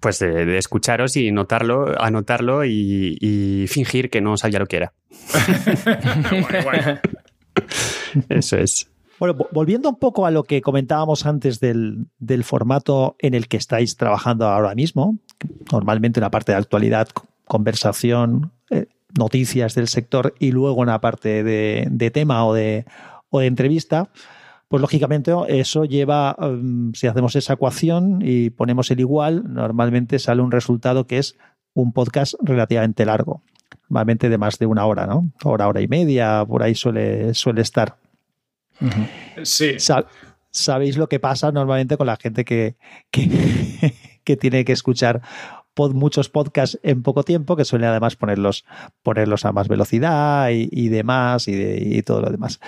Pues 0.00 0.20
de, 0.20 0.44
de, 0.46 0.58
escucharos 0.58 1.16
y 1.16 1.32
notarlo, 1.32 2.00
anotarlo 2.00 2.64
y, 2.64 3.18
y, 3.20 3.66
fingir 3.66 4.08
que 4.10 4.20
no 4.20 4.36
sabía 4.36 4.60
lo 4.60 4.66
que 4.66 4.76
era. 4.76 4.94
bueno, 6.30 6.58
bueno. 6.64 7.00
Eso 8.28 8.56
es. 8.58 8.88
Bueno, 9.18 9.36
volviendo 9.52 9.88
un 9.88 9.98
poco 9.98 10.26
a 10.26 10.30
lo 10.30 10.44
que 10.44 10.62
comentábamos 10.62 11.26
antes 11.26 11.60
del, 11.60 12.06
del, 12.18 12.44
formato 12.44 13.16
en 13.18 13.34
el 13.34 13.48
que 13.48 13.56
estáis 13.56 13.96
trabajando 13.96 14.46
ahora 14.46 14.74
mismo, 14.74 15.18
normalmente 15.70 16.20
una 16.20 16.30
parte 16.30 16.52
de 16.52 16.58
actualidad, 16.58 17.08
conversación, 17.46 18.52
eh, 18.70 18.86
noticias 19.18 19.74
del 19.74 19.88
sector 19.88 20.34
y 20.38 20.52
luego 20.52 20.80
una 20.80 21.00
parte 21.00 21.42
de, 21.44 21.86
de 21.90 22.10
tema 22.10 22.46
o 22.46 22.54
de, 22.54 22.84
o 23.30 23.40
de 23.40 23.46
entrevista, 23.46 24.10
pues 24.68 24.80
lógicamente 24.80 25.32
eso 25.48 25.84
lleva, 25.84 26.34
um, 26.38 26.94
si 26.94 27.06
hacemos 27.06 27.36
esa 27.36 27.52
ecuación 27.52 28.20
y 28.22 28.48
ponemos 28.48 28.90
el 28.90 29.00
igual, 29.00 29.44
normalmente 29.52 30.18
sale 30.18 30.40
un 30.40 30.50
resultado 30.50 31.06
que 31.06 31.18
es 31.18 31.36
un 31.74 31.92
podcast 31.92 32.34
relativamente 32.40 33.04
largo. 33.04 33.42
normalmente 33.88 34.30
de 34.30 34.38
más 34.38 34.58
de 34.58 34.64
una 34.64 34.86
hora, 34.86 35.06
¿no? 35.06 35.30
Hora, 35.44 35.68
hora 35.68 35.82
y 35.82 35.88
media, 35.88 36.42
por 36.48 36.62
ahí 36.62 36.74
suele, 36.74 37.34
suele 37.34 37.60
estar. 37.60 37.96
Sí. 39.42 39.76
Sabéis 40.50 40.96
lo 40.96 41.06
que 41.08 41.20
pasa 41.20 41.52
normalmente 41.52 41.96
con 41.96 42.06
la 42.06 42.16
gente 42.16 42.44
que, 42.44 42.76
que, 43.10 44.36
tiene 44.40 44.64
que 44.64 44.72
escuchar 44.72 45.20
muchos 45.76 46.28
podcasts 46.28 46.78
en 46.82 47.02
poco 47.02 47.22
tiempo, 47.22 47.56
que 47.56 47.64
suele 47.64 47.86
además 47.86 48.16
ponerlos, 48.16 48.64
ponerlos 49.02 49.44
a 49.44 49.52
más 49.52 49.68
velocidad 49.68 50.50
y, 50.50 50.88
demás 50.88 51.48
y, 51.48 52.02
todo 52.02 52.20
lo 52.20 52.30
demás. 52.30 52.60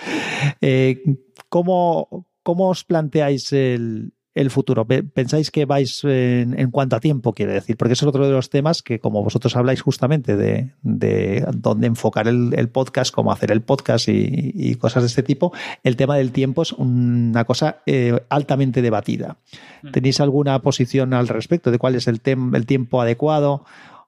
Eh, 0.61 1.03
¿cómo, 1.49 2.27
¿Cómo 2.43 2.71
os 2.71 2.85
planteáis 2.85 3.53
el, 3.53 4.14
el 4.35 4.51
futuro? 4.51 4.87
¿Pensáis 4.87 5.51
que 5.51 5.65
vais 5.65 6.03
en, 6.05 6.71
cuanto 6.71 6.97
a 6.97 7.01
tiempo, 7.01 7.33
quiere 7.33 7.53
decir? 7.53 7.77
Porque 7.77 7.93
eso 7.93 8.05
es 8.05 8.09
otro 8.09 8.27
de 8.27 8.33
los 8.33 8.51
temas 8.51 8.83
que, 8.83 8.99
como 8.99 9.23
vosotros 9.23 9.55
habláis 9.57 9.81
justamente 9.81 10.37
de, 10.37 10.73
dónde 10.83 11.87
enfocar 11.87 12.27
el, 12.27 12.69
podcast, 12.69 13.15
cómo 13.15 13.31
hacer 13.31 13.53
el 13.53 13.63
podcast 13.63 14.09
y, 14.09 14.75
cosas 14.77 15.05
de 15.05 15.07
este 15.07 15.23
tipo, 15.23 15.53
el 15.85 15.97
tema 15.97 16.17
del 16.17 16.33
tiempo 16.33 16.63
es 16.63 16.73
una 16.73 17.45
cosa 17.45 17.83
eh, 17.87 18.21
altamente 18.29 18.83
debatida. 18.83 19.39
Mm. 19.83 19.91
¿Tenéis 19.93 20.21
alguna 20.21 20.61
posición 20.63 21.15
al 21.15 21.29
respecto 21.29 21.71
de 21.71 21.79
cuál 21.79 21.95
es 21.95 22.09
el, 22.09 22.21
el 22.25 22.67
tiempo 22.67 23.01
adecuado 23.01 23.65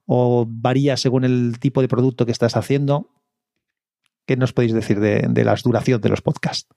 o 0.06 0.46
varía 0.48 0.96
según 0.96 1.24
el 1.24 1.58
tipo 1.60 1.82
de 1.82 1.88
producto 1.88 2.26
que 2.26 2.32
estás 2.32 2.56
haciendo? 2.56 3.10
¿Qué 4.26 4.36
nos 4.36 4.52
podéis 4.52 4.72
decir 4.72 4.98
de, 4.98 5.24
de 5.28 5.44
la 5.44 5.54
duración 5.62 6.00
de 6.00 6.08
los 6.08 6.20
podcasts? 6.20 6.68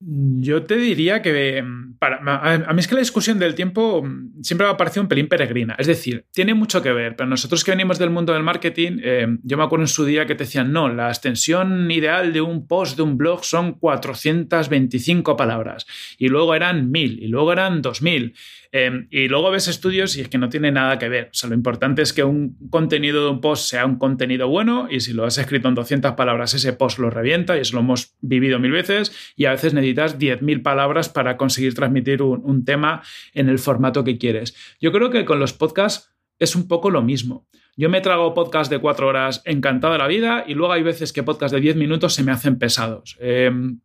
Yo 0.00 0.62
te 0.62 0.76
diría 0.76 1.22
que 1.22 1.60
mm, 1.60 1.98
para, 1.98 2.18
a 2.18 2.72
mí 2.72 2.80
es 2.80 2.86
que 2.86 2.94
la 2.94 3.00
discusión 3.00 3.40
del 3.40 3.56
tiempo 3.56 4.02
mm, 4.04 4.42
siempre 4.42 4.66
me 4.66 4.72
ha 4.72 4.76
parecido 4.76 5.02
un 5.02 5.08
pelín 5.08 5.28
peregrina. 5.28 5.74
Es 5.76 5.88
decir, 5.88 6.24
tiene 6.32 6.54
mucho 6.54 6.80
que 6.82 6.92
ver, 6.92 7.16
pero 7.16 7.28
nosotros 7.28 7.64
que 7.64 7.72
venimos 7.72 7.98
del 7.98 8.10
mundo 8.10 8.32
del 8.32 8.44
marketing, 8.44 9.00
eh, 9.02 9.26
yo 9.42 9.56
me 9.56 9.64
acuerdo 9.64 9.84
en 9.84 9.88
su 9.88 10.04
día 10.04 10.24
que 10.24 10.36
te 10.36 10.44
decían, 10.44 10.72
no, 10.72 10.88
la 10.88 11.08
extensión 11.08 11.90
ideal 11.90 12.32
de 12.32 12.40
un 12.40 12.68
post 12.68 12.96
de 12.96 13.02
un 13.02 13.18
blog 13.18 13.44
son 13.44 13.72
425 13.72 15.36
palabras, 15.36 15.84
y 16.16 16.28
luego 16.28 16.54
eran 16.54 16.92
1000, 16.92 17.22
y 17.22 17.26
luego 17.26 17.52
eran 17.52 17.82
2000. 17.82 18.34
Em, 18.70 19.08
y 19.10 19.28
luego 19.28 19.50
ves 19.50 19.66
estudios 19.66 20.16
y 20.16 20.20
es 20.20 20.28
que 20.28 20.38
no 20.38 20.48
tiene 20.48 20.70
nada 20.70 20.98
que 20.98 21.08
ver. 21.08 21.26
O 21.26 21.34
sea, 21.34 21.48
lo 21.48 21.54
importante 21.54 22.02
es 22.02 22.12
que 22.12 22.24
un 22.24 22.56
contenido 22.70 23.24
de 23.24 23.30
un 23.30 23.40
post 23.40 23.68
sea 23.68 23.86
un 23.86 23.96
contenido 23.96 24.48
bueno 24.48 24.88
y 24.90 25.00
si 25.00 25.12
lo 25.12 25.24
has 25.24 25.38
escrito 25.38 25.68
en 25.68 25.74
200 25.74 26.12
palabras, 26.12 26.54
ese 26.54 26.72
post 26.72 26.98
lo 26.98 27.10
revienta 27.10 27.56
y 27.56 27.60
eso 27.60 27.76
lo 27.76 27.80
hemos 27.80 28.14
vivido 28.20 28.58
mil 28.58 28.72
veces 28.72 29.12
y 29.36 29.46
a 29.46 29.52
veces 29.52 29.72
necesitas 29.74 30.18
10.000 30.18 30.62
palabras 30.62 31.08
para 31.08 31.36
conseguir 31.36 31.74
transmitir 31.74 32.22
un, 32.22 32.64
tema 32.64 33.02
en 33.34 33.48
el 33.48 33.58
formato 33.58 34.04
que 34.04 34.18
quieres. 34.18 34.54
Yo 34.80 34.92
creo 34.92 35.10
que 35.10 35.24
con 35.24 35.38
los 35.38 35.52
podcasts 35.52 36.12
es 36.38 36.54
un 36.56 36.68
poco 36.68 36.90
lo 36.90 37.02
mismo. 37.02 37.46
Yo 37.76 37.88
me 37.88 38.00
trago 38.00 38.34
podcast 38.34 38.70
de 38.70 38.80
cuatro 38.80 39.06
horas 39.06 39.40
encantado 39.44 39.92
de 39.92 40.00
la 40.00 40.08
vida 40.08 40.44
y 40.46 40.54
luego 40.54 40.72
hay 40.72 40.82
veces 40.82 41.12
que 41.12 41.22
podcast 41.22 41.54
de 41.54 41.60
10 41.60 41.76
minutos 41.76 42.14
se 42.14 42.24
me 42.24 42.32
hacen 42.32 42.58
pesados. 42.58 43.16
Em, 43.20 43.80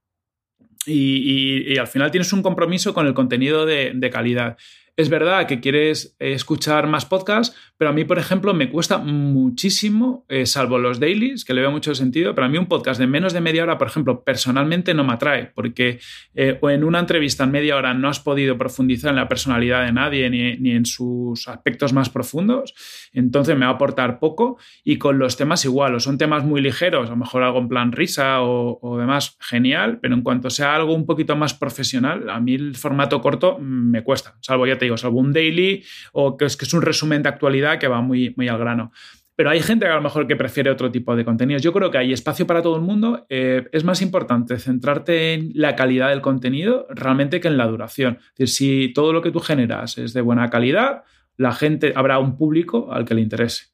y, 0.86 1.78
al 1.78 1.88
final 1.88 2.12
tienes 2.12 2.34
un 2.34 2.42
compromiso 2.42 2.94
con 2.94 3.08
el 3.08 3.14
contenido 3.14 3.66
de, 3.66 4.10
calidad. 4.12 4.58
Es 4.96 5.10
verdad 5.10 5.48
que 5.48 5.60
quieres 5.60 6.16
escuchar 6.20 6.86
más 6.86 7.08
podcasts, 7.08 7.58
pero 7.78 7.90
a 7.90 7.94
mí, 7.94 8.06
por 8.06 8.20
ejemplo, 8.20 8.54
me 8.54 8.70
cuesta 8.70 9.00
muchísimo, 9.00 10.24
eh, 10.30 10.46
salvo 10.46 10.78
los 10.78 11.00
dailies, 11.00 11.46
que 11.46 11.56
le 11.56 11.62
veo 11.62 11.72
mucho 11.72 11.96
sentido, 11.96 12.36
pero 12.36 12.46
a 12.46 12.50
mí 12.50 12.60
un 12.60 12.68
podcast 12.68 13.00
de 13.00 13.08
menos 13.08 13.34
de 13.34 13.42
media 13.42 13.64
hora, 13.64 13.80
por 13.80 13.88
ejemplo, 13.88 14.24
personalmente 14.24 14.94
no 14.94 15.04
me 15.04 15.14
atrae, 15.14 15.52
porque 15.56 16.00
eh, 16.36 16.60
o 16.62 16.70
en 16.70 16.84
una 16.84 17.00
entrevista 17.00 17.44
en 17.44 17.50
media 17.50 17.76
hora 17.76 17.96
no 17.96 18.08
has 18.08 18.20
podido 18.20 18.56
profundizar 18.56 19.10
en 19.10 19.16
la 19.16 19.28
personalidad 19.28 19.84
de 19.84 19.94
nadie 19.94 20.30
ni, 20.30 20.72
en 20.72 20.86
sus 20.86 21.48
aspectos 21.48 21.92
más 21.92 22.12
profundos, 22.12 22.76
entonces 23.14 23.58
me 23.58 23.66
va 23.66 23.72
a 23.72 23.76
aportar 23.76 24.20
poco. 24.20 24.60
Y 24.84 25.00
con 25.00 25.18
los 25.18 25.38
temas 25.38 25.66
igual, 25.66 25.96
o 25.96 26.00
son 26.00 26.20
temas 26.20 26.44
muy 26.44 26.62
ligeros, 26.62 27.08
a 27.08 27.14
lo 27.14 27.18
mejor 27.18 27.42
algo 27.42 27.58
en 27.58 27.68
plan 27.68 27.92
risa 27.94 28.44
o, 28.44 28.78
o 28.80 29.00
demás, 29.00 29.38
genial, 29.40 29.98
pero 30.00 30.14
en 30.14 30.22
cuanto 30.22 30.52
sea 30.52 30.76
algo 30.76 30.94
un 30.94 31.08
poquito 31.08 31.36
más 31.36 31.56
profesional, 31.56 32.30
a 32.30 32.40
mí 32.40 32.54
el 32.54 32.76
formato 32.76 33.22
corto 33.22 33.58
me 33.60 34.04
cuesta, 34.04 34.38
salvo 34.40 34.68
ya 34.68 34.78
digo, 34.84 34.98
salvo 34.98 35.20
un 35.20 35.34
daily 35.34 35.84
o 36.12 36.38
que 36.38 36.46
es, 36.46 36.58
que 36.58 36.66
es 36.66 36.74
un 36.74 36.82
resumen 36.82 37.24
de 37.24 37.30
actualidad 37.30 37.80
que 37.80 37.88
va 37.88 38.02
muy, 38.02 38.34
muy 38.38 38.48
al 38.48 38.58
grano. 38.58 38.92
Pero 39.36 39.50
hay 39.50 39.62
gente 39.62 39.86
que 39.86 39.92
a 39.92 39.96
lo 39.96 40.02
mejor 40.02 40.28
que 40.28 40.36
prefiere 40.36 40.70
otro 40.70 40.92
tipo 40.92 41.16
de 41.16 41.26
contenidos. 41.26 41.64
Yo 41.64 41.74
creo 41.74 41.90
que 41.90 41.98
hay 41.98 42.14
espacio 42.14 42.46
para 42.46 42.62
todo 42.62 42.76
el 42.76 42.84
mundo. 42.84 43.26
Eh, 43.30 43.68
es 43.72 43.84
más 43.84 44.02
importante 44.02 44.60
centrarte 44.60 45.34
en 45.34 45.52
la 45.56 45.76
calidad 45.76 46.10
del 46.10 46.22
contenido 46.22 46.86
realmente 46.92 47.40
que 47.40 47.48
en 47.48 47.58
la 47.58 47.66
duración. 47.66 48.20
Es 48.34 48.52
decir, 48.52 48.88
si 48.88 48.94
todo 48.94 49.12
lo 49.12 49.24
que 49.24 49.32
tú 49.32 49.40
generas 49.40 49.98
es 49.98 50.14
de 50.14 50.22
buena 50.22 50.50
calidad, 50.52 51.04
la 51.36 51.52
gente, 51.52 51.94
habrá 51.96 52.20
un 52.20 52.38
público 52.38 52.92
al 52.92 53.06
que 53.06 53.16
le 53.16 53.22
interese 53.22 53.74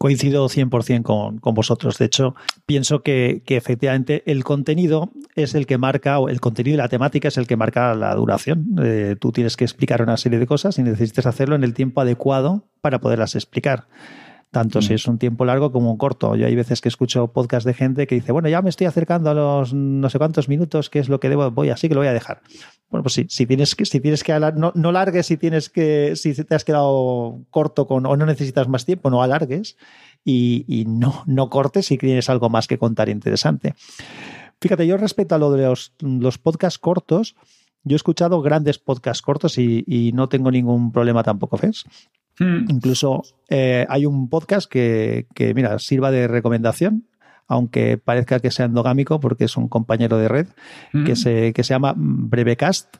coincido 0.00 0.48
100% 0.48 1.02
con, 1.02 1.38
con 1.40 1.52
vosotros. 1.52 1.98
De 1.98 2.06
hecho, 2.06 2.34
pienso 2.64 3.02
que, 3.02 3.42
efectivamente 3.46 4.22
el 4.24 4.44
contenido 4.44 5.10
es 5.34 5.54
el 5.54 5.66
que 5.66 5.76
marca, 5.76 6.18
o 6.18 6.30
el 6.30 6.40
contenido 6.40 6.76
y 6.76 6.78
la 6.78 6.88
temática 6.88 7.28
es 7.28 7.36
el 7.36 7.46
que 7.46 7.58
marca 7.58 7.94
la 7.94 8.14
duración. 8.14 8.76
Eh, 8.82 9.16
tú 9.20 9.30
tienes 9.30 9.58
que 9.58 9.64
explicar 9.64 10.00
una 10.00 10.16
serie 10.16 10.38
de 10.38 10.46
cosas 10.46 10.78
y 10.78 10.82
necesitas 10.82 11.26
hacerlo 11.26 11.54
en 11.54 11.64
el 11.64 11.74
tiempo 11.74 12.00
adecuado 12.00 12.64
para 12.80 12.98
poderlas 13.00 13.34
explicar 13.34 13.88
tanto 14.50 14.82
si 14.82 14.92
mm. 14.92 14.96
es 14.96 15.06
un 15.06 15.18
tiempo 15.18 15.44
largo 15.44 15.70
como 15.70 15.90
un 15.90 15.96
corto. 15.96 16.34
Yo 16.34 16.46
hay 16.46 16.54
veces 16.54 16.80
que 16.80 16.88
escucho 16.88 17.28
podcast 17.28 17.66
de 17.66 17.74
gente 17.74 18.06
que 18.06 18.16
dice, 18.16 18.32
bueno, 18.32 18.48
ya 18.48 18.62
me 18.62 18.70
estoy 18.70 18.86
acercando 18.86 19.30
a 19.30 19.34
los 19.34 19.72
no 19.72 20.10
sé 20.10 20.18
cuántos 20.18 20.48
minutos, 20.48 20.90
¿qué 20.90 20.98
es 20.98 21.08
lo 21.08 21.20
que 21.20 21.28
debo? 21.28 21.50
Voy 21.50 21.70
así 21.70 21.88
que 21.88 21.94
lo 21.94 22.00
voy 22.00 22.08
a 22.08 22.12
dejar. 22.12 22.42
Bueno, 22.88 23.04
pues 23.04 23.14
sí, 23.14 23.26
si 23.28 23.46
tienes 23.46 23.76
que, 23.76 23.86
si 23.86 24.00
tienes 24.00 24.24
que 24.24 24.38
no, 24.56 24.72
no 24.74 24.92
largues 24.92 25.26
si 25.26 25.36
tienes 25.36 25.70
que, 25.70 26.16
si 26.16 26.34
te 26.34 26.54
has 26.54 26.64
quedado 26.64 27.44
corto 27.50 27.86
con, 27.86 28.04
o 28.06 28.16
no 28.16 28.26
necesitas 28.26 28.66
más 28.66 28.84
tiempo, 28.84 29.10
no 29.10 29.22
alargues 29.22 29.76
y, 30.24 30.84
no, 30.88 31.22
no 31.26 31.48
cortes 31.48 31.86
si 31.86 31.98
tienes 31.98 32.28
algo 32.28 32.48
más 32.48 32.66
que 32.66 32.78
contar 32.78 33.08
interesante. 33.08 33.74
Fíjate, 34.60 34.86
yo 34.86 34.96
respecto 34.96 35.36
a 35.36 35.38
lo 35.38 35.52
de 35.52 35.64
los, 35.64 35.94
los 36.00 36.38
podcasts 36.38 36.78
cortos, 36.78 37.36
yo 37.84 37.94
he 37.94 37.96
escuchado 37.96 38.42
grandes 38.42 38.78
podcasts 38.78 39.22
cortos 39.22 39.56
y, 39.56 39.84
y 39.86 40.12
no 40.12 40.28
tengo 40.28 40.50
ningún 40.50 40.92
problema 40.92 41.22
tampoco, 41.22 41.56
¿ves? 41.56 41.84
Hmm. 42.40 42.64
Incluso 42.68 43.22
eh, 43.50 43.86
hay 43.88 44.06
un 44.06 44.28
podcast 44.28 44.68
que, 44.68 45.26
mira, 45.54 45.78
sirva 45.78 46.10
de 46.10 46.26
recomendación, 46.26 47.06
aunque 47.46 47.98
parezca 47.98 48.40
que 48.40 48.50
sea 48.50 48.64
endogámico 48.64 49.20
porque 49.20 49.44
es 49.44 49.56
un 49.56 49.68
compañero 49.68 50.16
de 50.16 50.28
red, 50.28 50.46
que, 50.92 51.12
hmm. 51.12 51.16
se, 51.16 51.52
que 51.52 51.62
se 51.62 51.74
llama 51.74 51.94
Brevecast, 51.96 52.96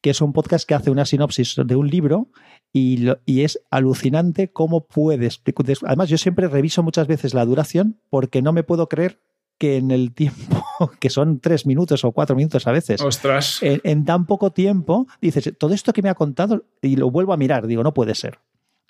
que 0.00 0.10
es 0.10 0.20
un 0.22 0.32
podcast 0.32 0.66
que 0.66 0.74
hace 0.74 0.90
una 0.90 1.04
sinopsis 1.04 1.56
de 1.62 1.76
un 1.76 1.88
libro 1.88 2.28
y, 2.72 3.06
y, 3.26 3.42
es 3.42 3.60
alucinante 3.70 4.50
cómo 4.50 4.86
puedes. 4.86 5.42
Además, 5.84 6.08
yo 6.08 6.16
siempre 6.16 6.48
reviso 6.48 6.82
muchas 6.82 7.06
veces 7.06 7.34
la 7.34 7.44
duración 7.44 8.00
porque 8.08 8.40
no 8.40 8.54
me 8.54 8.62
puedo 8.62 8.88
creer 8.88 9.20
que 9.58 9.76
en 9.76 9.90
el 9.90 10.14
tiempo, 10.14 10.64
que 10.98 11.10
son 11.10 11.40
tres 11.40 11.66
minutos 11.66 12.02
o 12.04 12.12
cuatro 12.12 12.34
minutos 12.34 12.66
a 12.66 12.72
veces, 12.72 13.02
Ostras. 13.02 13.60
en 13.60 14.06
tan 14.06 14.24
poco 14.24 14.52
tiempo, 14.52 15.06
dices, 15.20 15.52
todo 15.58 15.74
esto 15.74 15.92
que 15.92 16.00
me 16.00 16.08
ha 16.08 16.14
contado, 16.14 16.64
y 16.80 16.96
lo 16.96 17.10
vuelvo 17.10 17.34
a 17.34 17.36
mirar, 17.36 17.66
digo, 17.66 17.82
no 17.82 17.92
puede 17.92 18.14
ser. 18.14 18.38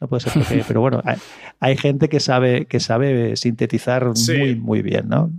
No 0.00 0.08
puede 0.08 0.20
ser 0.20 0.32
porque, 0.32 0.64
pero 0.66 0.80
bueno, 0.80 1.02
hay, 1.60 1.76
gente 1.76 2.08
que 2.08 2.20
sabe, 2.20 2.64
que 2.64 2.80
sabe 2.80 3.36
sintetizar 3.36 4.10
muy, 4.28 4.56
muy 4.56 4.80
bien, 4.80 5.08
¿no? 5.08 5.30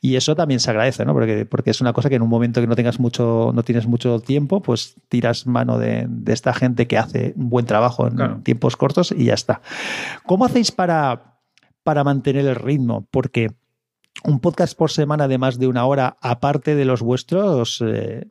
Y 0.00 0.14
eso 0.14 0.36
también 0.36 0.60
se 0.60 0.70
agradece, 0.70 1.04
¿no? 1.04 1.12
Porque, 1.12 1.44
porque 1.44 1.70
es 1.70 1.80
una 1.80 1.92
cosa 1.92 2.08
que 2.08 2.14
en 2.14 2.22
un 2.22 2.28
momento 2.28 2.60
que 2.60 2.68
no 2.68 2.76
tengas 2.76 3.00
mucho, 3.00 3.50
no 3.52 3.64
tienes 3.64 3.88
mucho 3.88 4.20
tiempo, 4.20 4.62
pues 4.62 4.94
tiras 5.08 5.48
mano 5.48 5.78
de, 5.78 6.08
esta 6.26 6.54
gente 6.54 6.86
que 6.86 6.98
hace 6.98 7.34
un 7.36 7.50
buen 7.50 7.66
trabajo 7.66 8.06
en 8.06 8.42
tiempos 8.44 8.76
cortos 8.76 9.12
y 9.16 9.24
ya 9.24 9.34
está. 9.34 9.60
¿Cómo 10.24 10.44
hacéis 10.44 10.70
para, 10.70 11.40
para 11.82 12.04
mantener 12.04 12.46
el 12.46 12.54
ritmo? 12.54 13.08
Porque 13.10 13.50
un 14.24 14.38
podcast 14.38 14.78
por 14.78 14.92
semana 14.92 15.26
de 15.26 15.38
más 15.38 15.58
de 15.58 15.66
una 15.66 15.84
hora, 15.84 16.16
aparte 16.20 16.76
de 16.76 16.84
los 16.84 17.02
vuestros, 17.02 17.82
eh, 17.84 18.28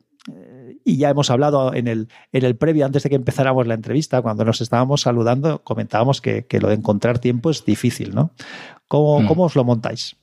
y 0.86 0.98
ya 0.98 1.10
hemos 1.10 1.30
hablado 1.30 1.74
en 1.74 1.88
el, 1.88 2.08
en 2.32 2.44
el 2.44 2.54
previo, 2.54 2.86
antes 2.86 3.02
de 3.02 3.08
que 3.08 3.16
empezáramos 3.16 3.66
la 3.66 3.74
entrevista, 3.74 4.22
cuando 4.22 4.44
nos 4.44 4.60
estábamos 4.60 5.00
saludando, 5.00 5.58
comentábamos 5.64 6.20
que, 6.20 6.46
lo 6.60 6.68
de 6.68 6.74
encontrar 6.74 7.18
tiempo 7.18 7.50
es 7.50 7.64
difícil, 7.64 8.14
¿no? 8.14 8.30
¿Cómo, 8.86 9.20
mm. 9.20 9.26
¿cómo 9.26 9.42
os 9.42 9.56
lo 9.56 9.64
montáis? 9.64 10.14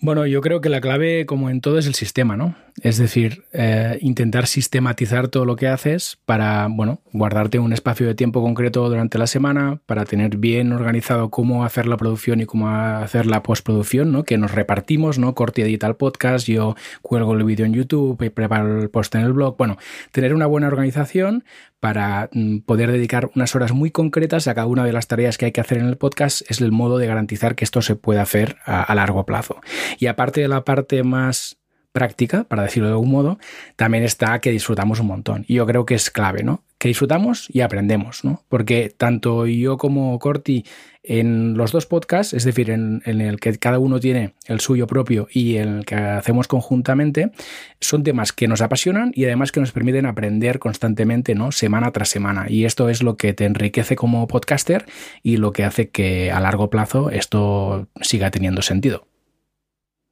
Bueno, 0.00 0.26
yo 0.26 0.42
creo 0.42 0.60
que 0.60 0.68
la 0.68 0.82
clave, 0.82 1.24
como 1.24 1.48
en 1.48 1.62
todo, 1.62 1.78
es 1.78 1.86
el 1.86 1.94
sistema, 1.94 2.36
¿no? 2.36 2.56
Es 2.82 2.98
decir, 2.98 3.44
eh, 3.52 3.98
intentar 4.02 4.46
sistematizar 4.46 5.28
todo 5.28 5.44
lo 5.44 5.56
que 5.56 5.68
haces 5.68 6.18
para, 6.24 6.68
bueno, 6.70 7.00
guardarte 7.12 7.58
un 7.58 7.72
espacio 7.72 8.06
de 8.06 8.14
tiempo 8.14 8.40
concreto 8.40 8.88
durante 8.88 9.18
la 9.18 9.26
semana, 9.26 9.80
para 9.86 10.04
tener 10.04 10.36
bien 10.36 10.72
organizado 10.72 11.30
cómo 11.30 11.64
hacer 11.64 11.86
la 11.86 11.96
producción 11.96 12.40
y 12.40 12.46
cómo 12.46 12.68
hacer 12.68 13.26
la 13.26 13.42
postproducción, 13.42 14.12
¿no? 14.12 14.24
Que 14.24 14.38
nos 14.38 14.52
repartimos, 14.52 15.18
¿no? 15.18 15.34
Corti 15.34 15.62
edita 15.62 15.86
el 15.86 15.96
podcast, 15.96 16.46
yo 16.46 16.76
cuelgo 17.02 17.34
el 17.34 17.44
vídeo 17.44 17.66
en 17.66 17.74
YouTube 17.74 18.22
y 18.22 18.30
preparo 18.30 18.80
el 18.80 18.90
post 18.90 19.14
en 19.14 19.22
el 19.22 19.32
blog. 19.32 19.56
Bueno, 19.56 19.76
tener 20.12 20.34
una 20.34 20.46
buena 20.46 20.68
organización 20.68 21.44
para 21.80 22.28
mm, 22.32 22.58
poder 22.58 22.92
dedicar 22.92 23.30
unas 23.34 23.54
horas 23.54 23.72
muy 23.72 23.90
concretas 23.90 24.48
a 24.48 24.54
cada 24.54 24.66
una 24.66 24.84
de 24.84 24.92
las 24.92 25.06
tareas 25.06 25.38
que 25.38 25.46
hay 25.46 25.52
que 25.52 25.60
hacer 25.60 25.78
en 25.78 25.86
el 25.86 25.96
podcast 25.96 26.42
es 26.50 26.60
el 26.60 26.72
modo 26.72 26.98
de 26.98 27.06
garantizar 27.06 27.54
que 27.54 27.64
esto 27.64 27.82
se 27.82 27.96
pueda 27.96 28.22
hacer 28.22 28.56
a, 28.64 28.94
largo 28.94 29.24
plazo. 29.24 29.60
Y 29.98 30.06
aparte 30.06 30.40
de 30.40 30.48
la 30.48 30.64
parte 30.64 31.02
más 31.02 31.58
práctica, 31.98 32.44
para 32.44 32.62
decirlo 32.62 32.88
de 32.88 32.92
algún 32.92 33.10
modo, 33.10 33.40
también 33.74 34.04
está 34.04 34.38
que 34.38 34.52
disfrutamos 34.52 35.00
un 35.00 35.08
montón. 35.08 35.44
Y 35.48 35.54
yo 35.54 35.66
creo 35.66 35.84
que 35.84 35.96
es 35.96 36.12
clave, 36.12 36.44
¿no? 36.44 36.62
Que 36.78 36.86
disfrutamos 36.86 37.48
y 37.52 37.62
aprendemos, 37.62 38.24
¿no? 38.24 38.44
Porque 38.48 38.94
tanto 38.96 39.48
yo 39.48 39.78
como 39.78 40.16
Corti 40.20 40.64
en 41.02 41.56
los 41.56 41.72
dos 41.72 41.86
podcasts, 41.86 42.34
es 42.34 42.44
decir, 42.44 42.70
en, 42.70 43.02
el 43.04 43.40
que 43.40 43.58
cada 43.58 43.80
uno 43.80 43.98
tiene 43.98 44.34
el 44.46 44.60
suyo 44.60 44.86
propio 44.86 45.26
y 45.32 45.56
el 45.56 45.84
que 45.84 45.96
hacemos 45.96 46.46
conjuntamente, 46.46 47.32
son 47.80 48.04
temas 48.04 48.32
que 48.32 48.46
nos 48.46 48.60
apasionan 48.60 49.10
y 49.12 49.24
además 49.24 49.50
que 49.50 49.58
nos 49.58 49.72
permiten 49.72 50.06
aprender 50.06 50.60
constantemente, 50.60 51.34
¿no? 51.34 51.50
Semana 51.50 51.90
tras 51.90 52.10
semana. 52.10 52.46
Y 52.48 52.64
esto 52.64 52.90
es 52.90 53.02
lo 53.02 53.16
que 53.16 53.32
te 53.32 53.44
enriquece 53.44 53.96
como 53.96 54.28
podcaster 54.28 54.86
y 55.24 55.38
lo 55.38 55.52
que 55.52 55.64
hace 55.64 55.88
que 55.88 56.30
a 56.30 56.38
largo 56.38 56.70
plazo 56.70 57.10
esto 57.10 57.88
siga 58.02 58.30
teniendo 58.30 58.62
sentido. 58.62 59.08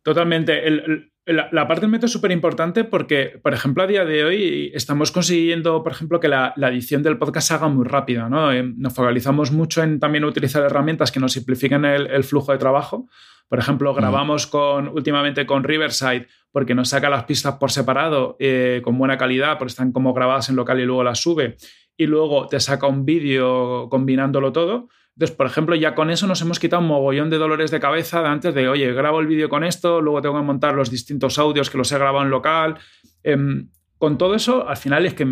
Totalmente. 0.03 1.13
La, 1.27 1.67
parte 1.67 1.81
del 1.81 1.91
método 1.91 2.07
es 2.07 2.13
súper 2.13 2.31
importante 2.31 2.85
porque, 2.85 3.39
por 3.43 3.53
ejemplo, 3.53 3.83
a 3.83 3.87
día 3.89 4.05
de 4.05 4.25
hoy 4.25 4.71
estamos 4.75 5.11
consiguiendo, 5.11 5.83
por 5.83 5.91
ejemplo, 5.91 6.21
que 6.21 6.29
la, 6.29 6.55
edición 6.57 7.03
del 7.03 7.19
podcast 7.19 7.49
se 7.49 7.55
haga 7.55 7.69
muy 7.69 7.85
rápida. 7.85 8.29
¿no? 8.29 8.53
Eh, 8.53 8.63
nos 8.63 8.95
focalizamos 8.95 9.51
mucho 9.51 9.83
en 9.83 9.99
también 9.99 10.25
utilizar 10.25 10.63
herramientas 10.63 11.11
que 11.11 11.19
nos 11.19 11.33
simplifiquen 11.33 11.85
el, 11.85 12.23
flujo 12.23 12.53
de 12.53 12.59
trabajo. 12.59 13.09
Por 13.49 13.59
ejemplo, 13.59 13.93
grabamos 13.93 14.47
con, 14.47 14.89
últimamente 14.89 15.47
con 15.47 15.65
Riverside 15.65 16.29
porque 16.53 16.75
nos 16.75 16.91
saca 16.91 17.11
las 17.11 17.25
pistas 17.25 17.57
por 17.57 17.73
separado 17.73 18.37
eh, 18.39 18.81
con 18.85 18.97
buena 18.97 19.19
calidad, 19.19 19.59
porque 19.59 19.71
están 19.71 19.93
como 19.93 20.15
grabadas 20.15 20.49
en 20.49 20.57
local 20.57 20.81
y 20.81 20.85
luego 20.85 21.03
las 21.03 21.21
sube. 21.21 21.57
Y 21.97 22.07
luego 22.07 22.47
te 22.47 22.61
saca 22.61 22.87
un 22.87 23.05
vídeo 23.05 23.89
combinándolo 23.91 24.53
todo. 24.53 24.89
Entonces, 25.17 25.35
por 25.35 25.47
ejemplo, 25.47 25.75
ya 25.75 25.95
con 25.95 26.11
eso 26.11 26.27
nos 26.27 26.43
hemos 26.43 26.59
quitado 26.59 26.83
un 26.83 26.89
mogollón 26.89 27.31
de 27.31 27.39
dolores 27.39 27.71
de 27.71 27.81
cabeza 27.81 28.21
de 28.21 28.29
antes 28.29 28.55
de, 28.55 28.69
oye, 28.69 28.93
grabo 28.93 29.21
el 29.21 29.27
vídeo 29.27 29.49
con 29.49 29.65
esto, 29.65 30.03
luego 30.03 30.21
tengo 30.21 30.37
que 30.37 30.43
montar 30.43 30.75
los 30.75 30.91
distintos 30.91 31.39
audios 31.39 31.71
que 31.71 31.79
los 31.79 31.91
he 31.91 31.99
grabado 31.99 32.23
en 32.23 32.31
local. 32.31 32.77
Em, 33.23 33.71
con 33.97 34.19
todo 34.19 34.35
eso, 34.35 34.69
al 34.69 34.77
final 34.77 35.07
es 35.07 35.15
que, 35.15 35.27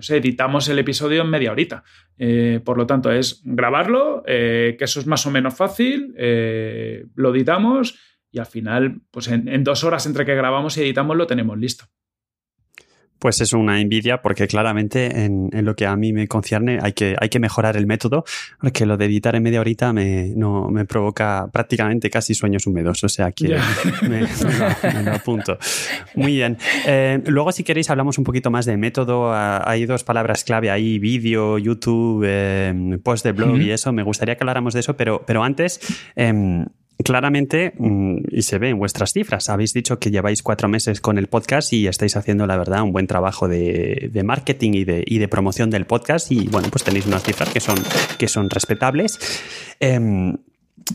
sé, 0.00 0.18
editamos 0.18 0.68
el 0.68 0.78
episodio 0.78 1.22
en 1.22 1.30
media 1.30 1.50
horita. 1.50 1.82
Eh, 2.18 2.60
por 2.62 2.76
lo 2.76 2.86
tanto, 2.86 3.10
es 3.10 3.40
grabarlo, 3.42 4.22
eh, 4.26 4.76
que 4.78 4.84
eso 4.84 5.00
es 5.00 5.06
más 5.06 5.24
o 5.24 5.30
menos 5.30 5.54
fácil, 5.54 6.12
eh, 6.18 7.06
lo 7.14 7.34
editamos 7.34 7.98
y 8.30 8.38
al 8.38 8.46
final, 8.46 9.00
pues 9.10 9.28
en 9.28 9.64
dos 9.64 9.82
horas 9.82 10.04
entre 10.04 10.26
que 10.26 10.34
grabamos 10.34 10.76
y 10.76 10.82
editamos 10.82 11.16
lo 11.16 11.26
tenemos 11.26 11.56
listo 11.58 11.86
pues 13.22 13.40
es 13.40 13.52
una 13.52 13.80
envidia 13.80 14.20
porque 14.20 14.48
claramente 14.48 15.24
en, 15.24 15.48
lo 15.52 15.76
que 15.76 15.86
a 15.86 15.94
mí 15.94 16.12
me 16.12 16.26
concierne 16.26 16.80
hay 16.82 16.92
que, 16.92 17.14
hay 17.20 17.28
que 17.28 17.38
mejorar 17.38 17.76
el 17.76 17.86
método, 17.86 18.24
porque 18.60 18.84
lo 18.84 18.96
de 18.96 19.04
editar 19.04 19.36
en 19.36 19.44
media 19.44 19.60
horita 19.60 19.92
me, 19.92 20.32
no, 20.34 20.68
me 20.70 20.86
provoca 20.86 21.48
prácticamente 21.52 22.10
casi 22.10 22.34
sueños 22.34 22.66
húmedos, 22.66 23.04
o 23.04 23.08
sea 23.08 23.30
que 23.30 23.56
me, 24.02 24.22
lo, 25.04 25.12
apunto. 25.12 25.56
Muy 26.16 26.34
bien. 26.34 26.58
Eh, 26.84 27.22
luego 27.26 27.52
si 27.52 27.62
queréis 27.62 27.90
hablamos 27.90 28.18
un 28.18 28.24
poquito 28.24 28.50
más 28.50 28.66
de 28.66 28.76
método, 28.76 29.32
hay 29.32 29.86
dos 29.86 30.02
palabras 30.02 30.42
clave 30.42 30.72
ahí, 30.72 30.98
vídeo, 30.98 31.58
YouTube, 31.58 32.24
eh, 32.26 32.98
post 33.04 33.24
de 33.24 33.30
blog 33.30 33.56
y 33.56 33.70
eso, 33.70 33.92
me 33.92 34.02
gustaría 34.02 34.34
que 34.34 34.42
habláramos 34.42 34.74
de 34.74 34.80
eso, 34.80 34.96
pero, 34.96 35.22
pero 35.24 35.44
antes... 35.44 35.78
Em, 36.16 36.66
claramente, 37.04 37.72
mm, 37.78 38.18
y 38.30 38.42
se 38.42 38.58
ve 38.58 38.70
en 38.70 38.78
vuestras 38.78 39.12
cifras, 39.12 39.48
habéis 39.48 39.72
dicho 39.72 39.98
que 39.98 40.10
lleváis 40.10 40.42
cuatro 40.42 40.68
meses 40.68 41.00
con 41.00 41.18
el 41.18 41.26
podcast 41.26 41.72
y 41.72 41.86
estáis 41.86 42.16
haciendo, 42.16 42.46
la 42.46 42.56
verdad, 42.56 42.82
un 42.82 42.92
buen 42.92 43.06
trabajo 43.06 43.48
de, 43.48 44.10
marketing 44.24 44.72
y 44.74 44.84
de, 45.18 45.28
promoción 45.28 45.70
del 45.70 45.86
podcast 45.86 46.30
y, 46.30 46.48
bueno, 46.48 46.68
pues 46.70 46.84
tenéis 46.84 47.06
unas 47.06 47.22
cifras 47.22 47.48
que 47.48 47.60
son, 47.60 47.76
que 48.18 48.28
son 48.28 48.50
respetables. 48.50 49.18
Em, 49.80 50.36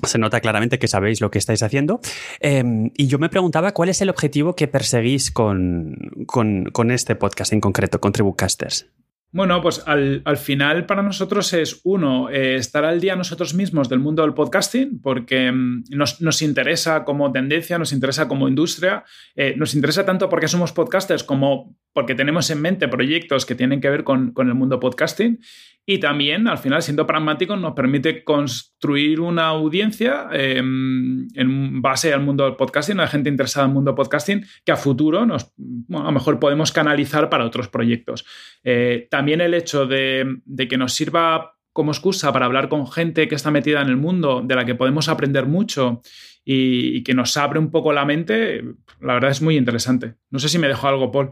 se 0.03 0.17
nota 0.17 0.39
claramente 0.41 0.79
que 0.79 0.87
sabéis 0.87 1.21
lo 1.21 1.31
que 1.31 1.39
estáis 1.39 1.63
haciendo. 1.63 1.99
Em, 2.39 2.91
y 2.95 3.07
yo 3.07 3.19
me 3.19 3.29
preguntaba 3.29 3.73
cuál 3.73 3.89
es 3.89 4.01
el 4.01 4.09
objetivo 4.09 4.55
que 4.55 4.67
perseguís 4.67 5.31
con, 5.31 5.95
con 6.25 6.91
este 6.91 7.15
podcast 7.15 7.53
en 7.53 7.61
concreto, 7.61 7.99
con 7.99 8.11
Tribucasters. 8.11 8.87
Bueno, 9.31 9.61
pues 9.61 9.83
al, 9.85 10.23
final 10.37 10.85
para 10.85 11.03
nosotros 11.03 11.51
es 11.51 11.81
uno, 11.83 12.29
eh, 12.29 12.55
estar 12.55 12.85
al 12.85 13.01
día 13.01 13.15
nosotros 13.17 13.53
mismos 13.53 13.89
del 13.89 13.99
mundo 13.99 14.21
del 14.21 14.33
podcasting, 14.33 15.01
porque 15.01 15.51
mm, 15.51 15.83
nos, 15.89 16.41
interesa 16.41 17.03
como 17.03 17.31
tendencia, 17.31 17.77
nos 17.77 17.91
interesa 17.91 18.29
como 18.29 18.47
industria, 18.47 19.03
eh, 19.35 19.53
nos 19.57 19.75
interesa 19.75 20.05
tanto 20.05 20.29
porque 20.29 20.47
somos 20.47 20.71
podcasters 20.71 21.23
como 21.23 21.75
porque 21.93 22.15
tenemos 22.15 22.49
en 22.51 22.61
mente 22.61 22.87
proyectos 22.87 23.45
que 23.45 23.55
tienen 23.55 23.81
que 23.81 23.89
ver 23.89 24.03
con, 24.03 24.31
con 24.31 24.47
el 24.47 24.53
mundo 24.53 24.79
podcasting 24.79 25.39
y 25.89 25.99
también, 25.99 26.49
al 26.49 26.57
final, 26.57 26.81
siendo 26.81 27.07
pragmáticos, 27.07 27.57
nos 27.57 27.73
permite 27.73 28.25
construir 28.25 29.21
una 29.21 29.47
audiencia 29.47 30.27
em, 30.33 31.29
en 31.33 31.81
base 31.81 32.13
al 32.13 32.19
mundo 32.19 32.43
del 32.43 32.57
podcasting, 32.57 32.99
a 32.99 33.07
gente 33.07 33.29
interesada 33.29 33.63
en 33.63 33.69
el 33.69 33.75
mundo 33.75 33.91
del 33.91 33.95
podcasting, 33.95 34.45
que 34.65 34.73
a 34.73 34.75
futuro 34.75 35.25
nos, 35.25 35.45
a 35.45 36.03
lo 36.03 36.11
mejor 36.11 36.39
podemos 36.41 36.73
canalizar 36.73 37.29
para 37.29 37.45
otros 37.45 37.69
proyectos. 37.69 38.25
Eh, 38.65 39.07
también 39.09 39.39
el 39.39 39.53
hecho 39.53 39.85
de, 39.85 40.41
que 40.69 40.77
nos 40.77 40.91
sirva 40.91 41.53
como 41.71 41.93
excusa 41.93 42.33
para 42.33 42.47
hablar 42.47 42.67
con 42.67 42.91
gente 42.91 43.29
que 43.29 43.35
está 43.35 43.49
metida 43.49 43.81
en 43.81 43.87
el 43.87 43.95
mundo, 43.95 44.41
de 44.43 44.55
la 44.55 44.65
que 44.65 44.75
podemos 44.75 45.07
aprender 45.07 45.45
mucho 45.45 46.01
y, 46.43 46.97
y 46.97 47.03
que 47.03 47.13
nos 47.13 47.37
abre 47.37 47.59
un 47.59 47.71
poco 47.71 47.93
la 47.93 48.03
mente, 48.03 48.61
la 48.99 49.13
verdad 49.13 49.31
es 49.31 49.41
muy 49.41 49.55
interesante. 49.55 50.15
No 50.31 50.39
sé 50.39 50.49
si 50.49 50.59
me 50.59 50.67
dejó 50.67 50.89
algo, 50.89 51.13
Paul. 51.13 51.31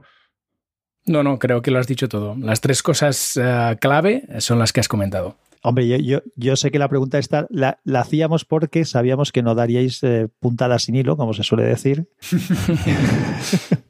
No, 1.05 1.21
no, 1.21 1.37
creo 1.37 1.61
que 1.61 1.71
lo 1.71 1.79
has 1.79 1.87
dicho 1.87 2.09
todo. 2.09 2.35
Las 2.39 2.61
tres 2.61 2.81
cosas 2.81 3.37
eh, 3.41 3.77
clave 3.79 4.27
son 4.39 4.57
las 4.59 4.73
que 4.73 4.79
has 4.79 4.87
comentado. 4.87 5.37
Hombre, 5.61 5.87
yo, 6.03 6.21
yo, 6.35 6.55
sé 6.55 6.69
que 6.69 6.77
la 6.77 6.89
pregunta 6.89 7.17
esta 7.17 7.47
la, 7.49 7.79
hacíamos 7.95 8.45
porque 8.45 8.85
sabíamos 8.85 9.31
que 9.31 9.41
no 9.41 9.55
daríais 9.55 10.03
eh, 10.03 10.27
puntadas 10.39 10.83
sin 10.83 10.95
hilo, 10.95 11.17
como 11.17 11.33
se 11.33 11.43
suele 11.43 11.63
decir. 11.63 12.07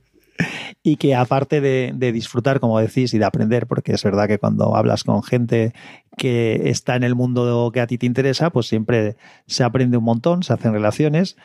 y 0.83 0.95
que 0.95 1.15
aparte 1.15 1.59
de, 1.59 1.91
de, 1.93 2.11
disfrutar, 2.13 2.61
como 2.61 2.79
decís, 2.79 3.13
y 3.13 3.17
de 3.17 3.25
aprender, 3.25 3.67
porque 3.67 3.93
es 3.93 4.03
verdad 4.03 4.27
que 4.27 4.39
cuando 4.39 4.75
hablas 4.75 5.03
con 5.03 5.21
gente 5.21 5.73
que 6.17 6.69
está 6.69 6.95
en 6.95 7.03
el 7.03 7.15
mundo 7.15 7.71
que 7.73 7.81
a 7.81 7.87
ti 7.87 7.97
te 7.97 8.05
interesa, 8.05 8.51
pues 8.51 8.67
siempre 8.67 9.17
se 9.47 9.63
aprende 9.65 9.97
un 9.97 10.05
montón, 10.05 10.43
se 10.43 10.53
hacen 10.53 10.71
relaciones, 10.71 11.35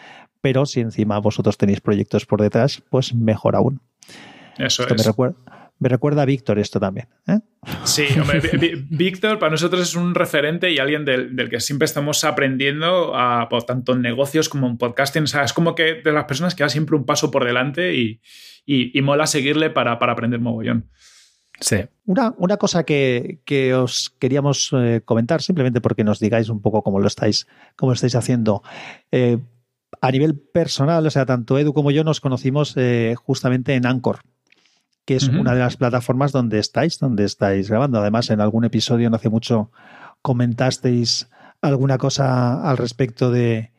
pero 0.41 0.65
si 0.67 0.81
encima 0.81 1.19
vosotros 1.19 1.59
tenéis 1.59 1.81
proyectos 1.81 2.25
por 2.27 2.41
detrás, 2.41 2.83
pues 2.89 3.15
mejor 3.15 3.57
aún. 3.57 3.81
Eso 4.59 4.87
es. 4.87 4.91
Me 4.91 5.03
recuerda, 5.03 5.37
me 5.81 5.89
recuerda 5.89 6.23
a 6.23 6.27
Víctor 6.27 6.59
esto 6.59 6.79
también. 6.79 7.09
¿eh? 7.27 7.41
Sí, 7.85 8.05
hombre, 8.21 8.41
Víctor 8.91 9.39
para 9.39 9.51
nosotros 9.51 9.81
es 9.81 9.97
un 9.97 10.15
referente 10.15 10.71
y 10.71 10.79
alguien 10.79 11.07
del, 11.07 11.49
que 11.49 11.59
siempre 11.59 11.87
estamos 11.87 12.23
aprendiendo, 12.23 13.17
a, 13.17 13.49
por 13.49 13.65
tanto 13.65 13.95
en 13.95 14.03
negocios 14.03 14.51
como 14.51 14.69
en 14.69 14.77
podcasting. 14.77 15.25
O 15.25 15.27
sea, 15.27 15.43
es 15.43 15.55
como 15.55 15.75
que 15.75 15.95
de 15.95 16.13
las 16.13 16.25
personas 16.25 16.55
que 16.55 16.63
va 16.63 16.69
siempre 16.69 16.97
un 16.97 17.07
paso 17.07 17.31
por 17.31 17.47
delante 17.47 17.95
y, 17.95 18.21
mola 19.03 19.27
seguirle 19.27 19.71
para, 19.71 19.93
aprender 19.93 20.39
mogollón. 20.39 20.91
Sí. 21.59 21.79
Una, 22.05 22.35
una 22.37 22.59
cosa 22.59 22.85
que, 22.85 23.75
os 23.75 24.15
queríamos 24.19 24.71
eh, 24.75 25.01
comentar, 25.03 25.41
simplemente 25.41 25.81
porque 25.81 26.05
nos 26.05 26.21
digáis 26.21 26.51
un 26.51 26.61
poco 26.61 26.83
cómo 26.83 27.01
lo 27.01 27.07
estáis, 27.07 27.47
cómo 27.77 27.93
lo 27.93 27.95
estáis 27.95 28.15
haciendo. 28.17 28.63
Eh, 29.11 29.39
a 30.03 30.11
nivel 30.11 30.39
personal, 30.39 31.07
o 31.07 31.11
sea, 31.11 31.25
tanto 31.25 31.59
Edu 31.59 31.73
como 31.73 31.91
yo 31.91 32.05
nos 32.05 32.21
conocimos 32.21 32.77
justamente 33.25 33.75
en 33.75 33.87
Anchor 33.87 34.21
que 35.05 35.17
es 35.17 35.29
una 35.29 35.55
de 35.55 35.61
las 35.61 35.77
plataformas 35.77 36.33
donde 36.33 36.59
estáis, 36.59 36.99
donde 36.99 37.25
estáis 37.25 37.69
grabando. 37.69 37.99
Además, 37.99 38.31
en 38.31 38.41
algún 38.41 38.65
episodio 38.65 39.11
no 39.11 39.17
hace 39.17 39.29
mucho 39.29 39.71
comentasteis 40.23 41.29
alguna 41.63 41.99
cosa 41.99 42.69
al 42.69 42.77
respecto 42.77 43.31
de, 43.31 43.73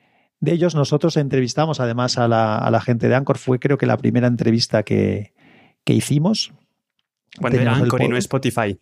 ellos. 0.44 0.76
Nosotros 0.76 1.18
entrevistamos 1.18 1.80
además 1.80 2.18
a 2.18 2.28
la, 2.28 2.82
gente 2.84 3.08
de 3.08 3.16
Anchor. 3.16 3.38
Fue 3.38 3.60
creo 3.60 3.78
que 3.78 3.86
la 3.86 3.98
primera 3.98 4.28
entrevista 4.28 4.84
que, 4.84 5.34
hicimos. 5.86 6.54
Cuando 7.40 7.60
era 7.60 7.76
Anchor 7.76 8.02
y 8.02 8.08
no 8.08 8.18
Spotify 8.18 8.80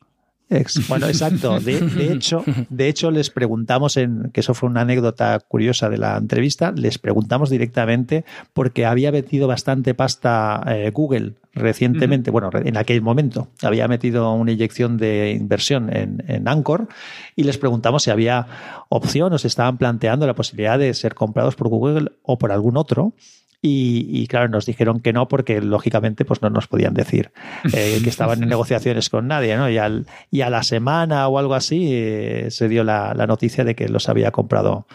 bueno, 0.89 1.07
exacto. 1.07 1.59
De, 1.59 2.11
hecho, 2.13 2.43
de 2.69 2.87
hecho, 2.87 3.11
les 3.11 3.29
preguntamos, 3.29 3.97
en, 3.97 4.31
que 4.33 4.39
eso 4.39 4.53
fue 4.53 4.69
una 4.69 4.81
anécdota 4.81 5.39
curiosa 5.39 5.89
de 5.89 5.97
la 5.97 6.17
entrevista, 6.17 6.71
les 6.71 6.97
preguntamos 6.97 7.49
directamente 7.49 8.25
porque 8.53 8.85
había 8.85 9.11
metido 9.11 9.47
bastante 9.47 9.93
pasta 9.93 10.63
eh, 10.67 10.89
Google 10.91 11.33
recientemente, 11.53 12.31
bueno, 12.31 12.49
en 12.53 12.77
aquel 12.77 13.01
momento, 13.01 13.49
había 13.61 13.87
metido 13.87 14.31
una 14.33 14.51
inyección 14.51 14.97
de 14.97 15.31
inversión 15.31 15.95
en, 15.95 16.23
en 16.27 16.47
Anchor 16.47 16.87
y 17.35 17.43
les 17.43 17.57
preguntamos 17.57 18.03
si 18.03 18.11
había 18.11 18.47
opción 18.87 19.33
o 19.33 19.37
se 19.37 19.47
estaban 19.47 19.77
planteando 19.77 20.25
la 20.25 20.35
posibilidad 20.35 20.79
de 20.79 20.93
ser 20.93 21.15
comprados 21.15 21.55
por 21.55 21.67
Google 21.67 22.11
o 22.23 22.37
por 22.37 22.51
algún 22.51 22.77
otro. 22.77 23.13
Y, 23.61 24.25
claro, 24.27 24.47
nos 24.47 24.65
dijeron 24.65 25.01
que 25.01 25.11
no 25.11 25.27
porque 25.27 25.59
lógicamente 25.61 26.23
pues 26.23 26.41
no 26.41 26.49
nos 26.49 26.67
podían 26.67 26.93
decir 26.93 27.31
eh, 27.73 27.99
que 28.01 28.09
estaban 28.09 28.41
en 28.41 28.47
negociaciones 28.49 29.09
con 29.09 29.27
nadie, 29.27 29.57
¿no? 29.57 29.69
Y, 29.69 29.77
al, 29.77 30.05
y 30.31 30.41
a 30.41 30.49
la 30.49 30.63
semana 30.63 31.27
o 31.27 31.37
algo 31.37 31.55
así 31.55 31.89
eh, 31.91 32.47
se 32.51 32.69
dio 32.69 32.85
la, 32.85 33.13
noticia 33.27 33.65
de 33.65 33.75
que 33.75 33.89
los 33.89 34.07
había 34.07 34.31
comprado 34.31 34.87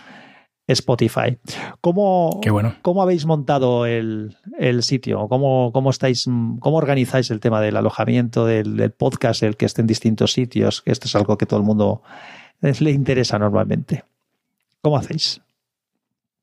Spotify. 0.66 1.36
¿Cómo, 1.82 2.40
bueno. 2.50 2.74
¿cómo 2.80 3.02
habéis 3.02 3.26
montado 3.26 3.84
el, 3.84 4.34
sitio? 4.80 5.28
¿Cómo, 5.28 5.70
¿Cómo, 5.74 5.90
estáis, 5.90 6.24
¿Cómo 6.24 6.78
organizáis 6.78 7.30
el 7.30 7.40
tema 7.40 7.60
del 7.60 7.76
alojamiento 7.76 8.46
del, 8.46 8.90
podcast, 8.92 9.42
el 9.42 9.58
que 9.58 9.66
esté 9.66 9.82
en 9.82 9.88
distintos 9.88 10.32
sitios? 10.32 10.82
Esto 10.86 11.06
es 11.06 11.14
algo 11.14 11.36
que 11.36 11.44
todo 11.44 11.60
el 11.60 11.66
mundo 11.66 12.02
le 12.62 12.90
interesa 12.90 13.38
normalmente. 13.38 14.04
¿Cómo 14.80 14.96
hacéis? 14.96 15.42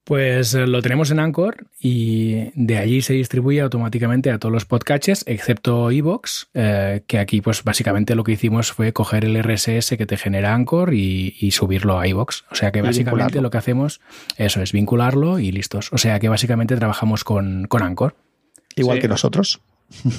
Pues 0.04 0.54
eh, 0.54 0.68
lo 0.68 0.82
tenemos 0.82 1.10
en 1.12 1.20
Anchor 1.20 1.68
y 1.84 2.52
de 2.54 2.78
allí 2.78 3.02
se 3.02 3.14
distribuye 3.14 3.60
automáticamente 3.60 4.30
a 4.30 4.38
todos 4.38 4.54
los 4.54 4.66
podcatchers, 4.66 5.24
excepto 5.26 5.90
Evox, 5.90 6.50
eh, 6.54 7.02
que 7.08 7.18
aquí 7.18 7.42
pues 7.42 7.64
básicamente 7.64 8.14
lo 8.14 8.24
que 8.24 8.34
hicimos 8.34 8.72
fue 8.72 8.94
coger 8.94 9.26
el 9.26 9.42
RSS 9.42 9.98
que 9.98 10.06
te 10.06 10.16
genera 10.16 10.54
Anchor 10.54 10.94
y, 10.94 11.50
subirlo 11.52 12.00
a 12.00 12.06
Evox. 12.06 12.46
O 12.52 12.56
sea 12.56 12.72
que 12.72 12.84
básicamente 12.84 13.42
lo 13.42 13.50
que 13.50 13.58
hacemos, 13.58 14.00
eso 14.38 14.62
es 14.62 14.72
vincularlo 14.74 15.40
y 15.40 15.52
listos. 15.52 15.92
O 15.92 15.98
sea 15.98 16.20
que 16.20 16.30
básicamente 16.30 16.76
trabajamos 16.76 17.24
con, 17.24 17.66
con 17.66 17.82
Anchor. 17.82 18.16
Igual 18.76 19.00
que 19.00 19.08
nosotros. 19.08 19.62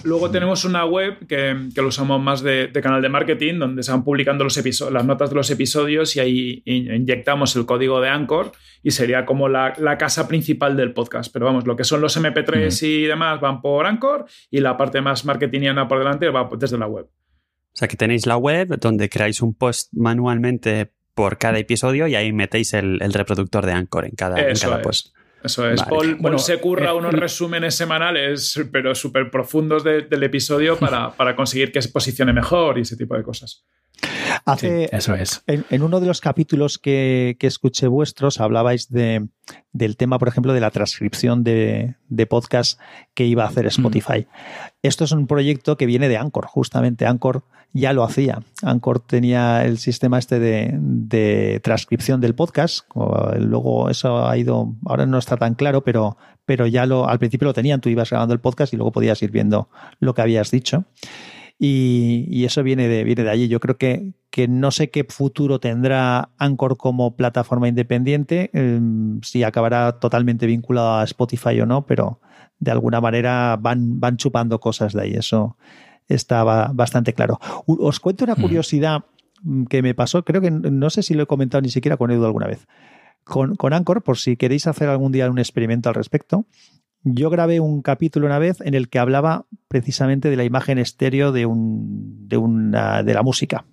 Luego 0.04 0.30
tenemos 0.32 0.64
una 0.64 0.84
web 0.84 1.26
que, 1.26 1.56
lo 1.74 1.88
usamos 1.88 2.20
más 2.20 2.42
de, 2.42 2.70
canal 2.82 3.02
de 3.02 3.08
marketing, 3.08 3.58
donde 3.58 3.82
se 3.82 3.90
van 3.90 4.04
publicando 4.04 4.44
los 4.44 4.56
las 4.90 5.04
notas 5.04 5.30
de 5.30 5.36
los 5.36 5.50
episodios 5.50 6.16
y 6.16 6.20
ahí 6.20 6.62
inyectamos 6.64 7.56
el 7.56 7.66
código 7.66 8.00
de 8.00 8.08
Anchor 8.08 8.52
y 8.82 8.90
sería 8.90 9.24
como 9.24 9.48
la, 9.48 9.74
casa 9.98 10.28
principal 10.28 10.76
del 10.76 10.92
podcast. 10.92 11.32
Pero 11.32 11.46
vamos, 11.46 11.66
lo 11.66 11.76
que 11.76 11.84
son 11.84 12.00
los 12.00 12.16
MP3 12.16 12.82
y 12.86 13.02
demás 13.04 13.40
van 13.40 13.60
por 13.60 13.86
Anchor 13.86 14.26
y 14.50 14.60
la 14.60 14.76
parte 14.76 15.00
más 15.00 15.24
marketingiana 15.24 15.88
por 15.88 15.98
delante 15.98 16.28
va 16.28 16.48
desde 16.58 16.78
la 16.78 16.86
web. 16.86 17.06
O 17.06 17.74
sea 17.76 17.88
que 17.88 17.96
tenéis 17.96 18.26
la 18.26 18.36
web 18.36 18.78
donde 18.78 19.08
creáis 19.08 19.40
un 19.40 19.54
post 19.54 19.92
manualmente 19.92 20.92
por 21.14 21.38
cada 21.38 21.58
episodio 21.58 22.06
y 22.06 22.14
ahí 22.14 22.32
metéis 22.32 22.74
el, 22.74 22.98
reproductor 23.12 23.64
de 23.64 23.72
Anchor 23.72 24.04
en 24.04 24.12
cada, 24.12 24.48
en 24.48 24.56
cada 24.56 24.82
post. 24.82 25.14
Eso 25.44 25.68
es. 25.68 25.82
Paul, 25.82 26.16
bueno, 26.16 26.38
se 26.38 26.58
curra 26.58 26.90
eh, 26.90 26.94
unos 26.94 27.12
resúmenes 27.12 27.74
semanales, 27.74 28.60
pero 28.70 28.94
súper 28.94 29.30
profundos 29.30 29.82
del 29.84 30.22
episodio 30.22 30.78
para, 30.78 31.10
para, 31.10 31.34
conseguir 31.34 31.72
que 31.72 31.82
se 31.82 31.88
posicione 31.88 32.32
mejor 32.32 32.78
y 32.78 32.82
ese 32.82 32.96
tipo 32.96 33.16
de 33.16 33.22
cosas. 33.22 33.64
Hace, 34.44 34.88
eso 34.94 35.14
es. 35.14 35.42
En, 35.46 35.82
uno 35.82 36.00
de 36.00 36.06
los 36.06 36.20
capítulos 36.20 36.78
que, 36.78 37.36
escuché 37.40 37.86
vuestros 37.86 38.40
hablabais 38.40 38.90
de, 38.90 39.28
del 39.72 39.96
tema, 39.96 40.18
por 40.18 40.28
ejemplo, 40.28 40.52
de 40.52 40.60
la 40.60 40.70
transcripción 40.70 41.44
de, 41.44 41.94
podcast 42.28 42.80
que 43.14 43.24
iba 43.24 43.44
a 43.44 43.48
hacer 43.48 43.66
Spotify. 43.66 44.26
Esto 44.82 45.04
es 45.04 45.12
un 45.12 45.26
proyecto 45.26 45.76
que 45.76 45.86
viene 45.86 46.08
de 46.08 46.16
Anchor, 46.16 46.46
justamente. 46.46 47.06
Anchor 47.06 47.44
ya 47.72 47.92
lo 47.92 48.02
hacía. 48.02 48.42
Anchor 48.62 49.00
tenía 49.00 49.64
el 49.64 49.78
sistema 49.78 50.18
este 50.18 50.38
de, 50.40 51.60
transcripción 51.62 52.20
del 52.20 52.34
podcast. 52.34 52.86
Luego 53.38 53.90
eso 53.90 54.26
ha 54.26 54.36
ido, 54.36 54.74
ahora 54.86 55.06
no 55.06 55.18
está 55.18 55.36
tan 55.36 55.54
claro, 55.54 55.82
pero, 55.82 56.16
pero 56.44 56.66
ya 56.66 56.86
lo, 56.86 57.08
al 57.08 57.18
principio 57.18 57.46
lo 57.46 57.54
tenían. 57.54 57.80
Tú 57.80 57.88
ibas 57.88 58.10
grabando 58.10 58.34
el 58.34 58.40
podcast 58.40 58.72
y 58.72 58.76
luego 58.76 58.92
podías 58.92 59.22
ir 59.22 59.30
viendo 59.30 59.68
lo 60.00 60.14
que 60.14 60.22
habías 60.22 60.50
dicho. 60.50 60.84
Y, 61.58 62.44
eso 62.44 62.64
viene 62.64 62.88
de, 62.88 63.04
viene 63.04 63.22
de 63.22 63.30
allí. 63.30 63.46
Yo 63.46 63.60
creo 63.60 63.76
que, 63.76 64.14
que 64.32 64.48
no 64.48 64.70
sé 64.70 64.88
qué 64.88 65.04
futuro 65.04 65.60
tendrá 65.60 66.30
Anchor 66.38 66.78
como 66.78 67.16
plataforma 67.16 67.68
independiente, 67.68 68.50
em, 68.54 69.20
si 69.20 69.44
acabará 69.44 70.00
totalmente 70.00 70.46
vinculado 70.46 70.94
a 70.94 71.04
Spotify 71.04 71.60
o 71.60 71.66
no, 71.66 71.84
pero 71.84 72.18
de 72.58 72.70
alguna 72.70 73.02
manera 73.02 73.58
van, 73.60 74.00
van 74.00 74.16
chupando 74.16 74.58
cosas 74.58 74.94
de 74.94 75.02
ahí. 75.02 75.12
Eso 75.12 75.58
estaba 76.08 76.70
bastante 76.72 77.12
claro. 77.12 77.38
Os 77.66 78.00
cuento 78.00 78.24
una 78.24 78.34
curiosidad 78.34 79.04
que 79.68 79.82
me 79.82 79.94
pasó, 79.94 80.24
creo 80.24 80.40
que 80.40 80.50
no 80.50 80.88
sé 80.88 81.02
si 81.02 81.12
lo 81.12 81.24
he 81.24 81.26
comentado 81.26 81.60
ni 81.60 81.68
siquiera 81.68 81.98
con 81.98 82.10
Edu 82.10 82.24
alguna 82.24 82.46
vez. 82.46 82.66
Con, 83.24 83.54
con 83.56 83.74
Anchor, 83.74 84.02
por 84.02 84.16
si 84.16 84.38
queréis 84.38 84.66
hacer 84.66 84.88
algún 84.88 85.12
día 85.12 85.30
un 85.30 85.38
experimento 85.38 85.90
al 85.90 85.94
respecto, 85.94 86.46
yo 87.04 87.28
grabé 87.28 87.60
un 87.60 87.82
capítulo 87.82 88.24
una 88.26 88.38
vez 88.38 88.62
en 88.62 88.72
el 88.72 88.88
que 88.88 88.98
hablaba 88.98 89.44
precisamente 89.68 90.30
de 90.30 90.36
la 90.36 90.44
imagen 90.44 90.78
estéreo 90.78 91.32
de, 91.32 91.44
un, 91.44 92.28
de, 92.28 92.38
una, 92.38 93.02
de 93.02 93.12
la 93.12 93.22
música. 93.22 93.66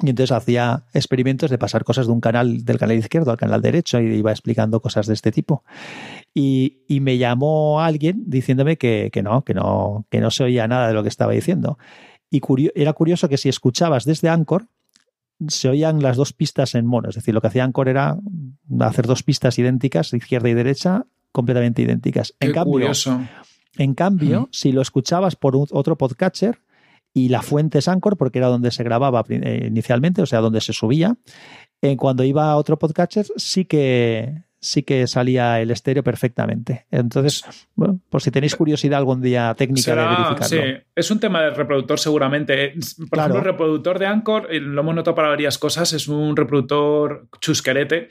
Y 0.00 0.10
entonces 0.10 0.30
hacía 0.30 0.84
experimentos 0.92 1.50
de 1.50 1.58
pasar 1.58 1.82
cosas 1.82 2.06
de 2.06 2.12
un 2.12 2.20
canal, 2.20 2.64
del 2.64 2.78
canal 2.78 2.96
izquierdo 2.96 3.32
al 3.32 3.36
canal 3.36 3.60
derecho, 3.60 4.00
y 4.00 4.14
iba 4.14 4.30
explicando 4.30 4.80
cosas 4.80 5.06
de 5.06 5.14
este 5.14 5.32
tipo. 5.32 5.64
Y, 6.32 6.76
me 7.00 7.18
llamó 7.18 7.80
alguien 7.80 8.22
diciéndome 8.26 8.76
que, 8.76 9.10
no, 9.22 9.42
que 9.42 9.54
no, 9.54 10.06
que 10.10 10.20
no 10.20 10.30
se 10.30 10.44
oía 10.44 10.68
nada 10.68 10.88
de 10.88 10.94
lo 10.94 11.02
que 11.02 11.08
estaba 11.08 11.32
diciendo. 11.32 11.78
Y 12.30 12.40
era 12.74 12.92
curioso 12.92 13.28
que 13.28 13.38
si 13.38 13.48
escuchabas 13.48 14.04
desde 14.04 14.28
Anchor, 14.28 14.66
se 15.46 15.68
oían 15.68 16.02
las 16.02 16.16
dos 16.16 16.32
pistas 16.32 16.74
en 16.74 16.86
mono. 16.86 17.08
Es 17.08 17.14
decir, 17.14 17.34
lo 17.34 17.40
que 17.40 17.48
hacía 17.48 17.64
Anchor 17.64 17.88
era 17.88 18.16
hacer 18.80 19.06
dos 19.06 19.22
pistas 19.22 19.58
idénticas, 19.58 20.12
izquierda 20.12 20.48
y 20.48 20.54
derecha, 20.54 21.06
completamente 21.32 21.82
idénticas. 21.82 22.34
en 22.40 22.52
cambio, 22.52 22.92
En 23.76 23.94
cambio, 23.94 24.48
si 24.52 24.72
lo 24.72 24.82
escuchabas 24.82 25.36
por 25.36 25.56
otro 25.56 25.96
podcatcher 25.96 26.60
y 27.18 27.28
la 27.28 27.42
fuente 27.42 27.78
es 27.78 27.88
Anchor, 27.88 28.16
porque 28.16 28.38
era 28.38 28.46
donde 28.46 28.70
se 28.70 28.84
grababa 28.84 29.24
eh, 29.28 29.64
inicialmente, 29.66 30.22
o 30.22 30.26
sea, 30.26 30.40
donde 30.40 30.60
se 30.60 30.72
subía, 30.72 31.16
eh, 31.82 31.96
cuando 31.96 32.22
iba 32.22 32.50
a 32.50 32.56
otro 32.56 32.78
podcatcher 32.78 33.26
sí 33.36 33.64
que 33.64 34.44
sí 34.60 34.82
que 34.82 35.06
salía 35.06 35.60
el 35.60 35.70
estéreo 35.70 36.02
perfectamente. 36.02 36.86
Entonces, 36.90 37.44
bueno, 37.74 38.00
por 38.10 38.22
si 38.22 38.30
tenéis 38.30 38.56
curiosidad 38.56 38.98
algún 38.98 39.22
día 39.22 39.54
técnica 39.56 39.94
de 39.94 40.02
verificarlo. 40.02 40.46
Sí, 40.46 40.84
es 40.94 41.10
un 41.10 41.20
tema 41.20 41.42
del 41.42 41.54
reproductor 41.54 41.98
seguramente. 41.98 42.72
Por 43.08 43.18
ejemplo, 43.18 43.38
el 43.38 43.44
reproductor 43.44 43.98
de 43.98 44.06
Anchor, 44.06 44.48
eh, 44.50 44.60
lo 44.60 44.80
hemos 44.80 44.94
notado 44.94 45.14
para 45.14 45.28
varias 45.28 45.58
cosas, 45.58 45.92
es 45.92 46.08
un 46.08 46.36
reproductor 46.36 47.28
chusquerete 47.40 48.08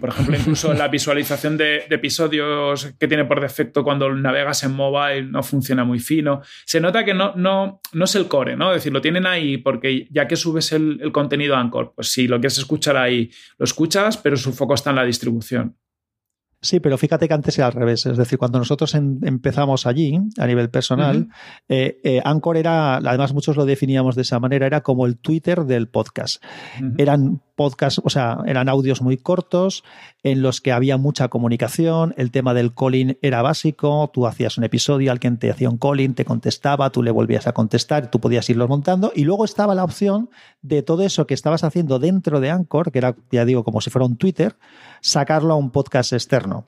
por 0.00 0.10
ejemplo, 0.10 0.36
incluso 0.36 0.74
la 0.74 0.88
visualización 0.88 1.56
de, 1.56 1.84
episodios 1.88 2.94
que 2.98 3.08
tiene 3.08 3.24
por 3.24 3.40
defecto 3.40 3.82
cuando 3.82 4.12
navegas 4.12 4.62
en 4.64 4.72
mobile 4.72 5.24
no 5.24 5.42
funciona 5.42 5.84
muy 5.84 6.00
fino. 6.00 6.42
Se 6.66 6.80
nota 6.80 7.04
que 7.04 7.14
no, 7.14 7.34
no, 7.34 7.80
no 7.92 8.04
es 8.04 8.14
el 8.14 8.28
core, 8.28 8.56
¿no? 8.56 8.70
Es 8.72 8.78
decir, 8.78 8.92
lo 8.92 9.00
tienen 9.00 9.26
ahí 9.26 9.56
porque 9.58 10.06
ya 10.10 10.28
que 10.28 10.36
subes 10.36 10.72
el, 10.72 11.00
el 11.00 11.12
contenido 11.12 11.56
Anchor, 11.56 11.92
pues 11.94 12.08
si 12.12 12.28
lo 12.28 12.36
quieres 12.36 12.58
escuchar 12.58 12.96
ahí, 12.96 13.30
lo 13.58 13.64
escuchas, 13.64 14.16
pero 14.18 14.36
su 14.36 14.52
foco 14.52 14.74
está 14.74 14.90
en 14.90 14.96
la 14.96 15.04
distribución. 15.04 15.76
Sí, 16.62 16.78
pero 16.78 16.96
fíjate 16.96 17.26
que 17.26 17.34
antes 17.34 17.58
era 17.58 17.66
al 17.66 17.72
revés. 17.72 18.06
Es 18.06 18.16
decir, 18.16 18.38
cuando 18.38 18.60
nosotros 18.60 18.94
empezamos 18.94 19.84
allí, 19.84 20.16
a 20.38 20.46
nivel 20.46 20.70
personal, 20.70 21.28
eh, 21.68 22.00
eh, 22.04 22.22
Anchor 22.24 22.56
era, 22.56 22.98
además 22.98 23.34
muchos 23.34 23.56
lo 23.56 23.64
definíamos 23.64 24.14
de 24.14 24.22
esa 24.22 24.38
manera, 24.38 24.66
era 24.66 24.80
como 24.80 25.06
el 25.06 25.18
Twitter 25.18 25.64
del 25.64 25.88
podcast. 25.88 26.42
Eran 26.98 27.42
podcasts, 27.62 28.00
o 28.02 28.10
sea, 28.10 28.38
eran 28.44 28.68
audios 28.68 29.02
muy 29.02 29.16
cortos 29.16 29.84
en 30.24 30.42
los 30.42 30.60
que 30.60 30.72
había 30.72 30.96
mucha 30.96 31.28
comunicación, 31.28 32.12
el 32.16 32.32
tema 32.32 32.54
del 32.54 32.74
calling 32.74 33.18
era 33.22 33.40
básico, 33.40 34.10
tú 34.12 34.26
hacías 34.26 34.58
un 34.58 34.64
episodio, 34.64 35.12
alguien 35.12 35.38
te 35.38 35.48
hacía 35.48 35.70
un 35.70 35.78
calling, 35.78 36.14
te 36.14 36.24
contestaba, 36.24 36.90
tú 36.90 37.04
le 37.04 37.12
volvías 37.12 37.46
a 37.46 37.52
contestar, 37.52 38.10
tú 38.10 38.18
podías 38.18 38.50
irlos 38.50 38.68
montando 38.68 39.12
y 39.14 39.22
luego 39.22 39.44
estaba 39.44 39.76
la 39.76 39.84
opción 39.84 40.28
de 40.60 40.82
todo 40.82 41.04
eso 41.04 41.24
que 41.28 41.34
estabas 41.34 41.62
haciendo 41.62 42.00
dentro 42.00 42.40
de 42.40 42.50
Anchor, 42.50 42.90
que 42.90 42.98
era, 42.98 43.14
ya 43.30 43.44
digo, 43.44 43.62
como 43.62 43.80
si 43.80 43.90
fuera 43.90 44.06
un 44.06 44.16
Twitter, 44.16 44.56
sacarlo 45.00 45.54
a 45.54 45.56
un 45.56 45.70
podcast 45.70 46.12
externo. 46.12 46.66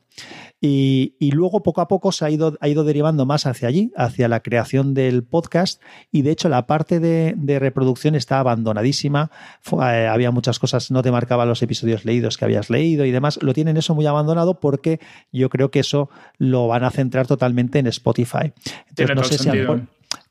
Y, 0.61 1.31
luego 1.33 1.62
poco 1.62 1.83
a 1.83 1.88
poco 1.88 2.11
se 2.11 2.24
ha 2.24 2.31
ido, 2.31 2.57
ha 2.61 2.68
ido 2.68 2.85
derivando 2.85 3.27
más 3.27 3.44
hacia 3.44 3.68
allí, 3.68 3.92
hacia 3.96 4.29
la 4.29 4.40
creación 4.40 4.94
del 4.94 5.22
podcast. 5.22 5.83
Y 6.11 6.22
de 6.22 6.31
hecho 6.31 6.48
la 6.48 6.66
parte 6.66 7.00
de, 7.00 7.59
reproducción 7.59 8.14
está 8.14 8.38
abandonadísima. 8.38 9.31
Eh, 9.72 10.07
había 10.07 10.31
muchas 10.31 10.59
cosas, 10.59 10.90
no 10.90 11.03
te 11.03 11.11
marcaban 11.11 11.48
los 11.48 11.62
episodios 11.62 12.05
leídos 12.05 12.38
que 12.38 12.46
habías 12.46 12.70
leído 12.70 13.05
y 13.05 13.11
demás. 13.11 13.38
Lo 13.42 13.53
tienen 13.53 13.77
eso 13.77 13.94
muy 13.94 14.07
abandonado 14.07 14.59
porque 14.59 15.00
yo 15.33 15.50
creo 15.50 15.70
que 15.70 15.81
eso 15.81 16.09
lo 16.38 16.66
van 16.66 16.85
a 16.85 16.90
centrar 16.90 17.27
totalmente 17.27 17.79
en 17.79 17.87
Spotify. 17.88 18.53
Entonces, 18.88 19.16
no 19.16 19.24
sé 19.24 19.38
si 19.38 19.50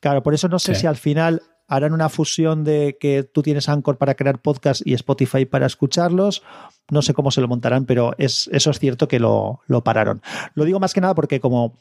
claro, 0.00 0.22
por 0.22 0.34
eso 0.34 0.48
no 0.48 0.58
sé 0.58 0.74
si 0.74 0.86
al 0.86 0.96
final 0.96 1.42
harán 1.66 1.92
una 1.92 2.08
fusión 2.08 2.64
de 2.64 2.96
que 3.00 3.22
tú 3.22 3.42
tienes 3.42 3.68
Anchor 3.68 3.96
para 3.96 4.14
crear 4.14 4.40
podcast 4.40 4.82
y 4.84 4.94
Spotify 4.94 5.46
para 5.46 5.66
escucharlos. 5.66 6.42
No 6.90 7.02
sé 7.02 7.14
cómo 7.14 7.30
se 7.30 7.40
lo 7.40 7.48
montarán, 7.48 7.86
pero 7.86 8.14
es, 8.18 8.48
eso 8.52 8.70
es 8.70 8.78
cierto 8.78 9.08
que 9.08 9.18
lo, 9.18 9.60
lo 9.66 9.82
pararon. 9.82 10.20
Lo 10.54 10.64
digo 10.64 10.80
más 10.80 10.92
que 10.92 11.00
nada 11.00 11.14
porque 11.14 11.40
como 11.40 11.78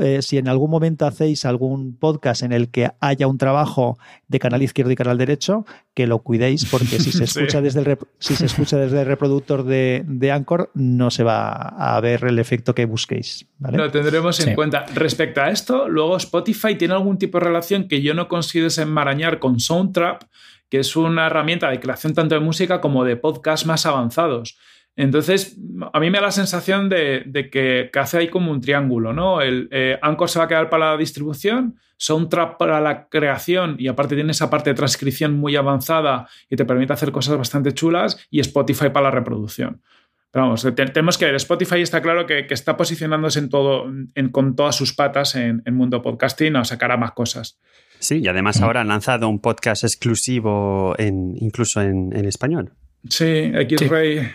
eh, 0.00 0.20
si 0.20 0.36
en 0.36 0.48
algún 0.48 0.70
momento 0.70 1.06
hacéis 1.06 1.44
algún 1.46 1.96
podcast 1.96 2.42
en 2.42 2.52
el 2.52 2.70
que 2.70 2.90
haya 3.00 3.26
un 3.26 3.38
trabajo 3.38 3.98
de 4.28 4.38
canal 4.38 4.62
izquierdo 4.62 4.90
y 4.90 4.96
canal 4.96 5.16
derecho, 5.16 5.64
que 5.94 6.06
lo 6.06 6.18
cuidéis, 6.18 6.66
porque 6.66 6.98
si 6.98 7.12
se 7.12 7.24
escucha, 7.24 7.62
desde, 7.62 7.80
el 7.80 7.98
si 8.18 8.36
se 8.36 8.46
escucha 8.46 8.76
desde 8.76 9.00
el 9.00 9.06
reproductor 9.06 9.64
de, 9.64 10.04
de, 10.06 10.32
Anchor, 10.32 10.70
no 10.74 11.10
se 11.10 11.22
va 11.22 11.52
a 11.52 11.98
ver 12.00 12.24
el 12.24 12.38
efecto 12.38 12.74
que 12.74 12.84
busquéis. 12.84 13.46
Lo 13.58 13.90
tendremos 13.90 14.38
en 14.40 14.54
cuenta. 14.54 14.84
Respecto 14.94 15.40
a 15.40 15.50
esto, 15.50 15.88
luego 15.88 16.16
Spotify 16.16 16.74
tiene 16.76 16.94
algún 16.94 17.16
tipo 17.16 17.38
de 17.38 17.46
relación 17.46 17.88
que 17.88 18.02
yo 18.02 18.12
no 18.12 18.28
consigo 18.28 18.64
desenmarañar 18.64 19.38
con 19.38 19.60
Soundtrap, 19.60 20.24
que 20.68 20.80
es 20.80 20.96
una 20.96 21.26
herramienta 21.26 21.70
de 21.70 21.80
creación 21.80 22.14
tanto 22.14 22.34
de 22.34 22.40
música 22.40 22.80
como 22.80 23.04
de 23.04 23.16
podcast 23.16 23.66
más 23.66 23.86
avanzados. 23.86 24.58
Entonces, 24.96 25.58
a 25.92 26.00
mí 26.00 26.10
me 26.10 26.18
da 26.18 26.24
la 26.24 26.30
sensación 26.30 26.88
de, 26.88 27.48
que, 27.52 27.90
hace 27.98 28.18
ahí 28.18 28.28
como 28.28 28.50
un 28.50 28.62
triángulo, 28.62 29.12
¿no? 29.12 29.42
El 29.42 29.68
eh, 29.70 29.98
Anchor 30.00 30.30
se 30.30 30.38
va 30.38 30.46
a 30.46 30.48
quedar 30.48 30.70
para 30.70 30.92
la 30.92 30.96
distribución, 30.96 31.76
Soundtrap 31.98 32.58
para 32.58 32.80
la 32.80 33.08
creación 33.08 33.76
y 33.78 33.88
aparte 33.88 34.14
tiene 34.14 34.32
esa 34.32 34.50
parte 34.50 34.70
de 34.70 34.74
transcripción 34.74 35.34
muy 35.38 35.56
avanzada 35.56 36.28
y 36.48 36.56
te 36.56 36.64
permite 36.64 36.92
hacer 36.92 37.12
cosas 37.12 37.38
bastante 37.38 37.72
chulas 37.72 38.26
y 38.30 38.40
Spotify 38.40 38.90
para 38.90 39.04
la 39.04 39.10
reproducción. 39.10 39.82
Pero 40.30 40.44
vamos, 40.44 40.66
tenemos 40.74 41.16
que 41.16 41.24
ver, 41.24 41.34
Spotify 41.36 41.80
está 41.80 42.02
claro 42.02 42.26
que, 42.26 42.46
está 42.50 42.76
posicionándose 42.76 43.38
en 43.38 43.48
todo, 43.48 43.86
con 44.32 44.56
todas 44.56 44.76
sus 44.76 44.92
patas 44.92 45.34
en 45.34 45.62
el 45.64 45.72
mundo 45.72 46.02
podcasting 46.02 46.56
a 46.56 46.64
sacar 46.64 46.98
más 46.98 47.12
cosas. 47.12 47.58
Sí, 47.98 48.18
y 48.18 48.28
además 48.28 48.60
ahora 48.60 48.80
han 48.80 48.88
lanzado 48.88 49.28
un 49.28 49.40
podcast 49.40 49.84
exclusivo 49.84 50.94
en, 50.98 51.34
incluso 51.40 51.80
en, 51.80 52.12
español. 52.26 52.72
Sí, 53.08 53.50
X-Ray. 53.54 54.30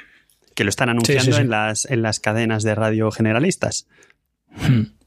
que 0.56 0.64
lo 0.64 0.70
están 0.70 0.90
anunciando 0.90 1.24
sí, 1.24 1.34
sí. 1.34 1.42
En, 1.42 1.50
las, 1.50 1.86
en 1.86 2.02
las 2.02 2.20
cadenas 2.20 2.64
de 2.64 2.76
radio 2.76 3.12
generalistas. 3.12 3.88
Hmm. 4.50 5.01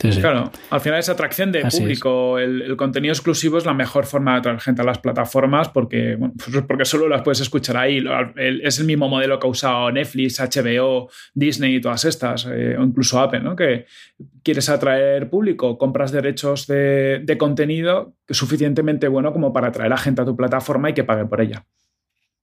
Sí, 0.00 0.12
sí. 0.12 0.20
Claro, 0.20 0.50
al 0.70 0.80
final 0.80 0.98
esa 0.98 1.12
atracción 1.12 1.52
de 1.52 1.60
Así 1.60 1.80
público, 1.80 2.38
el, 2.38 2.62
el 2.62 2.76
contenido 2.76 3.12
exclusivo 3.12 3.58
es 3.58 3.66
la 3.66 3.74
mejor 3.74 4.06
forma 4.06 4.32
de 4.32 4.38
atraer 4.38 4.60
gente 4.60 4.80
a 4.80 4.84
las 4.84 4.98
plataformas 4.98 5.68
porque, 5.68 6.16
bueno, 6.16 6.34
pues 6.36 6.64
porque 6.66 6.84
solo 6.86 7.06
las 7.06 7.22
puedes 7.22 7.40
escuchar 7.40 7.76
ahí. 7.76 8.02
Es 8.36 8.78
el 8.78 8.86
mismo 8.86 9.08
modelo 9.08 9.38
que 9.38 9.46
ha 9.46 9.50
usado 9.50 9.92
Netflix, 9.92 10.40
HBO, 10.40 11.10
Disney 11.34 11.76
y 11.76 11.80
todas 11.80 12.04
estas, 12.06 12.46
eh, 12.46 12.76
o 12.78 12.82
incluso 12.82 13.20
Apple, 13.20 13.40
¿no? 13.40 13.54
Que 13.54 13.84
quieres 14.42 14.68
atraer 14.70 15.28
público, 15.28 15.76
compras 15.76 16.12
derechos 16.12 16.66
de, 16.66 17.20
de 17.22 17.38
contenido 17.38 18.14
es 18.26 18.36
suficientemente 18.36 19.08
bueno 19.08 19.32
como 19.32 19.52
para 19.52 19.68
atraer 19.68 19.92
a 19.92 19.98
gente 19.98 20.22
a 20.22 20.24
tu 20.24 20.36
plataforma 20.36 20.90
y 20.90 20.94
que 20.94 21.04
pague 21.04 21.26
por 21.26 21.40
ella. 21.40 21.66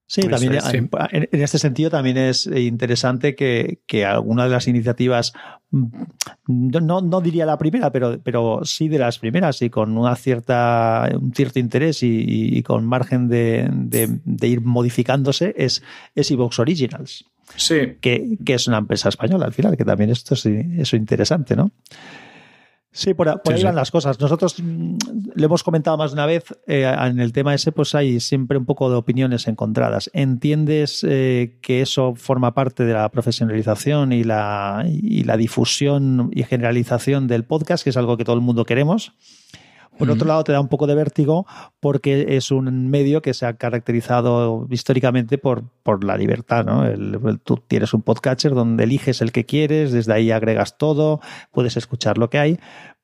Sí, 0.10 0.22
Eso 0.22 0.30
también 0.30 0.56
es, 0.56 0.64
sí. 0.64 0.78
en, 0.78 1.28
este 1.32 1.60
sentido 1.60 1.90
también 1.90 2.16
es 2.18 2.48
interesante 2.48 3.36
que, 3.36 3.80
que 3.86 4.06
alguna 4.06 4.46
de 4.46 4.52
las 4.52 4.66
iniciativas, 4.70 5.34
mm, 5.72 5.86
no, 6.48 7.02
no, 7.02 7.20
diría 7.20 7.46
la 7.46 7.58
primera, 7.58 7.92
pero, 7.92 8.18
pero 8.24 8.62
sí 8.64 8.88
de 8.88 9.00
las 9.00 9.20
primeras 9.20 9.62
y 9.62 9.70
con 9.70 9.98
una 9.98 10.16
cierta, 10.16 11.10
un 11.20 11.34
cierto 11.34 11.60
interés 11.60 12.04
y, 12.04 12.24
y 12.58 12.64
con 12.64 12.86
margen 12.86 13.28
de, 13.28 13.68
de- 13.74 14.20
de 14.24 14.48
ir 14.48 14.62
modificándose, 14.62 15.54
es, 15.58 15.84
es 16.16 16.32
Evox 16.32 16.58
Originals, 16.60 17.26
Sí, 17.58 17.98
que, 18.00 18.38
que 18.46 18.54
es 18.54 18.68
una 18.68 18.78
empresa 18.78 19.10
española 19.10 19.46
al 19.46 19.54
final, 19.54 19.76
que 19.76 19.84
también 19.86 20.10
esto 20.10 20.36
es 20.36 20.46
eso 20.46 20.96
interesante, 20.96 21.56
¿no? 21.58 21.72
Sí, 22.98 23.14
por, 23.14 23.30
a- 23.30 23.36
por 23.38 23.54
Sí, 23.54 23.58
ahí 23.58 23.60
sí. 23.60 23.66
van 23.66 23.76
las 23.76 23.92
cosas. 23.92 24.20
Nosotros 24.20 24.56
mm, 24.60 24.96
le 25.36 25.46
hemos 25.46 25.62
comentado 25.62 25.98
más 25.98 26.10
de 26.12 26.16
una 26.16 26.26
vez, 26.26 26.46
eh, 26.66 26.92
en 27.00 27.20
el 27.20 27.32
tema 27.32 27.54
ese, 27.54 27.72
pues 27.72 27.94
hay 27.94 28.20
siempre 28.20 28.58
un 28.58 28.66
poco 28.66 28.90
de 28.90 28.96
opiniones 28.96 29.48
encontradas. 29.48 30.10
¿Entiendes 30.14 31.06
eh, 31.08 31.60
que 31.62 31.82
eso 31.82 32.16
forma 32.16 32.56
parte 32.56 32.86
de 32.86 32.94
la 32.94 33.08
profesionalización 33.10 34.14
y 34.14 34.24
la, 34.24 34.84
y 34.88 35.24
la 35.26 35.38
difusión 35.38 36.32
y 36.34 36.42
generalización 36.44 37.28
del 37.28 37.44
podcast, 37.44 37.84
que 37.84 37.92
es 37.92 37.98
algo 37.98 38.18
que 38.18 38.26
todo 38.26 38.36
el 38.36 38.42
mundo 38.42 38.66
queremos? 38.66 39.14
Por 39.98 40.10
otro 40.12 40.28
lado, 40.28 40.44
te 40.44 40.52
da 40.52 40.60
un 40.60 40.68
poco 40.68 40.88
de 40.88 40.96
vértigo 40.96 41.46
porque 41.80 42.36
es 42.38 42.52
un 42.52 42.90
medio 42.90 43.22
que 43.22 43.34
se 43.34 43.46
ha 43.46 43.54
caracterizado 43.58 44.68
históricamente 44.70 45.38
por, 45.38 45.64
por 45.84 46.04
la 46.04 46.18
libertad. 46.18 46.66
¿no? 46.66 46.86
El- 46.86 47.20
el- 47.26 47.40
tú 47.40 47.58
tienes 47.68 47.94
un 47.94 48.02
podcatcher 48.02 48.54
donde 48.54 48.84
eliges 48.84 49.22
el 49.22 49.32
que 49.32 49.46
quieres, 49.46 49.92
desde 49.92 50.14
ahí 50.14 50.32
agregas 50.32 50.78
todo, 50.78 51.20
puedes 51.52 51.78
escuchar 51.78 52.18
lo 52.18 52.30
que 52.30 52.40
hay, 52.40 52.60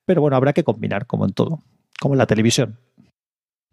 pero 0.05 0.21
bueno, 0.21 0.35
habrá 0.37 0.53
que 0.53 0.63
combinar 0.63 1.05
como 1.07 1.25
en 1.25 1.33
todo, 1.33 1.59
como 1.99 2.13
en 2.13 2.17
la 2.19 2.27
televisión. 2.27 2.77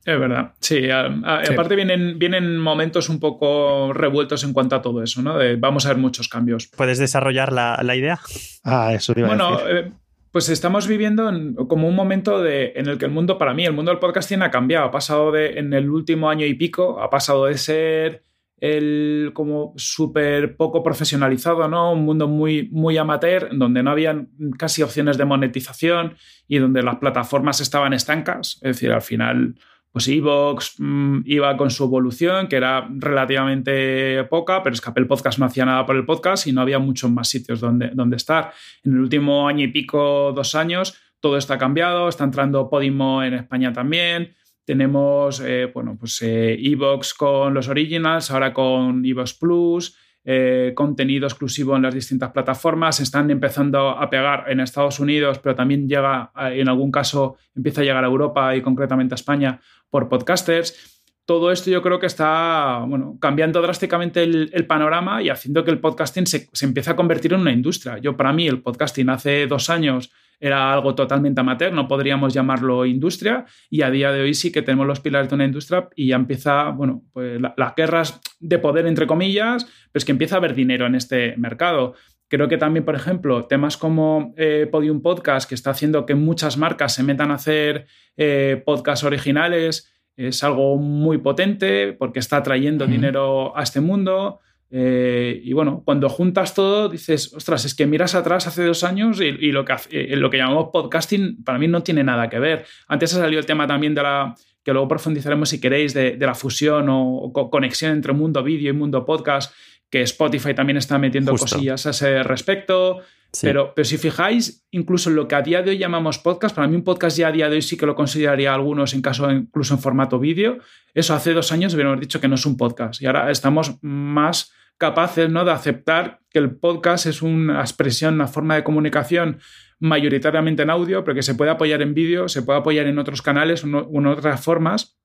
Es 0.02 0.18
verdad, 0.18 0.54
sí. 0.60 0.88
a- 0.88 1.06
a- 1.24 1.44
Sí. 1.44 1.52
Aparte 1.52 1.76
vienen, 1.76 2.18
vienen 2.18 2.56
momentos 2.56 3.10
un 3.10 3.20
poco 3.20 3.92
revueltos 3.92 4.42
en 4.44 4.54
cuanto 4.54 4.74
a 4.76 4.80
todo 4.80 5.02
eso, 5.02 5.20
¿no? 5.20 5.36
De- 5.36 5.56
vamos 5.56 5.84
a 5.84 5.88
ver 5.90 5.98
muchos 5.98 6.26
cambios. 6.28 6.68
¿Puedes 6.74 6.98
desarrollar 6.98 7.52
la, 7.52 7.78
la 7.82 7.94
idea? 7.96 8.18
Ah, 8.64 8.94
eso 8.94 9.12
te 9.12 9.20
iba 9.20 9.28
a 9.28 9.36
Bueno, 9.36 9.58
decir. 9.58 9.76
eh, 9.76 9.92
pues 10.32 10.48
estamos 10.48 10.86
viviendo 10.86 11.28
en- 11.28 11.54
como 11.54 11.88
un 11.88 11.94
momento 11.96 12.40
de, 12.42 12.72
en 12.76 12.86
el 12.86 12.98
que 12.98 13.06
el 13.06 13.10
mundo, 13.10 13.38
para 13.38 13.54
mí, 13.54 13.64
el 13.64 13.72
mundo 13.72 13.90
del 13.90 13.98
podcasting 14.00 14.42
ha 14.42 14.50
cambiado. 14.50 14.86
Ha 14.86 14.90
pasado 14.90 15.32
de, 15.32 15.58
en 15.58 15.72
el 15.72 15.90
último 15.90 16.30
año 16.30 16.46
y 16.46 16.54
pico, 16.54 17.00
ha 17.00 17.10
pasado 17.10 17.46
de 17.46 17.58
ser 17.58 18.24
el 18.58 19.30
como 19.34 19.72
súper 19.76 20.56
poco 20.56 20.82
profesionalizado, 20.82 21.66
¿no? 21.66 21.92
Un 21.92 22.04
mundo 22.04 22.28
muy, 22.28 22.68
muy 22.70 22.98
amateur, 22.98 23.48
donde 23.52 23.82
no 23.82 23.90
habían 23.90 24.28
casi 24.58 24.82
opciones 24.82 25.16
de 25.16 25.24
monetización 25.24 26.14
y 26.46 26.58
donde 26.58 26.82
las 26.82 26.96
plataformas 26.96 27.60
estaban 27.60 27.94
estancas. 27.94 28.56
Es 28.62 28.76
decir, 28.76 28.92
al 28.92 29.00
final, 29.02 29.54
pues 29.92 30.06
Evox 30.08 30.76
mm, 30.78 31.20
iba 31.24 31.56
con 31.56 31.70
su 31.70 31.84
evolución, 31.84 32.46
que 32.48 32.56
era 32.56 32.88
relativamente 32.90 34.24
poca, 34.24 34.62
pero 34.62 34.74
es 34.74 34.80
que 34.80 34.90
Apple 34.90 35.06
Podcast 35.06 35.38
no 35.38 35.46
hacía 35.46 35.64
nada 35.64 35.84
por 35.84 35.96
el 35.96 36.04
podcast 36.04 36.46
y 36.46 36.52
no 36.52 36.60
había 36.60 36.78
muchos 36.78 37.10
más 37.10 37.28
sitios 37.28 37.60
donde, 37.60 37.90
donde 37.92 38.16
estar. 38.16 38.52
En 38.84 38.92
el 38.92 39.00
último 39.00 39.48
año 39.48 39.64
y 39.64 39.68
pico, 39.68 40.32
dos 40.34 40.54
años, 40.54 40.96
todo 41.20 41.36
esto 41.36 41.54
ha 41.54 41.58
cambiado. 41.58 42.08
Está 42.08 42.24
entrando 42.24 42.68
Podimo 42.68 43.22
en 43.22 43.34
España 43.34 43.72
también. 43.72 44.34
Tenemos, 44.64 45.40
eh, 45.40 45.70
bueno, 45.72 45.96
pues 45.98 46.20
eh, 46.22 46.56
Evox 46.60 47.14
con 47.14 47.54
los 47.54 47.68
originals, 47.68 48.30
ahora 48.30 48.52
con 48.52 49.04
Evox 49.04 49.34
Plus, 49.34 49.96
eh, 50.22 50.72
contenido 50.76 51.26
exclusivo 51.26 51.76
en 51.76 51.82
las 51.82 51.94
distintas 51.94 52.30
plataformas. 52.30 53.00
Están 53.00 53.30
empezando 53.30 53.90
a 53.90 54.08
pegar 54.08 54.44
en 54.48 54.60
Estados 54.60 55.00
Unidos, 55.00 55.38
pero 55.38 55.54
también 55.54 55.88
llega, 55.88 56.30
en 56.52 56.68
algún 56.68 56.90
caso, 56.92 57.36
empieza 57.54 57.80
a 57.80 57.84
llegar 57.84 58.04
a 58.04 58.08
Europa 58.08 58.54
y 58.54 58.62
concretamente 58.62 59.14
a 59.14 59.16
España 59.16 59.60
por 59.90 60.08
podcasters. 60.08 60.96
Todo 61.26 61.52
esto 61.52 61.70
yo 61.70 61.82
creo 61.82 62.00
que 62.00 62.06
está 62.06 62.84
bueno, 62.88 63.18
cambiando 63.20 63.60
drásticamente 63.62 64.22
el, 64.22 64.66
panorama 64.66 65.22
y 65.22 65.28
haciendo 65.28 65.62
que 65.64 65.70
el 65.70 65.78
podcasting 65.78 66.26
se, 66.26 66.48
se 66.52 66.64
empiece 66.64 66.90
a 66.90 66.96
convertir 66.96 67.32
en 67.34 67.40
una 67.40 67.52
industria. 67.52 67.98
Yo, 67.98 68.16
para 68.16 68.32
mí, 68.32 68.48
el 68.48 68.62
podcasting 68.62 69.10
hace 69.10 69.46
dos 69.46 69.70
años 69.70 70.10
era 70.40 70.72
algo 70.72 70.94
totalmente 70.94 71.40
amateur, 71.42 71.70
no 71.72 71.86
podríamos 71.86 72.32
llamarlo 72.32 72.86
industria, 72.86 73.44
y 73.68 73.82
a 73.82 73.90
día 73.90 74.10
de 74.10 74.22
hoy 74.22 74.32
sí 74.32 74.50
que 74.50 74.62
tenemos 74.62 74.86
los 74.86 74.98
pilares 75.00 75.28
de 75.28 75.34
una 75.34 75.44
industria 75.44 75.88
y 75.94 76.08
ya 76.08 76.16
empieza, 76.16 76.70
bueno, 76.70 77.02
pues 77.12 77.38
la- 77.38 77.52
las 77.58 77.74
guerras 77.76 78.20
de 78.40 78.58
poder, 78.58 78.86
entre 78.86 79.06
comillas, 79.06 79.66
pues 79.92 80.06
que 80.06 80.12
empieza 80.12 80.36
a 80.36 80.38
haber 80.38 80.54
dinero 80.54 80.86
en 80.86 80.94
este 80.94 81.36
mercado. 81.36 81.94
Creo 82.30 82.46
que 82.46 82.56
también, 82.56 82.84
por 82.84 82.94
ejemplo, 82.94 83.44
temas 83.46 83.76
como 83.76 84.32
eh, 84.36 84.68
Podium 84.70 85.02
Podcast, 85.02 85.48
que 85.48 85.56
está 85.56 85.70
haciendo 85.72 86.06
que 86.06 86.14
muchas 86.14 86.56
marcas 86.56 86.94
se 86.94 87.02
metan 87.02 87.32
a 87.32 87.34
hacer 87.34 87.86
eh, 88.16 88.62
podcasts 88.64 89.04
originales, 89.04 89.92
es 90.16 90.44
algo 90.44 90.76
muy 90.76 91.18
potente 91.18 91.92
porque 91.92 92.20
está 92.20 92.40
trayendo 92.42 92.86
dinero 92.86 93.56
a 93.56 93.62
este 93.64 93.80
mundo. 93.80 94.38
Eh, 94.70 95.40
y 95.42 95.52
bueno, 95.52 95.82
cuando 95.84 96.08
juntas 96.08 96.54
todo, 96.54 96.88
dices, 96.88 97.34
ostras, 97.34 97.64
es 97.64 97.74
que 97.74 97.86
miras 97.86 98.14
atrás 98.14 98.46
hace 98.46 98.64
dos 98.64 98.84
años 98.84 99.20
y, 99.20 99.24
y 99.24 99.50
lo, 99.50 99.64
que, 99.64 99.74
eh, 99.90 100.14
lo 100.14 100.30
que 100.30 100.36
llamamos 100.36 100.68
podcasting 100.72 101.42
para 101.42 101.58
mí 101.58 101.66
no 101.66 101.82
tiene 101.82 102.04
nada 102.04 102.28
que 102.28 102.38
ver. 102.38 102.64
Antes 102.86 103.12
ha 103.14 103.18
salido 103.18 103.40
el 103.40 103.46
tema 103.46 103.66
también 103.66 103.94
de 103.96 104.02
la, 104.02 104.34
que 104.62 104.72
luego 104.72 104.86
profundizaremos 104.86 105.48
si 105.48 105.60
queréis, 105.60 105.94
de, 105.94 106.16
de 106.16 106.26
la 106.26 106.34
fusión 106.34 106.88
o, 106.88 107.16
o 107.16 107.32
co- 107.32 107.50
conexión 107.50 107.90
entre 107.92 108.12
mundo 108.12 108.44
vídeo 108.44 108.70
y 108.70 108.76
mundo 108.76 109.04
podcast, 109.04 109.52
que 109.90 110.02
Spotify 110.02 110.54
también 110.54 110.76
está 110.76 110.98
metiendo 110.98 111.32
Justo. 111.32 111.56
cosillas 111.56 111.86
a 111.86 111.90
ese 111.90 112.22
respecto. 112.22 113.00
Sí. 113.32 113.46
Pero, 113.46 113.74
pero 113.74 113.84
si 113.84 113.96
fijáis, 113.96 114.66
incluso 114.70 115.10
lo 115.10 115.28
que 115.28 115.36
a 115.36 115.42
día 115.42 115.62
de 115.62 115.70
hoy 115.70 115.78
llamamos 115.78 116.18
podcast, 116.18 116.54
para 116.54 116.66
mí 116.66 116.74
un 116.74 116.82
podcast 116.82 117.16
ya 117.16 117.28
a 117.28 117.32
día 117.32 117.48
de 117.48 117.56
hoy 117.56 117.62
sí 117.62 117.76
que 117.76 117.86
lo 117.86 117.94
consideraría 117.94 118.52
algunos 118.52 118.92
en 118.92 119.02
caso 119.02 119.30
incluso 119.30 119.74
en 119.74 119.80
formato 119.80 120.18
vídeo. 120.18 120.58
Eso 120.94 121.14
hace 121.14 121.32
dos 121.32 121.52
años 121.52 121.74
hubiéramos 121.74 122.00
dicho 122.00 122.20
que 122.20 122.28
no 122.28 122.34
es 122.36 122.46
un 122.46 122.56
podcast 122.56 123.00
y 123.02 123.06
ahora 123.06 123.30
estamos 123.30 123.78
más 123.82 124.52
capaces 124.78 125.28
¿no? 125.28 125.44
de 125.44 125.52
aceptar 125.52 126.20
que 126.30 126.38
el 126.38 126.56
podcast 126.56 127.06
es 127.06 127.22
una 127.22 127.60
expresión, 127.60 128.14
una 128.14 128.26
forma 128.26 128.56
de 128.56 128.64
comunicación 128.64 129.38
mayoritariamente 129.78 130.62
en 130.62 130.70
audio, 130.70 131.04
pero 131.04 131.14
que 131.14 131.22
se 131.22 131.34
puede 131.34 131.50
apoyar 131.50 131.82
en 131.82 131.94
vídeo, 131.94 132.28
se 132.28 132.42
puede 132.42 132.58
apoyar 132.58 132.86
en 132.86 132.98
otros 132.98 133.22
canales 133.22 133.62
o 133.64 133.66
en 133.66 134.06
otras 134.06 134.42
formas 134.42 134.99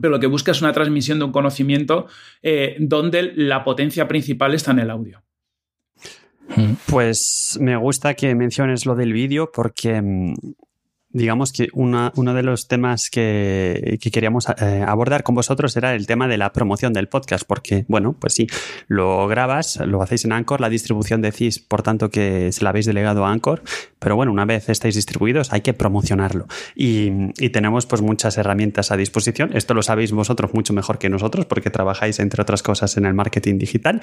pero 0.00 0.10
lo 0.10 0.20
que 0.20 0.26
busca 0.26 0.52
es 0.52 0.62
una 0.62 0.72
transmisión 0.72 1.18
de 1.18 1.24
un 1.24 1.32
conocimiento 1.32 2.06
eh, 2.42 2.76
donde 2.78 3.32
la 3.34 3.64
potencia 3.64 4.06
principal 4.06 4.54
está 4.54 4.72
en 4.72 4.80
el 4.80 4.90
audio. 4.90 5.22
Pues 6.86 7.58
me 7.60 7.76
gusta 7.76 8.14
que 8.14 8.34
menciones 8.34 8.86
lo 8.86 8.94
del 8.94 9.12
vídeo 9.12 9.50
porque 9.52 10.00
mm, 10.00 10.34
digamos 11.16 11.52
que 11.52 11.68
uno 11.72 12.10
de 12.12 12.42
los 12.42 12.68
temas 12.68 13.10
que, 13.10 13.98
que 14.00 14.10
queríamos 14.10 14.46
eh, 14.60 14.84
abordar 14.86 15.22
con 15.22 15.34
vosotros 15.34 15.76
era 15.76 15.94
el 15.94 16.06
tema 16.06 16.28
de 16.28 16.36
la 16.36 16.52
promoción 16.52 16.92
del 16.92 17.08
podcast, 17.08 17.44
porque, 17.46 17.84
bueno, 17.88 18.14
pues 18.18 18.34
sí, 18.34 18.46
lo 18.86 19.26
grabas, 19.26 19.80
lo 19.86 20.02
hacéis 20.02 20.24
en 20.24 20.32
Anchor, 20.32 20.60
la 20.60 20.68
distribución 20.68 21.22
decís, 21.22 21.58
por 21.58 21.82
tanto, 21.82 22.10
que 22.10 22.52
se 22.52 22.62
la 22.62 22.70
habéis 22.70 22.86
delegado 22.86 23.24
a 23.24 23.32
Anchor, 23.32 23.62
pero 23.98 24.14
bueno, 24.14 24.30
una 24.32 24.44
vez 24.44 24.68
estáis 24.68 24.94
distribuidos 24.94 25.52
hay 25.52 25.62
que 25.62 25.72
promocionarlo. 25.72 26.46
Y, 26.74 27.10
tenemos 27.56 27.86
pues 27.86 28.02
muchas 28.02 28.36
herramientas 28.36 28.90
a 28.90 28.96
disposición. 28.96 29.56
Esto 29.56 29.72
lo 29.72 29.82
sabéis 29.82 30.12
vosotros 30.12 30.52
mucho 30.52 30.74
mejor 30.74 30.98
que 30.98 31.08
nosotros, 31.08 31.46
porque 31.46 31.70
trabajáis, 31.70 32.18
entre 32.18 32.42
otras 32.42 32.62
cosas, 32.62 32.96
en 32.98 33.06
el 33.06 33.14
marketing 33.14 33.56
digital. 33.56 34.00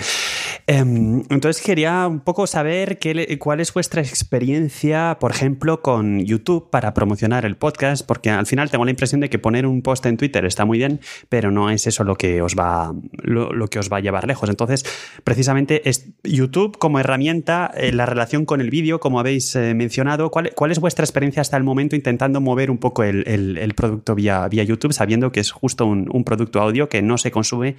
Em, 0.66 1.24
entonces 1.30 1.62
quería 1.62 2.08
un 2.08 2.22
poco 2.22 2.48
saber 2.48 2.98
qué 2.98 3.38
cuál 3.38 3.60
es 3.60 3.74
vuestra 3.74 4.02
experiencia, 4.02 5.18
por 5.20 5.32
ejemplo, 5.32 5.82
con 5.82 6.20
YouTube 6.26 6.70
para 6.72 6.94
promocionar 6.94 7.03
el 7.46 7.56
podcast, 7.56 8.06
porque 8.06 8.30
al 8.30 8.46
final 8.46 8.70
tengo 8.70 8.86
la 8.86 8.92
impresión 8.92 9.22
de 9.22 9.30
que 9.30 9.40
poner 9.40 9.66
un 9.66 9.82
post 9.82 10.06
en 10.06 10.18
Twitter 10.18 10.46
está 10.46 10.66
muy 10.66 10.78
bien, 10.78 11.00
pero 11.30 11.52
no 11.52 11.70
es 11.70 11.88
eso 11.88 12.04
lo 12.04 12.16
que 12.16 12.42
os 12.42 12.56
va, 12.56 12.94
lo, 13.22 13.54
lo 13.54 13.68
que 13.68 13.80
os 13.80 13.92
va 13.92 13.98
a 13.98 14.00
llevar 14.00 14.28
lejos. 14.28 14.50
Entonces, 14.50 14.86
precisamente 15.24 15.90
es 15.90 16.08
YouTube 16.24 16.78
como 16.78 17.00
herramienta, 17.00 17.72
eh, 17.76 17.92
la 17.92 18.06
relación 18.06 18.46
con 18.46 18.62
el 18.62 18.70
vídeo, 18.70 19.00
como 19.00 19.20
habéis 19.20 19.56
eh, 19.56 19.74
mencionado, 19.74 20.30
¿cuál, 20.32 20.52
cuál 20.56 20.72
es 20.72 20.80
vuestra 20.80 21.04
experiencia 21.06 21.42
hasta 21.42 21.58
el 21.58 21.64
momento 21.64 21.96
intentando 21.96 22.42
mover 22.42 22.72
un 22.72 22.78
poco 22.78 23.04
el, 23.04 23.28
el- 23.28 23.74
producto 23.74 24.16
vía, 24.16 24.48
vía 24.48 24.64
YouTube, 24.64 24.94
sabiendo 24.94 25.32
que 25.32 25.40
es 25.40 25.52
justo 25.52 25.86
un 25.86 26.24
producto 26.24 26.62
audio 26.62 26.90
que 26.90 27.02
no 27.02 27.18
se 27.18 27.32
consume 27.32 27.76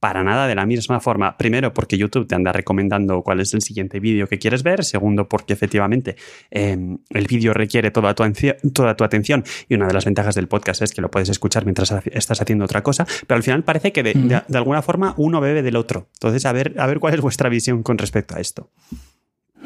para 0.00 0.22
nada 0.22 0.46
de 0.46 0.54
la 0.54 0.66
misma 0.66 1.00
forma. 1.00 1.36
Primero, 1.36 1.74
porque 1.74 1.98
YouTube 1.98 2.26
te 2.26 2.34
anda 2.34 2.52
recomendando 2.52 3.22
cuál 3.22 3.40
es 3.40 3.52
el 3.54 3.62
siguiente 3.62 4.00
vídeo 4.00 4.28
que 4.28 4.38
quieres 4.38 4.62
ver. 4.62 4.84
Segundo, 4.84 5.28
porque 5.28 5.52
efectivamente 5.52 6.16
em, 6.50 6.98
el 7.10 7.26
vídeo 7.26 7.52
requiere 7.52 7.90
toda 7.90 8.14
tu, 8.14 8.24
toda 8.72 8.96
tu 8.96 9.04
atención. 9.04 9.44
Y 9.68 9.74
una 9.74 9.86
de 9.86 9.94
las 9.94 10.04
ventajas 10.04 10.34
del 10.34 10.48
podcast 10.48 10.82
es 10.82 10.92
que 10.92 11.00
lo 11.00 11.10
puedes 11.10 11.28
escuchar 11.28 11.64
mientras 11.64 11.92
estás 12.12 12.40
haciendo 12.40 12.64
otra 12.64 12.82
cosa. 12.82 13.06
Pero 13.26 13.36
al 13.36 13.42
final 13.42 13.64
parece 13.64 13.92
que 13.92 14.02
de, 14.02 14.42
alguna 14.54 14.82
forma 14.82 15.14
uno 15.16 15.40
bebe 15.40 15.62
del 15.62 15.76
otro. 15.76 16.08
Entonces, 16.14 16.46
a 16.46 16.52
ver, 16.52 16.74
a 16.78 16.86
ver 16.86 17.00
cuál 17.00 17.14
es 17.14 17.20
vuestra 17.20 17.48
visión 17.48 17.82
con 17.82 17.98
respecto 17.98 18.36
a 18.36 18.40
esto. 18.40 18.70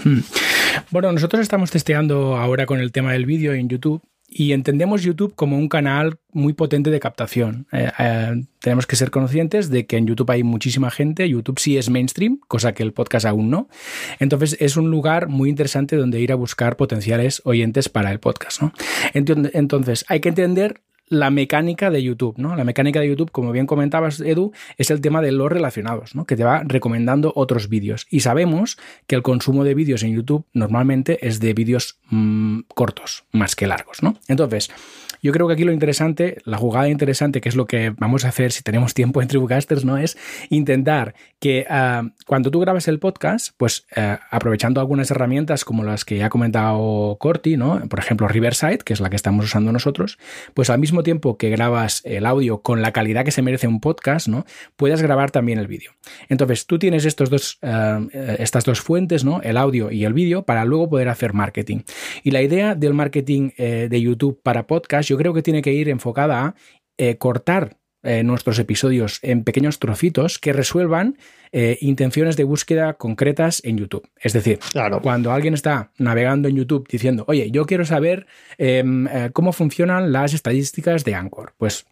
Hmm. 0.04 0.20
Bueno, 0.90 1.12
nosotros 1.12 1.42
estamos 1.42 1.70
testeando 1.70 2.36
ahora 2.36 2.64
con 2.64 2.80
el 2.80 2.92
tema 2.92 3.12
del 3.12 3.26
vídeo 3.26 3.52
en 3.52 3.68
YouTube 3.68 4.02
y 4.34 4.52
entendemos 4.52 5.02
YouTube 5.02 5.34
como 5.34 5.58
un 5.58 5.68
canal 5.68 6.18
muy 6.32 6.52
potente 6.52 6.90
de 6.90 7.00
captación. 7.00 7.66
Eh, 7.72 7.90
eh, 7.98 8.44
tenemos 8.58 8.86
que 8.86 8.96
ser 8.96 9.10
conscientes 9.10 9.70
de 9.70 9.86
que 9.86 9.96
en 9.96 10.06
YouTube 10.06 10.30
hay 10.30 10.42
muchísima 10.42 10.90
gente, 10.90 11.28
YouTube 11.28 11.58
sí 11.58 11.76
es 11.76 11.90
mainstream, 11.90 12.40
cosa 12.48 12.72
que 12.72 12.82
el 12.82 12.92
podcast 12.92 13.26
aún 13.26 13.50
no. 13.50 13.68
Entonces 14.18 14.56
es 14.60 14.76
un 14.76 14.90
lugar 14.90 15.28
muy 15.28 15.50
interesante 15.50 15.96
donde 15.96 16.20
ir 16.20 16.32
a 16.32 16.36
buscar 16.36 16.76
potenciales 16.76 17.42
oyentes 17.44 17.88
para 17.88 18.10
el 18.10 18.20
podcast. 18.20 18.62
Entonces 19.14 20.04
hay 20.08 20.20
que 20.20 20.30
entender 20.30 20.80
la 21.12 21.30
mecánica 21.30 21.90
de 21.90 22.02
YouTube, 22.02 22.38
¿no? 22.38 22.56
La 22.56 22.64
mecánica 22.64 22.98
de 22.98 23.08
YouTube, 23.08 23.30
como 23.30 23.52
bien 23.52 23.66
comentabas, 23.66 24.20
Edu, 24.20 24.52
es 24.78 24.90
el 24.90 25.02
tema 25.02 25.20
de 25.20 25.30
los 25.30 25.52
relacionados, 25.52 26.14
¿no? 26.14 26.24
Que 26.24 26.36
te 26.36 26.44
va 26.44 26.62
recomendando 26.64 27.34
otros 27.36 27.68
vídeos. 27.68 28.06
Y 28.08 28.20
sabemos 28.20 28.78
que 29.06 29.14
el 29.14 29.22
consumo 29.22 29.62
de 29.62 29.74
vídeos 29.74 30.02
en 30.04 30.14
YouTube 30.14 30.46
normalmente 30.54 31.26
es 31.26 31.38
de 31.38 31.52
vídeos 31.52 31.98
mm, 32.08 32.60
cortos, 32.74 33.24
más 33.30 33.54
que 33.54 33.66
largos, 33.66 34.02
¿no? 34.02 34.16
Entonces, 34.26 34.70
yo 35.22 35.32
creo 35.32 35.46
que 35.46 35.54
aquí 35.54 35.64
lo 35.64 35.72
interesante, 35.72 36.38
la 36.44 36.58
jugada 36.58 36.88
interesante, 36.88 37.40
que 37.40 37.48
es 37.48 37.54
lo 37.54 37.66
que 37.66 37.90
vamos 37.90 38.24
a 38.24 38.28
hacer 38.28 38.50
si 38.50 38.62
tenemos 38.62 38.92
tiempo 38.92 39.22
en 39.22 39.28
Tribucasters, 39.28 39.84
¿no? 39.84 39.96
Es 39.96 40.18
intentar 40.50 41.14
que 41.38 41.64
ah, 41.70 42.02
cuando 42.26 42.50
tú 42.50 42.58
grabas 42.58 42.88
el 42.88 42.98
podcast, 42.98 43.54
pues 43.56 43.86
eh, 43.94 44.18
aprovechando 44.30 44.80
algunas 44.80 45.10
herramientas 45.12 45.64
como 45.64 45.84
las 45.84 46.04
que 46.04 46.16
ya 46.16 46.26
ha 46.26 46.30
comentado 46.30 47.16
Corti, 47.20 47.56
¿no? 47.56 47.80
Por 47.88 48.00
ejemplo, 48.00 48.26
Riverside, 48.26 48.78
que 48.78 48.92
es 48.92 49.00
la 49.00 49.10
que 49.10 49.16
estamos 49.16 49.44
usando 49.44 49.70
nosotros, 49.70 50.18
pues 50.54 50.70
al 50.70 50.80
mismo 50.80 51.04
tiempo 51.04 51.38
que 51.38 51.50
grabas 51.50 52.02
el 52.04 52.26
audio 52.26 52.62
con 52.62 52.82
la 52.82 52.92
calidad 52.92 53.24
que 53.24 53.30
se 53.30 53.42
merece 53.42 53.68
un 53.68 53.80
podcast, 53.80 54.26
¿no? 54.26 54.44
Puedes 54.76 55.02
grabar 55.02 55.30
también 55.30 55.60
el 55.60 55.68
vídeo. 55.68 55.92
Entonces, 56.28 56.66
tú 56.66 56.80
tienes 56.80 57.04
estos 57.04 57.30
dos, 57.30 57.58
eh, 57.62 58.36
estas 58.40 58.64
dos 58.64 58.80
fuentes, 58.80 59.24
¿no? 59.24 59.40
El 59.42 59.56
audio 59.56 59.92
y 59.92 60.04
el 60.04 60.14
vídeo, 60.14 60.42
para 60.42 60.64
luego 60.64 60.90
poder 60.90 61.08
hacer 61.08 61.32
marketing. 61.32 61.82
Y 62.24 62.32
la 62.32 62.42
idea 62.42 62.74
del 62.74 62.94
marketing 62.94 63.50
eh, 63.56 63.86
de 63.88 64.00
YouTube 64.00 64.40
para 64.42 64.66
podcast, 64.66 65.11
yo 65.12 65.18
creo 65.18 65.34
que 65.34 65.42
tiene 65.42 65.60
que 65.60 65.74
ir 65.74 65.90
enfocada 65.90 66.42
a 66.42 66.54
eh, 66.96 67.18
cortar 67.18 67.76
eh, 68.02 68.22
nuestros 68.22 68.58
episodios 68.58 69.18
en 69.20 69.44
pequeños 69.44 69.78
trocitos 69.78 70.38
que 70.38 70.54
resuelvan 70.54 71.18
eh, 71.52 71.76
intenciones 71.82 72.38
de 72.38 72.44
búsqueda 72.44 72.94
concretas 72.94 73.60
en 73.62 73.76
YouTube. 73.76 74.08
Es 74.18 74.32
decir, 74.32 74.58
cuando 75.02 75.30
alguien 75.30 75.52
está 75.52 75.92
navegando 75.98 76.48
en 76.48 76.56
YouTube 76.56 76.88
diciendo, 76.88 77.26
oye, 77.28 77.50
yo 77.50 77.66
quiero 77.66 77.84
saber 77.84 78.26
em, 78.56 79.06
cómo 79.34 79.52
funcionan 79.52 80.12
las 80.12 80.32
estadísticas 80.32 81.04
de 81.04 81.14
Anchor, 81.14 81.52
pues 81.58 81.84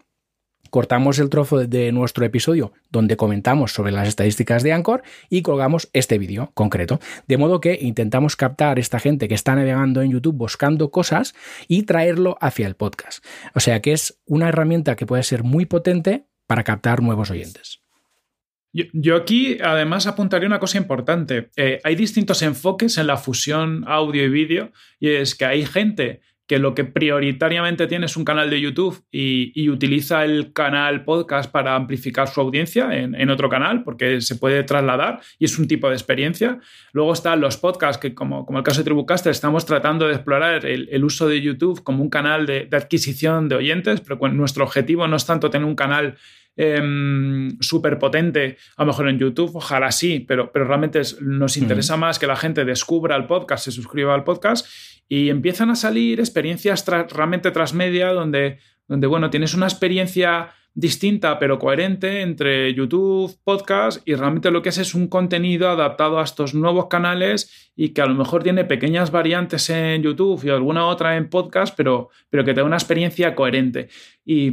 cortamos 0.70 1.18
el 1.18 1.28
trozo 1.28 1.58
de 1.66 1.92
nuestro 1.92 2.24
episodio 2.24 2.72
donde 2.90 3.16
comentamos 3.16 3.72
sobre 3.72 3.92
las 3.92 4.08
estadísticas 4.08 4.62
de 4.62 4.72
Anchor 4.72 5.02
y 5.28 5.42
colgamos 5.42 5.90
este 5.92 6.18
vídeo 6.18 6.50
concreto. 6.54 7.00
De 7.26 7.36
modo 7.36 7.60
que 7.60 7.78
intentamos 7.80 8.36
captar 8.36 8.78
esta 8.78 8.98
gente 8.98 9.28
que 9.28 9.34
está 9.34 9.54
navegando 9.54 10.02
en 10.02 10.12
YouTube 10.12 10.36
buscando 10.36 10.90
cosas 10.90 11.34
y 11.68 11.82
traerlo 11.82 12.38
hacia 12.40 12.66
el 12.66 12.76
podcast. 12.76 13.24
O 13.54 13.60
sea 13.60 13.80
que 13.80 13.92
es 13.92 14.20
una 14.26 14.48
herramienta 14.48 14.96
que 14.96 15.06
puede 15.06 15.22
ser 15.22 15.42
muy 15.42 15.66
potente 15.66 16.26
para 16.46 16.64
captar 16.64 17.02
nuevos 17.02 17.30
oyentes. 17.30 17.80
Yo, 18.72 19.16
aquí 19.16 19.58
además 19.60 20.06
apuntaría 20.06 20.46
una 20.46 20.60
cosa 20.60 20.78
importante. 20.78 21.50
Eh, 21.56 21.80
hay 21.82 21.96
distintos 21.96 22.40
enfoques 22.42 22.98
en 22.98 23.08
la 23.08 23.16
fusión 23.16 23.84
audio 23.88 24.24
y 24.24 24.28
vídeo 24.28 24.72
y 25.00 25.10
es 25.10 25.34
que 25.34 25.44
hay 25.44 25.66
gente 25.66 26.20
que 26.50 26.58
lo 26.58 26.74
que 26.74 26.82
prioritariamente 26.82 27.86
tiene 27.86 28.06
es 28.06 28.16
un 28.16 28.24
canal 28.24 28.50
de 28.50 28.60
YouTube 28.60 29.04
y, 29.12 29.68
utiliza 29.68 30.24
el 30.24 30.52
canal 30.52 31.04
podcast 31.04 31.48
para 31.48 31.76
amplificar 31.76 32.26
su 32.26 32.40
audiencia 32.40 32.88
en, 32.92 33.30
otro 33.30 33.48
canal, 33.48 33.84
porque 33.84 34.20
se 34.20 34.34
puede 34.34 34.64
trasladar 34.64 35.20
y 35.38 35.44
es 35.44 35.56
un 35.60 35.68
tipo 35.68 35.88
de 35.88 35.94
experiencia. 35.94 36.58
Luego 36.90 37.12
están 37.12 37.40
los 37.40 37.56
podcasts, 37.56 38.02
que 38.02 38.16
como, 38.16 38.46
como 38.46 38.58
el 38.58 38.64
caso 38.64 38.80
de 38.80 38.84
Tribucaster, 38.84 39.30
estamos 39.30 39.64
tratando 39.64 40.08
de 40.08 40.14
explorar 40.14 40.66
el, 40.66 41.04
uso 41.04 41.28
de 41.28 41.40
YouTube 41.40 41.84
como 41.84 42.02
un 42.02 42.10
canal 42.10 42.46
de, 42.46 42.68
adquisición 42.72 43.48
de 43.48 43.54
oyentes, 43.54 44.00
pero 44.00 44.18
nuestro 44.30 44.64
objetivo 44.64 45.06
no 45.06 45.14
es 45.14 45.26
tanto 45.26 45.50
tener 45.50 45.68
un 45.68 45.76
canal 45.76 46.16
em, 46.56 47.56
súper 47.60 47.96
potente, 48.00 48.56
a 48.76 48.82
lo 48.82 48.88
mejor 48.88 49.08
en 49.08 49.20
YouTube, 49.20 49.54
ojalá 49.54 49.92
sí, 49.92 50.24
pero, 50.26 50.50
pero 50.50 50.64
realmente 50.64 51.00
nos 51.20 51.56
interesa 51.56 51.96
más 51.96 52.18
que 52.18 52.26
la 52.26 52.34
gente 52.34 52.64
descubra 52.64 53.14
el 53.14 53.26
podcast, 53.26 53.66
se 53.66 53.70
suscriba 53.70 54.14
al 54.14 54.24
podcast 54.24 54.66
y 55.10 55.28
empiezan 55.28 55.70
a 55.70 55.74
salir 55.74 56.20
experiencias 56.20 56.86
realmente 56.86 57.50
transmedia 57.50 58.12
donde, 58.12 58.60
donde, 58.86 59.08
bueno, 59.08 59.28
tienes 59.28 59.54
una 59.54 59.66
experiencia 59.66 60.50
distinta 60.72 61.40
pero 61.40 61.58
coherente 61.58 62.20
entre 62.22 62.72
YouTube, 62.74 63.36
podcast 63.42 64.06
y 64.08 64.14
realmente 64.14 64.52
lo 64.52 64.62
que 64.62 64.68
es 64.68 64.78
es 64.78 64.94
un 64.94 65.08
contenido 65.08 65.68
adaptado 65.68 66.20
a 66.20 66.22
estos 66.22 66.54
nuevos 66.54 66.86
canales 66.86 67.72
y 67.74 67.88
que 67.88 68.02
a 68.02 68.06
lo 68.06 68.14
mejor 68.14 68.44
tiene 68.44 68.64
pequeñas 68.64 69.10
variantes 69.10 69.68
en 69.70 70.00
YouTube 70.04 70.44
y 70.44 70.50
alguna 70.50 70.86
otra 70.86 71.16
en 71.16 71.28
podcast, 71.28 71.74
pero, 71.76 72.10
pero 72.30 72.44
que 72.44 72.54
te 72.54 72.60
da 72.60 72.66
una 72.66 72.76
experiencia 72.76 73.34
coherente. 73.34 73.88
Y, 74.24 74.52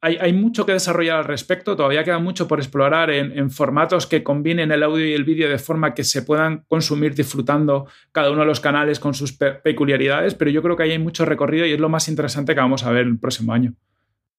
hay, 0.00 0.32
mucho 0.32 0.64
que 0.64 0.72
desarrollar 0.72 1.18
al 1.18 1.24
respecto, 1.24 1.76
todavía 1.76 2.04
queda 2.04 2.20
mucho 2.20 2.46
por 2.46 2.60
explorar 2.60 3.10
en, 3.10 3.50
formatos 3.50 4.06
que 4.06 4.22
combinen 4.22 4.70
el 4.70 4.82
audio 4.82 5.04
y 5.06 5.12
el 5.12 5.24
vídeo 5.24 5.48
de 5.48 5.58
forma 5.58 5.94
que 5.94 6.04
se 6.04 6.22
puedan 6.22 6.64
consumir 6.68 7.14
disfrutando 7.14 7.86
cada 8.12 8.30
uno 8.30 8.40
de 8.40 8.46
los 8.46 8.60
canales 8.60 9.00
con 9.00 9.14
sus 9.14 9.32
peculiaridades, 9.32 10.34
pero 10.34 10.50
yo 10.50 10.62
creo 10.62 10.76
que 10.76 10.84
ahí 10.84 10.92
hay 10.92 10.98
mucho 10.98 11.24
recorrido 11.24 11.66
y 11.66 11.72
es 11.72 11.80
lo 11.80 11.88
más 11.88 12.08
interesante 12.08 12.54
que 12.54 12.60
vamos 12.60 12.84
a 12.84 12.90
ver 12.90 13.06
el 13.06 13.18
próximo 13.18 13.52
año. 13.52 13.74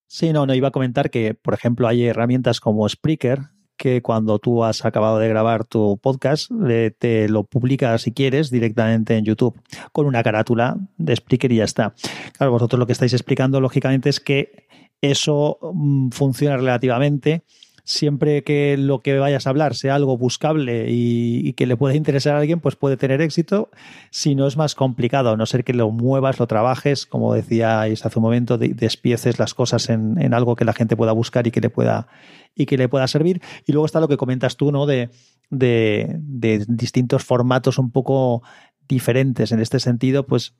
Sí, 0.06 0.32
no, 0.32 0.46
no 0.46 0.54
iba 0.54 0.68
a 0.68 0.72
comentar 0.72 1.10
que, 1.10 1.34
por 1.34 1.54
ejemplo, 1.54 1.86
hay 1.86 2.04
herramientas 2.04 2.58
como 2.58 2.88
Spreaker, 2.88 3.40
que 3.76 4.02
cuando 4.02 4.38
tú 4.38 4.64
has 4.64 4.84
acabado 4.84 5.18
de 5.18 5.28
grabar 5.28 5.64
tu 5.64 5.98
podcast, 5.98 6.50
te 6.98 7.28
lo 7.28 7.44
publicas 7.44 8.02
si 8.02 8.12
quieres 8.12 8.50
directamente 8.50 9.16
en 9.16 9.24
YouTube 9.24 9.58
con 9.92 10.06
una 10.06 10.22
carátula 10.22 10.76
de 10.98 11.16
Spreaker 11.16 11.52
y 11.52 11.56
ya 11.56 11.64
está. 11.64 11.94
Claro, 12.36 12.52
vosotros 12.52 12.78
lo 12.78 12.86
que 12.86 12.92
estáis 12.92 13.14
explicando, 13.14 13.60
lógicamente, 13.60 14.10
es 14.10 14.20
que 14.20 14.68
eso 15.00 15.58
mm, 15.74 16.10
funciona 16.10 16.56
relativamente. 16.56 17.42
Siempre 17.84 18.44
que 18.44 18.76
lo 18.76 19.00
que 19.00 19.18
vayas 19.18 19.46
a 19.46 19.50
hablar 19.50 19.74
sea 19.74 19.96
algo 19.96 20.16
buscable 20.16 20.86
y, 20.88 21.54
que 21.54 21.66
le 21.66 21.76
pueda 21.76 21.96
interesar 21.96 22.36
a 22.36 22.38
alguien, 22.38 22.60
pues 22.60 22.76
puede 22.76 22.96
tener 22.96 23.20
éxito. 23.20 23.70
Si 24.10 24.36
no 24.36 24.46
es 24.46 24.56
más 24.56 24.76
complicado, 24.76 25.30
a 25.30 25.36
no 25.36 25.44
ser 25.44 25.64
que 25.64 25.72
lo 25.72 25.90
muevas, 25.90 26.38
lo 26.38 26.46
trabajes, 26.46 27.06
como 27.06 27.34
decíais 27.34 28.06
hace 28.06 28.18
un 28.18 28.22
momento, 28.22 28.58
despieces 28.58 29.40
las 29.40 29.54
cosas 29.54 29.88
en, 29.88 30.32
algo 30.32 30.54
que 30.54 30.64
la 30.64 30.72
gente 30.72 30.96
pueda 30.96 31.12
buscar 31.12 31.48
y 31.48 31.50
que 31.50 31.60
le 31.60 31.70
pueda, 31.70 32.06
y 32.54 32.66
que 32.66 32.76
le 32.76 32.88
pueda 32.88 33.08
servir. 33.08 33.40
Y 33.66 33.72
luego 33.72 33.86
está 33.86 33.98
lo 33.98 34.08
que 34.08 34.18
comentas 34.18 34.56
tú, 34.56 34.70
¿no? 34.70 34.86
De, 34.86 35.10
de, 35.48 36.14
de 36.20 36.64
distintos 36.68 37.24
formatos 37.24 37.78
un 37.78 37.90
poco 37.90 38.42
diferentes. 38.88 39.50
En 39.50 39.58
este 39.58 39.80
sentido, 39.80 40.26
pues 40.26 40.54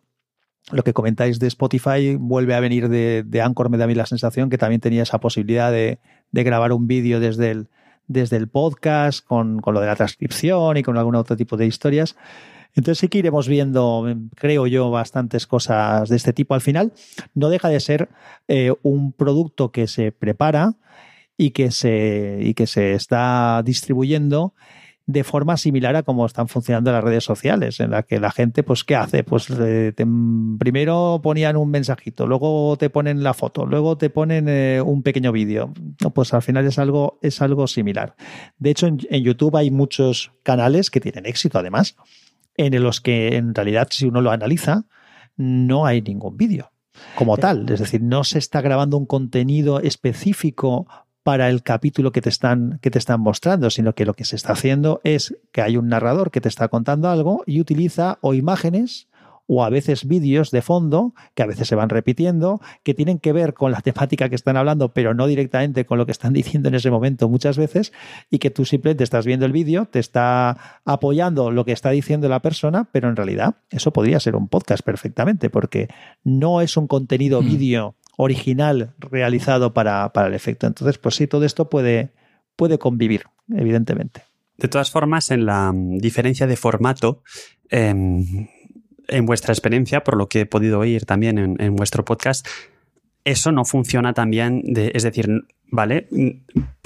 lo 0.73 0.85
que 0.85 0.93
comentáis 0.93 1.39
de 1.39 1.47
Spotify 1.49 2.17
vuelve 2.17 2.55
a 2.55 2.61
venir 2.61 2.89
de, 2.89 3.25
de, 3.27 3.41
Anchor, 3.41 3.71
me 3.71 3.79
da 3.79 3.85
a 3.85 3.87
mí 3.87 3.95
la 3.95 4.07
sensación 4.07 4.51
que 4.51 4.59
también 4.59 4.81
tenía 4.81 5.03
esa 5.03 5.19
posibilidad 5.19 5.73
de, 5.73 5.99
grabar 6.33 6.73
un 6.73 6.87
vídeo 6.87 7.19
desde 7.21 7.51
el, 8.37 8.49
podcast, 8.49 9.25
con, 9.25 9.61
lo 9.65 9.81
de 9.81 9.87
la 9.87 9.97
transcripción 9.97 10.77
y 10.77 10.83
con 10.83 10.97
algún 10.97 11.17
otro 11.17 11.37
tipo 11.37 11.57
de 11.57 11.67
historias. 11.67 12.17
Entonces 12.75 12.99
sí 12.99 13.09
que 13.09 13.19
iremos 13.19 13.49
viendo, 13.49 14.07
creo 14.37 14.69
yo, 14.69 14.91
bastantes 14.91 15.49
cosas 15.49 16.09
de 16.09 16.17
este 16.17 16.33
tipo 16.33 16.55
al 16.55 16.61
final. 16.61 16.93
No 17.35 17.49
deja 17.49 17.69
de 17.69 17.81
ser 17.81 18.09
eh, 18.47 18.73
un 18.83 19.13
producto 19.13 19.73
que 19.73 19.89
se 19.89 20.13
prepara 20.13 20.75
y 21.37 21.51
que 21.51 21.73
se, 21.73 22.39
y 22.41 22.55
que 22.55 22.69
se 22.69 22.93
está 22.93 23.63
distribuyendo 23.65 24.55
de 25.13 25.25
forma 25.25 25.57
similar 25.57 25.97
a 25.97 26.03
cómo 26.03 26.25
están 26.25 26.47
funcionando 26.47 26.93
las 26.93 27.03
redes 27.03 27.25
sociales, 27.25 27.81
en 27.81 27.91
la 27.91 28.05
que 28.05 28.21
la 28.21 28.31
gente, 28.31 28.63
pues, 28.63 28.85
¿qué 28.85 28.95
hace? 28.95 29.25
Pues 29.25 29.49
eh, 29.51 29.93
primero 30.59 31.21
ponían 31.23 31.57
un 31.57 31.71
mensajito, 31.71 32.27
luego 32.27 32.77
te 32.79 32.91
ponen 32.91 33.23
la 33.23 33.35
foto, 33.35 33.67
luego 33.67 33.99
te 33.99 34.09
ponen 34.11 34.47
eh, 34.49 34.81
un 34.81 35.03
pequeño 35.03 35.33
vídeo. 35.33 35.73
Pues 36.15 36.33
al 36.33 36.43
final 36.43 36.65
es 36.67 36.79
algo, 36.79 37.19
es 37.23 37.43
algo 37.43 37.67
similar. 37.67 38.15
De 38.59 38.71
hecho, 38.71 38.87
en, 38.87 38.99
YouTube 38.99 39.57
hay 39.57 39.71
muchos 39.71 40.33
canales 40.45 40.91
que 40.91 41.01
tienen 41.01 41.27
éxito, 41.27 41.59
además, 41.59 41.97
en 42.57 42.81
los 42.83 43.01
que 43.01 43.37
en 43.37 43.55
realidad, 43.55 43.89
si 43.91 44.07
uno 44.07 44.21
lo 44.21 44.31
analiza, 44.31 44.85
no 45.37 45.87
hay 45.87 46.03
ningún 46.03 46.37
vídeo 46.37 46.71
como 47.17 47.37
tal. 47.37 47.69
Es 47.71 47.81
decir, 47.81 48.03
no 48.03 48.23
se 48.25 48.39
está 48.39 48.61
grabando 48.61 48.97
un 48.97 49.07
contenido 49.07 49.81
específico 49.81 50.87
para 51.31 51.49
el 51.49 51.63
capítulo 51.63 52.11
que 52.11 52.21
te 52.21 52.29
están, 52.29 52.81
que 52.83 52.91
te 52.91 52.99
están 52.99 53.21
mostrando, 53.21 53.71
sino 53.71 53.95
que 53.95 54.05
lo 54.05 54.15
que 54.15 54.25
se 54.25 54.35
está 54.35 54.55
haciendo 54.55 55.01
es 55.05 55.37
que 55.53 55.63
hay 55.63 55.77
un 55.77 55.87
narrador 55.87 56.33
que 56.33 56.41
te 56.41 56.49
está 56.49 56.67
contando 56.67 57.09
algo 57.09 57.45
y 57.47 57.61
utiliza 57.61 58.19
o 58.21 58.35
imágenes 58.35 59.07
o 59.47 59.63
a 59.63 59.71
veces 59.71 60.09
vídeos 60.09 60.51
de 60.51 60.61
fondo 60.61 61.15
que 61.37 61.45
a 61.45 61.47
veces 61.47 61.69
se 61.69 61.77
van 61.77 61.89
repitiendo, 61.89 62.61
que 62.83 62.95
tienen 62.95 63.21
que 63.21 63.33
ver 63.33 63.55
con 63.55 63.71
la 63.71 63.81
temática 63.81 64.29
que 64.29 64.35
están 64.35 64.57
hablando, 64.57 64.93
pero 64.93 65.15
no 65.15 65.29
directamente 65.29 65.87
con 65.87 65.99
lo 65.99 66.07
que 66.07 66.11
están 66.11 66.33
diciendo 66.41 66.69
en 66.69 66.75
ese 66.75 66.91
momento 66.91 67.29
muchas 67.29 67.57
veces, 67.57 67.93
y 68.29 68.41
que 68.41 68.51
tú 68.51 68.65
simplemente 68.65 69.05
estás 69.05 69.25
viendo 69.25 69.47
el 69.47 69.53
vídeo, 69.53 69.87
te 69.87 70.01
está 70.01 70.81
apoyando 70.85 71.53
lo 71.53 71.65
que 71.65 71.71
está 71.71 71.91
diciendo 71.91 72.29
la 72.29 72.43
persona, 72.43 72.89
pero 72.91 73.09
en 73.09 73.15
realidad 73.15 73.55
eso 73.71 73.93
podría 73.93 74.19
ser 74.19 74.35
un 74.35 74.49
podcast 74.49 74.83
perfectamente, 74.83 75.49
porque 75.49 75.87
no 76.25 76.61
es 76.61 76.77
un 76.77 76.89
contenido 76.89 77.41
mm. 77.41 77.47
vídeo 77.47 77.95
original 78.21 78.95
realizado 78.99 79.73
para, 79.73 80.11
el 80.15 80.35
efecto. 80.35 80.67
Entonces, 80.67 80.99
pues 80.99 81.15
sí, 81.15 81.27
todo 81.27 81.45
esto 81.45 81.71
puede, 81.71 82.13
puede 82.57 82.79
convivir, 82.79 83.25
evidentemente. 83.53 84.23
De 84.59 84.69
todas 84.69 84.91
formas, 84.91 85.31
en 85.31 85.47
la 85.47 85.73
mm, 85.73 85.99
diferencia 85.99 86.47
de 86.47 86.57
formato, 86.57 87.23
em, 87.71 88.49
en 89.09 89.27
vuestra 89.27 89.53
experiencia, 89.53 90.05
por 90.05 90.17
lo 90.17 90.29
que 90.29 90.41
he 90.41 90.47
podido 90.47 90.79
oír 90.79 91.07
también 91.07 91.57
en, 91.59 91.77
vuestro 91.77 92.05
podcast, 92.05 92.47
eso 93.25 93.53
no 93.53 93.65
funciona 93.65 94.13
también, 94.13 94.63
de, 94.65 94.93
es 94.95 95.03
decir, 95.03 95.29
¿vale? 95.71 96.09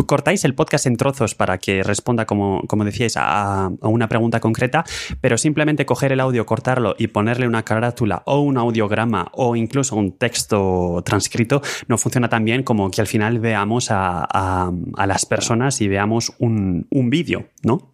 Cortáis 0.07 0.45
el 0.45 0.55
podcast 0.55 0.87
en 0.87 0.97
trozos 0.97 1.35
para 1.35 1.59
que 1.59 1.83
responda, 1.83 2.27
como, 2.27 2.63
como 2.67 2.85
decíais, 2.85 3.15
a, 3.17 3.71
una 3.81 4.09
pregunta 4.09 4.41
concreta, 4.41 4.85
pero 5.21 5.39
simplemente 5.39 5.87
coger 5.87 6.13
el 6.13 6.21
audio, 6.21 6.47
cortarlo 6.47 6.95
y 6.99 7.09
ponerle 7.09 7.47
una 7.47 7.65
carátula 7.65 8.23
o 8.27 8.41
un 8.41 8.59
audiograma 8.59 9.29
o 9.33 9.57
incluso 9.57 9.97
un 9.97 10.17
texto 10.19 11.03
transcrito 11.05 11.63
no 11.89 11.99
funciona 11.99 12.29
tan 12.29 12.45
bien 12.45 12.63
como 12.63 12.91
que 12.91 13.01
al 13.01 13.07
final 13.07 13.39
veamos 13.39 13.89
a, 13.91 14.73
las 15.07 15.27
personas 15.27 15.81
y 15.81 15.89
veamos 15.89 16.33
un, 16.39 16.87
vídeo, 16.91 17.49
¿no? 17.63 17.93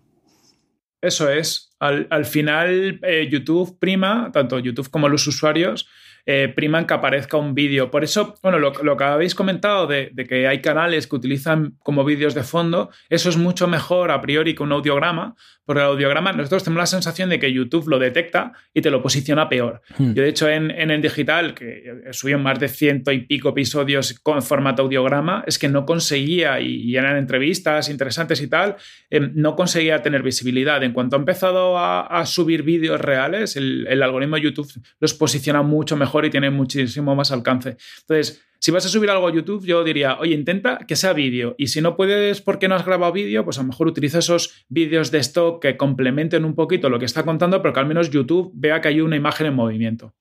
Eso 1.02 1.28
es. 1.30 1.74
Al, 1.80 2.24
final, 2.24 3.00
eh, 3.02 3.28
YouTube 3.30 3.78
prima, 3.78 4.30
tanto 4.32 4.58
YouTube 4.58 4.90
como 4.90 5.08
los 5.08 5.26
usuarios, 5.26 5.88
eh, 6.26 6.52
priman 6.54 6.86
que 6.86 6.94
aparezca 6.94 7.36
un 7.36 7.54
vídeo. 7.54 7.90
Por 7.90 8.04
eso, 8.04 8.34
bueno, 8.42 8.58
lo, 8.58 8.96
que 8.96 9.04
habéis 9.04 9.34
comentado 9.34 9.86
de, 9.86 10.12
que 10.28 10.46
hay 10.46 10.60
canales 10.60 11.06
que 11.06 11.16
utilizan 11.16 11.74
como 11.82 12.04
vídeos 12.04 12.34
de 12.34 12.42
fondo, 12.42 12.90
eso 13.08 13.28
es 13.28 13.36
mucho 13.36 13.66
mejor 13.68 14.10
a 14.10 14.20
priori 14.20 14.54
que 14.54 14.62
un 14.62 14.72
audiograma, 14.72 15.34
porque 15.64 15.80
el 15.80 15.88
audiograma 15.88 16.32
nosotros 16.32 16.64
tenemos 16.64 16.82
la 16.82 16.86
sensación 16.86 17.30
de 17.30 17.38
que 17.38 17.52
YouTube 17.52 17.88
lo 17.88 17.98
detecta 17.98 18.52
y 18.74 18.80
te 18.80 18.90
lo 18.90 19.02
posiciona 19.02 19.48
peor. 19.48 19.82
Hmm. 19.96 20.14
Yo, 20.14 20.22
de 20.22 20.28
hecho, 20.28 20.48
en, 20.48 20.70
el 20.70 21.02
digital, 21.02 21.54
que 21.54 22.02
subí 22.12 22.34
más 22.36 22.58
de 22.58 22.68
ciento 22.68 23.12
y 23.12 23.20
pico 23.20 23.50
episodios 23.50 24.18
con 24.20 24.42
formato 24.42 24.82
audiograma, 24.82 25.44
es 25.46 25.58
que 25.58 25.68
no 25.68 25.86
conseguía, 25.86 26.60
y, 26.60 26.96
eran 26.96 27.16
entrevistas 27.16 27.88
interesantes 27.88 28.42
y 28.42 28.48
tal, 28.48 28.76
em, 29.10 29.32
no 29.34 29.56
conseguía 29.56 30.02
tener 30.02 30.22
visibilidad. 30.22 30.82
En 30.82 30.92
cuanto 30.92 31.16
ha 31.16 31.18
empezado 31.18 31.78
a, 31.78 32.20
subir 32.26 32.62
vídeos 32.62 33.00
reales, 33.00 33.56
el, 33.56 33.86
el 33.88 34.02
algoritmo 34.02 34.36
de 34.36 34.42
YouTube 34.42 34.70
los 34.98 35.14
posiciona 35.14 35.62
mucho 35.62 35.96
mejor 35.96 36.09
y 36.24 36.30
tiene 36.30 36.50
muchísimo 36.50 37.14
más 37.14 37.30
alcance. 37.30 37.76
Entonces, 38.00 38.42
si 38.58 38.70
vas 38.70 38.84
a 38.84 38.90
subir 38.90 39.08
algo 39.08 39.26
a 39.26 39.32
YouTube, 39.32 39.64
yo 39.64 39.82
diría, 39.84 40.18
oye, 40.18 40.34
intenta 40.34 40.80
que 40.86 40.94
sea 40.94 41.14
vídeo. 41.14 41.54
Y 41.56 41.68
si 41.68 41.80
no 41.80 41.96
puedes 41.96 42.42
porque 42.42 42.68
no 42.68 42.74
has 42.74 42.84
grabado 42.84 43.12
vídeo, 43.12 43.42
pues 43.42 43.58
a 43.58 43.62
lo 43.62 43.68
mejor 43.68 43.86
utiliza 43.86 44.18
esos 44.18 44.66
vídeos 44.68 45.10
de 45.10 45.18
stock 45.18 45.62
que 45.62 45.78
complementen 45.78 46.44
un 46.44 46.54
poquito 46.54 46.90
lo 46.90 46.98
que 46.98 47.06
está 47.06 47.22
contando, 47.22 47.62
pero 47.62 47.72
que 47.72 47.80
al 47.80 47.86
menos 47.86 48.10
YouTube 48.10 48.52
vea 48.54 48.82
que 48.82 48.88
hay 48.88 49.00
una 49.00 49.16
imagen 49.16 49.46
en 49.46 49.54
movimiento 49.54 50.14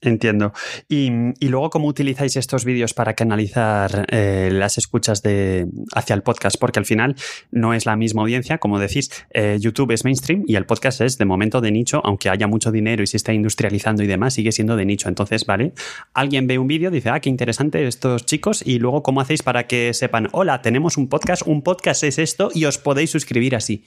entiendo. 0.00 0.52
Y, 0.88 1.10
luego, 1.40 1.70
¿cómo 1.70 1.88
utilizáis 1.88 2.36
estos 2.36 2.64
vídeos 2.64 2.92
para 2.92 3.14
canalizar 3.14 4.06
eh, 4.10 4.50
las 4.52 4.76
escuchas 4.78 5.22
de, 5.22 5.66
hacia 5.94 6.14
el 6.14 6.22
podcast? 6.22 6.56
Porque 6.58 6.78
al 6.78 6.84
final 6.84 7.16
no 7.50 7.72
es 7.72 7.86
la 7.86 7.96
misma 7.96 8.22
audiencia. 8.22 8.58
Como 8.58 8.78
decís, 8.78 9.10
eh, 9.30 9.56
YouTube 9.60 9.92
es 9.92 10.04
mainstream 10.04 10.44
y 10.46 10.56
el 10.56 10.66
podcast 10.66 11.00
es 11.00 11.18
de 11.18 11.24
momento 11.24 11.60
de 11.60 11.70
nicho, 11.70 12.02
aunque 12.04 12.28
haya 12.28 12.46
mucho 12.46 12.70
dinero 12.70 13.02
y 13.02 13.06
se 13.06 13.16
está 13.16 13.32
industrializando 13.32 14.02
y 14.02 14.06
demás, 14.06 14.34
sigue 14.34 14.52
siendo 14.52 14.76
de 14.76 14.84
nicho. 14.84 15.08
Entonces, 15.08 15.46
¿vale? 15.46 15.72
Alguien 16.12 16.46
ve 16.46 16.58
un 16.58 16.66
vídeo, 16.66 16.90
dice, 16.90 17.10
ah, 17.10 17.20
qué 17.20 17.30
interesante 17.30 17.86
estos 17.86 18.26
chicos. 18.26 18.62
Y 18.66 18.78
luego, 18.78 19.02
¿cómo 19.02 19.20
hacéis 19.20 19.42
para 19.42 19.66
que 19.66 19.94
sepan, 19.94 20.28
hola, 20.32 20.60
tenemos 20.60 20.96
un 20.98 21.08
podcast, 21.08 21.42
un 21.46 21.62
podcast 21.62 22.04
es 22.04 22.18
esto 22.18 22.50
y 22.54 22.66
os 22.66 22.78
podéis 22.78 23.10
suscribir 23.10 23.56
así? 23.56 23.84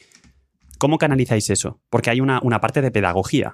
¿Cómo 0.79 0.97
canalizáis 0.97 1.51
eso? 1.51 1.79
Porque 1.91 2.09
hay 2.09 2.21
una 2.21 2.59
parte 2.59 2.81
de 2.81 2.89
pedagogía. 2.89 3.53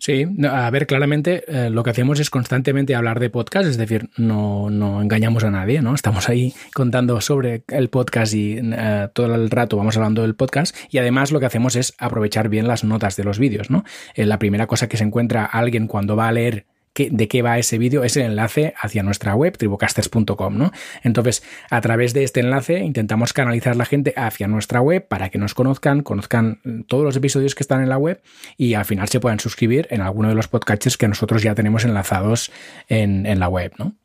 Sí, 0.00 0.26
a 0.48 0.70
ver, 0.70 0.86
claramente 0.86 1.44
eh, 1.46 1.68
lo 1.68 1.82
que 1.82 1.90
hacemos 1.90 2.20
es 2.20 2.30
constantemente 2.30 2.94
hablar 2.94 3.20
de 3.20 3.28
podcast, 3.28 3.68
es 3.68 3.76
decir, 3.76 4.08
no, 4.16 4.70
no 4.70 5.02
engañamos 5.02 5.44
a 5.44 5.50
nadie, 5.50 5.82
¿no? 5.82 5.94
Estamos 5.94 6.30
ahí 6.30 6.54
contando 6.72 7.20
sobre 7.20 7.64
el 7.68 7.90
podcast 7.90 8.32
y 8.32 8.58
eh, 8.62 9.08
todo 9.12 9.34
el 9.34 9.50
rato 9.50 9.76
vamos 9.76 9.98
hablando 9.98 10.22
del 10.22 10.34
podcast 10.34 10.74
y 10.90 10.96
además 10.96 11.32
lo 11.32 11.38
que 11.38 11.44
hacemos 11.44 11.76
es 11.76 11.92
aprovechar 11.98 12.48
bien 12.48 12.66
las 12.66 12.82
notas 12.82 13.16
de 13.16 13.24
los 13.24 13.38
vídeos, 13.38 13.68
¿no? 13.68 13.84
Eh, 14.14 14.24
la 14.24 14.38
primera 14.38 14.66
cosa 14.66 14.88
que 14.88 14.96
se 14.96 15.04
encuentra 15.04 15.44
alguien 15.44 15.86
cuando 15.86 16.16
va 16.16 16.28
a 16.28 16.32
leer 16.32 16.64
de 16.94 17.28
qué 17.28 17.42
va 17.42 17.58
ese 17.58 17.78
vídeo 17.78 18.04
es 18.04 18.16
el 18.16 18.24
enlace 18.24 18.74
hacia 18.78 19.02
nuestra 19.02 19.34
web, 19.34 19.56
tribocasters.com, 19.56 20.58
¿no? 20.58 20.72
Entonces, 21.02 21.42
a 21.70 21.80
través 21.80 22.12
de 22.12 22.24
este 22.24 22.40
enlace 22.40 22.80
intentamos 22.80 23.32
canalizar 23.32 23.76
la 23.76 23.84
gente 23.84 24.12
hacia 24.16 24.48
nuestra 24.48 24.80
web 24.80 25.06
para 25.06 25.30
que 25.30 25.38
nos 25.38 25.54
conozcan, 25.54 26.02
conozcan 26.02 26.60
todos 26.88 27.04
los 27.04 27.16
episodios 27.16 27.54
que 27.54 27.62
están 27.62 27.82
en 27.82 27.88
la 27.88 27.98
web 27.98 28.22
y 28.56 28.74
al 28.74 28.84
final 28.84 29.08
se 29.08 29.20
puedan 29.20 29.40
suscribir 29.40 29.86
en 29.90 30.00
alguno 30.00 30.28
de 30.28 30.34
los 30.34 30.48
podcasters 30.48 30.96
que 30.96 31.08
nosotros 31.08 31.42
ya 31.42 31.54
tenemos 31.54 31.84
enlazados 31.84 32.50
en, 32.88 33.24
en 33.26 33.40
la 33.40 33.48
web, 33.48 33.72
¿no? 33.78 33.96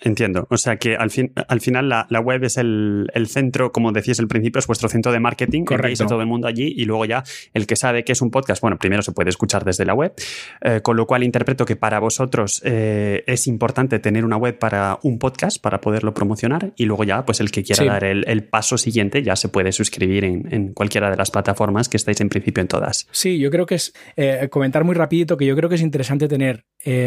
Entiendo. 0.00 0.46
O 0.50 0.56
sea 0.56 0.76
que 0.76 0.96
al, 0.96 1.10
fin, 1.10 1.32
al 1.48 1.60
final 1.60 1.88
la, 1.88 2.20
web 2.20 2.44
es 2.44 2.56
el, 2.56 3.08
centro, 3.26 3.72
como 3.72 3.92
decías 3.92 4.18
al 4.20 4.28
principio, 4.28 4.58
es 4.58 4.66
vuestro 4.66 4.88
centro 4.88 5.12
de 5.12 5.20
marketing. 5.20 5.64
Correcto. 5.64 6.06
todo 6.06 6.20
el 6.20 6.26
mundo 6.26 6.48
allí 6.48 6.72
y 6.76 6.84
luego 6.84 7.04
ya 7.04 7.22
el 7.52 7.66
que 7.66 7.76
sabe 7.76 8.04
que 8.04 8.12
es 8.12 8.22
un 8.22 8.30
podcast, 8.30 8.62
bueno, 8.62 8.78
primero 8.78 9.02
se 9.02 9.12
puede 9.12 9.30
escuchar 9.30 9.64
desde 9.64 9.84
la 9.84 9.94
web, 9.94 10.14
eh, 10.62 10.80
con 10.82 10.96
lo 10.96 11.06
cual 11.06 11.22
interpreto 11.22 11.64
que 11.64 11.76
para 11.76 11.98
vosotros 11.98 12.62
eh, 12.64 13.24
es 13.26 13.46
importante 13.46 13.98
tener 13.98 14.24
una 14.24 14.36
web 14.36 14.58
para 14.58 14.98
un 15.02 15.18
podcast, 15.18 15.60
para 15.60 15.80
poderlo 15.80 16.14
promocionar 16.14 16.72
y 16.76 16.86
luego 16.86 17.04
ya, 17.04 17.24
pues 17.24 17.40
el 17.40 17.50
que 17.50 17.62
quiera 17.62 17.84
dar 17.84 18.04
el, 18.04 18.42
paso 18.44 18.76
siguiente 18.76 19.22
ya 19.22 19.36
se 19.36 19.48
puede 19.48 19.72
suscribir 19.72 20.24
en, 20.24 20.72
cualquiera 20.72 21.10
de 21.10 21.16
las 21.16 21.30
plataformas 21.30 21.88
que 21.88 21.96
estáis 21.96 22.20
en 22.20 22.28
principio 22.28 22.60
en 22.60 22.68
todas. 22.68 23.06
Sí, 23.12 23.38
yo 23.38 23.50
creo 23.50 23.66
que 23.66 23.76
es, 23.76 23.94
eh, 24.16 24.48
comentar 24.50 24.84
muy 24.84 24.94
rapidito 24.94 25.36
que 25.36 25.46
yo 25.46 25.54
creo 25.54 25.68
que 25.68 25.76
es 25.76 25.82
interesante 25.82 26.28
tener 26.28 26.64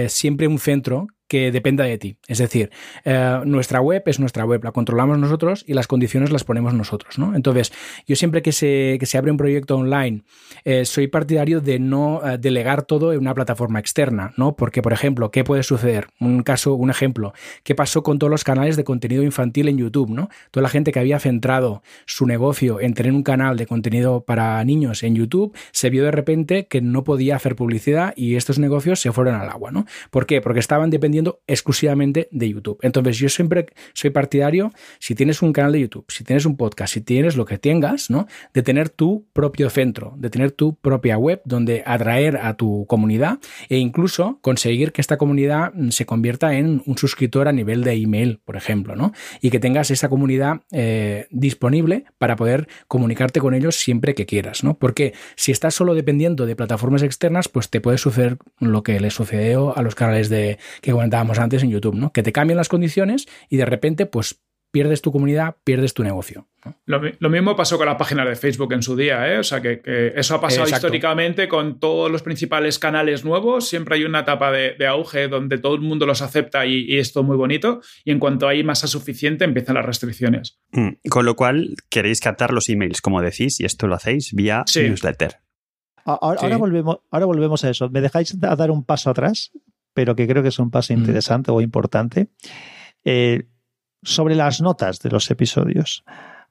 siempre 0.08 0.48
un 0.48 0.58
centro 0.58 1.08
que 1.28 1.52
dependa 1.52 1.84
de 1.84 1.98
ti. 1.98 2.18
Es 2.28 2.38
decir, 2.38 2.70
eh, 3.04 3.40
nuestra 3.46 3.82
web 3.82 4.04
es 4.06 4.20
nuestra 4.20 4.46
web, 4.46 4.64
la 4.64 4.72
controlamos 4.72 5.18
nosotros 5.18 5.64
y 5.68 5.74
las 5.74 5.88
condiciones 5.88 6.32
las 6.32 6.44
ponemos 6.44 6.74
nosotros. 6.74 7.18
¿no? 7.18 7.36
Entonces, 7.36 7.74
yo 8.08 8.16
siempre 8.16 8.42
que 8.42 8.52
se, 8.52 8.98
que 9.00 9.06
se 9.06 9.18
abre 9.18 9.32
un 9.32 9.38
proyecto 9.38 9.76
online, 9.76 10.24
eh, 10.64 10.86
soy 10.86 11.08
partidario 11.08 11.62
de 11.62 11.80
no 11.80 12.22
eh, 12.24 12.38
delegar 12.38 12.84
todo 12.84 13.14
en 13.14 13.20
una 13.20 13.34
plataforma 13.34 13.80
externa, 13.80 14.34
¿no? 14.38 14.56
Porque, 14.56 14.82
por 14.82 14.94
ejemplo, 14.94 15.32
¿qué 15.32 15.44
puede 15.44 15.64
suceder? 15.64 16.08
Un 16.20 16.44
caso, 16.44 16.76
un 16.76 16.90
ejemplo, 16.90 17.34
¿qué 17.64 17.76
pasó 17.76 18.04
con 18.04 18.20
todos 18.20 18.32
los 18.32 18.44
canales 18.44 18.76
de 18.76 18.84
contenido 18.84 19.24
infantil 19.24 19.68
en 19.68 19.78
YouTube? 19.78 20.12
¿no? 20.12 20.30
Toda 20.52 20.64
la 20.64 20.70
gente 20.70 20.92
que 20.92 21.00
había 21.00 21.20
centrado 21.20 21.82
su 22.06 22.26
negocio 22.26 22.80
en 22.80 22.94
tener 22.94 23.14
un 23.14 23.24
canal 23.24 23.58
de 23.58 23.66
contenido 23.66 24.22
para 24.22 24.64
niños 24.64 25.04
en 25.04 25.16
YouTube, 25.16 25.56
se 25.72 25.90
vio 25.90 26.04
de 26.04 26.12
repente 26.12 26.68
que 26.68 26.82
no 26.82 27.04
podía 27.04 27.36
hacer 27.36 27.56
publicidad 27.56 28.14
y 28.16 28.36
estos 28.36 28.60
negocios 28.60 29.00
se 29.00 29.12
fueron 29.12 29.36
al 29.36 29.50
agua, 29.50 29.72
¿no? 29.72 29.86
¿Por 30.12 30.26
qué? 30.26 30.42
Porque 30.42 30.60
estaban 30.60 30.90
dependiendo 30.90 31.15
exclusivamente 31.48 32.28
de 32.32 32.50
YouTube. 32.50 32.80
Entonces, 32.82 33.18
yo 33.18 33.30
siempre 33.30 33.68
soy 33.94 34.10
partidario, 34.10 34.72
si 35.00 35.16
tienes 35.16 35.42
un 35.42 35.54
canal 35.54 35.74
de 35.74 35.82
YouTube, 35.82 36.06
si 36.10 36.24
tienes 36.24 36.46
un 36.46 36.58
podcast, 36.58 36.94
si 36.94 37.02
tienes 37.02 37.36
lo 37.36 37.46
que 37.46 37.58
tengas, 37.58 38.10
¿no? 38.10 38.28
De 38.54 38.64
tener 38.64 38.90
tu 38.90 39.26
propio 39.34 39.70
centro, 39.70 40.14
de 40.18 40.30
tener 40.30 40.52
tu 40.52 40.76
propia 40.76 41.18
web 41.18 41.42
donde 41.46 41.84
atraer 41.86 42.38
a 42.38 42.56
tu 42.56 42.86
comunidad 42.88 43.40
e 43.70 43.78
incluso 43.78 44.40
conseguir 44.42 44.92
que 44.92 45.02
esta 45.02 45.18
comunidad 45.18 45.74
mm, 45.74 45.90
se 45.90 46.06
convierta 46.06 46.56
en 46.58 46.82
un 46.86 46.98
suscriptor 46.98 47.48
a 47.48 47.52
nivel 47.52 47.84
de 47.84 47.94
email, 47.94 48.40
por 48.44 48.56
ejemplo, 48.56 48.96
¿no? 48.96 49.14
Y 49.42 49.50
que 49.50 49.60
tengas 49.60 49.92
esa 49.92 50.10
comunidad 50.10 50.62
eh, 50.72 51.28
disponible 51.32 52.06
para 52.18 52.36
poder 52.36 52.68
comunicarte 52.88 53.40
con 53.40 53.54
ellos 53.54 53.76
siempre 53.76 54.16
que 54.16 54.26
quieras, 54.26 54.64
¿no? 54.64 54.78
Porque 54.78 55.14
si 55.36 55.52
estás 55.52 55.76
solo 55.76 55.94
dependiendo 55.94 56.46
de 56.46 56.56
plataformas 56.56 57.04
externas, 57.04 57.48
pues 57.48 57.70
te 57.70 57.82
puede 57.82 57.98
suceder 57.98 58.38
lo 58.60 58.84
que 58.84 59.00
le 59.00 59.10
sucedió 59.10 59.78
a 59.78 59.82
los 59.82 59.96
canales 59.96 60.30
de 60.30 60.58
que 60.82 60.94
comentábamos 61.06 61.38
antes 61.38 61.62
en 61.62 61.70
YouTube, 61.70 61.96
¿no? 61.96 62.12
Que 62.12 62.24
te 62.24 62.32
cambian 62.32 62.58
las 62.58 62.68
condiciones 62.68 63.28
y 63.48 63.58
de 63.58 63.66
repente, 63.66 64.08
pues 64.08 64.42
pierdes 64.72 65.02
tu 65.02 65.12
comunidad, 65.12 65.56
pierdes 65.64 65.94
tu 65.94 66.04
negocio. 66.04 66.50
Lo, 66.86 67.30
mismo 67.30 67.56
pasó 67.56 67.78
con 67.78 67.86
la 67.86 67.96
página 67.96 68.26
de 68.26 68.36
Facebook 68.36 68.74
en 68.74 68.82
su 68.82 68.96
día, 68.96 69.32
¿eh? 69.32 69.38
O 69.38 69.44
sea, 69.44 69.62
que, 69.62 69.82
eso 70.16 70.36
ha 70.36 70.42
pasado 70.42 70.68
históricamente 70.68 71.48
con 71.48 71.80
todos 71.80 72.12
los 72.12 72.24
principales 72.24 72.80
canales 72.80 73.24
nuevos. 73.24 73.70
Siempre 73.70 73.96
hay 73.96 74.04
una 74.04 74.22
etapa 74.22 74.52
de, 74.52 74.76
auge 74.88 75.28
donde 75.28 75.60
todo 75.60 75.76
el 75.76 75.82
mundo 75.82 76.08
los 76.08 76.24
acepta 76.24 76.66
y, 76.66 76.98
es 76.98 77.14
todo 77.14 77.24
muy 77.24 77.38
bonito. 77.38 77.82
Y 78.04 78.12
en 78.12 78.20
cuanto 78.20 78.48
hay 78.48 78.64
masa 78.64 78.88
suficiente, 78.88 79.46
empiezan 79.46 79.76
las 79.76 79.86
restricciones. 79.86 80.60
Mm, 80.72 80.90
con 81.10 81.26
lo 81.26 81.36
cual, 81.36 81.76
queréis 81.90 82.20
captar 82.20 82.52
los 82.52 82.68
emails, 82.68 83.00
como 83.00 83.22
decís, 83.22 83.60
y 83.60 83.66
esto 83.66 83.88
lo 83.88 83.96
hacéis 83.96 84.34
vía 84.34 84.66
newsletter. 84.76 85.38
Ahora, 86.04 86.58
volvemos, 86.58 87.00
ahora 87.12 87.26
volvemos 87.26 87.64
a 87.64 87.70
eso. 87.70 87.90
¿Me 87.90 88.02
dejáis 88.02 88.40
dar 88.40 88.70
un 88.72 88.84
paso 88.84 89.10
atrás? 89.10 89.52
Pero 89.96 90.16
que 90.16 90.28
creo 90.28 90.44
que 90.44 90.50
es 90.50 90.60
un 90.60 90.70
paso 90.70 90.94
interesante 90.94 91.50
o 91.52 91.62
importante, 91.62 92.28
eh, 93.06 93.48
sobre 94.04 94.36
las 94.36 94.62
notas 94.62 95.00
de 95.00 95.10
los 95.10 95.32
episodios. 95.32 96.04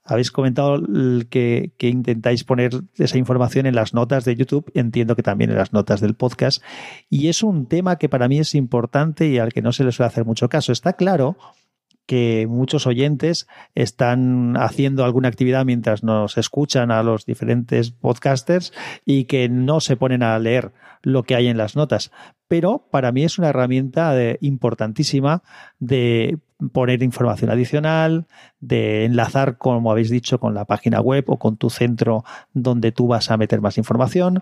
Habéis 0.02 0.30
comentado 0.30 0.82
que, 1.30 1.72
que, 1.78 1.88
intentáis 1.88 2.44
poner 2.44 2.72
esa 2.96 3.16
información 3.16 3.66
en 3.66 3.74
las 3.74 3.94
notas 3.94 4.24
de 4.24 4.34
YouTube, 4.34 4.70
entiendo 4.74 5.14
que 5.14 5.22
también 5.22 5.50
en 5.50 5.56
las 5.56 5.72
notas 5.72 6.00
del 6.00 6.14
podcast, 6.14 6.62
y 7.08 7.28
es 7.28 7.42
un 7.42 7.66
tema 7.66 7.96
que 7.96 8.08
para 8.08 8.28
mí 8.28 8.38
es 8.38 8.54
importante 8.54 9.28
y 9.28 9.38
al 9.38 9.52
que 9.52 9.62
no 9.62 9.72
se 9.72 9.84
le 9.84 9.92
suele 9.92 10.08
hacer 10.08 10.24
mucho 10.24 10.48
caso. 10.48 10.72
Está 10.72 10.94
claro 10.94 11.36
que 12.06 12.46
muchos 12.48 12.86
oyentes 12.86 13.46
están 13.74 14.56
haciendo 14.56 15.04
alguna 15.04 15.28
actividad 15.28 15.64
mientras 15.64 16.02
nos 16.02 16.36
escuchan 16.36 16.90
a 16.90 17.02
los 17.02 17.24
diferentes 17.24 17.90
podcasters 17.90 18.72
y 19.04 19.24
que 19.24 19.48
no 19.48 19.80
se 19.80 19.96
ponen 19.96 20.22
a 20.22 20.38
leer 20.38 20.72
lo 21.02 21.22
que 21.22 21.34
hay 21.34 21.48
en 21.48 21.56
las 21.56 21.76
notas. 21.76 22.10
Pero 22.54 22.86
para 22.88 23.10
mí 23.10 23.24
es 23.24 23.36
una 23.36 23.48
herramienta 23.48 24.14
importantísima 24.40 25.42
de 25.80 26.38
poner 26.72 27.02
información 27.02 27.50
adicional, 27.50 28.28
de 28.60 29.06
enlazar, 29.06 29.58
como 29.58 29.90
habéis 29.90 30.08
dicho, 30.08 30.38
con 30.38 30.54
la 30.54 30.64
página 30.64 31.00
web 31.00 31.24
o 31.26 31.36
con 31.36 31.56
tu 31.56 31.68
centro 31.68 32.22
donde 32.52 32.92
tú 32.92 33.08
vas 33.08 33.32
a 33.32 33.36
meter 33.36 33.60
más 33.60 33.76
información 33.76 34.40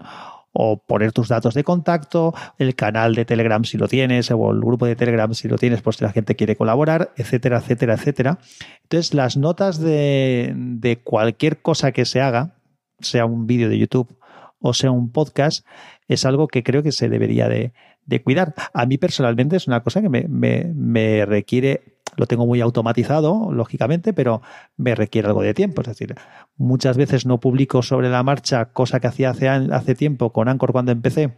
o 0.53 0.85
poner 0.85 1.13
tus 1.13 1.29
datos 1.29 1.55
de 1.55 1.65
contacto, 1.65 2.35
el 2.59 2.75
canal 2.75 3.15
de 3.15 3.25
Telegram 3.25 3.65
si 3.65 3.79
lo 3.79 3.89
tienes, 3.89 4.31
o 4.31 4.51
el 4.51 4.61
grupo 4.61 4.85
de 4.85 4.95
Telegram 4.95 5.33
si 5.33 5.49
lo 5.49 5.57
tienes, 5.57 5.81
pues 5.81 5.97
si 5.97 6.05
la 6.05 6.13
gente 6.13 6.37
quiere 6.37 6.55
colaborar, 6.55 7.15
etcétera, 7.17 7.61
etcétera, 7.61 7.95
etcétera. 7.95 8.39
Entonces, 8.83 9.15
las 9.15 9.39
notas 9.39 9.81
de, 9.81 10.53
de 10.55 11.01
cualquier 11.01 11.63
cosa 11.63 11.93
que 11.93 12.05
se 12.05 12.21
haga, 12.21 12.57
sea 13.01 13.25
un 13.25 13.47
vídeo 13.47 13.71
de 13.71 13.79
YouTube 13.79 14.19
o 14.63 14.75
sea 14.75 14.91
un 14.91 15.11
podcast, 15.11 15.67
es 16.09 16.25
algo 16.25 16.49
que 16.49 16.63
creo 16.63 16.83
que 16.83 16.93
se 16.93 17.09
debería 17.09 17.49
de, 17.49 17.73
de 18.07 18.23
cuidar. 18.23 18.55
A 18.73 18.87
mí 18.87 18.99
personalmente 18.99 19.57
es 19.57 19.67
una 19.67 19.83
cosa 19.83 20.03
que 20.03 20.09
me, 20.09 20.27
me, 20.29 20.73
me 20.75 21.25
requiere 21.27 21.93
lo 22.17 22.27
tengo 22.27 22.47
muy 22.47 22.61
automatizado, 22.61 23.53
lógicamente, 23.53 24.13
pero 24.13 24.43
me 24.77 24.95
requiere 24.95 25.29
algo 25.29 25.43
de 25.43 25.55
tiempo. 25.55 25.81
Es 25.83 25.89
decir, 25.89 26.15
muchas 26.57 26.97
veces 26.97 27.27
no 27.27 27.41
publico 27.41 27.83
sobre 27.83 28.11
la 28.11 28.23
marcha, 28.23 28.67
cosa 28.67 29.01
que 29.01 29.07
hacía 29.07 29.31
hace, 29.31 29.49
hace 29.49 29.95
tiempo 29.95 30.33
con 30.33 30.49
Anchor 30.49 30.73
cuando 30.73 30.93
empecé, 30.93 31.37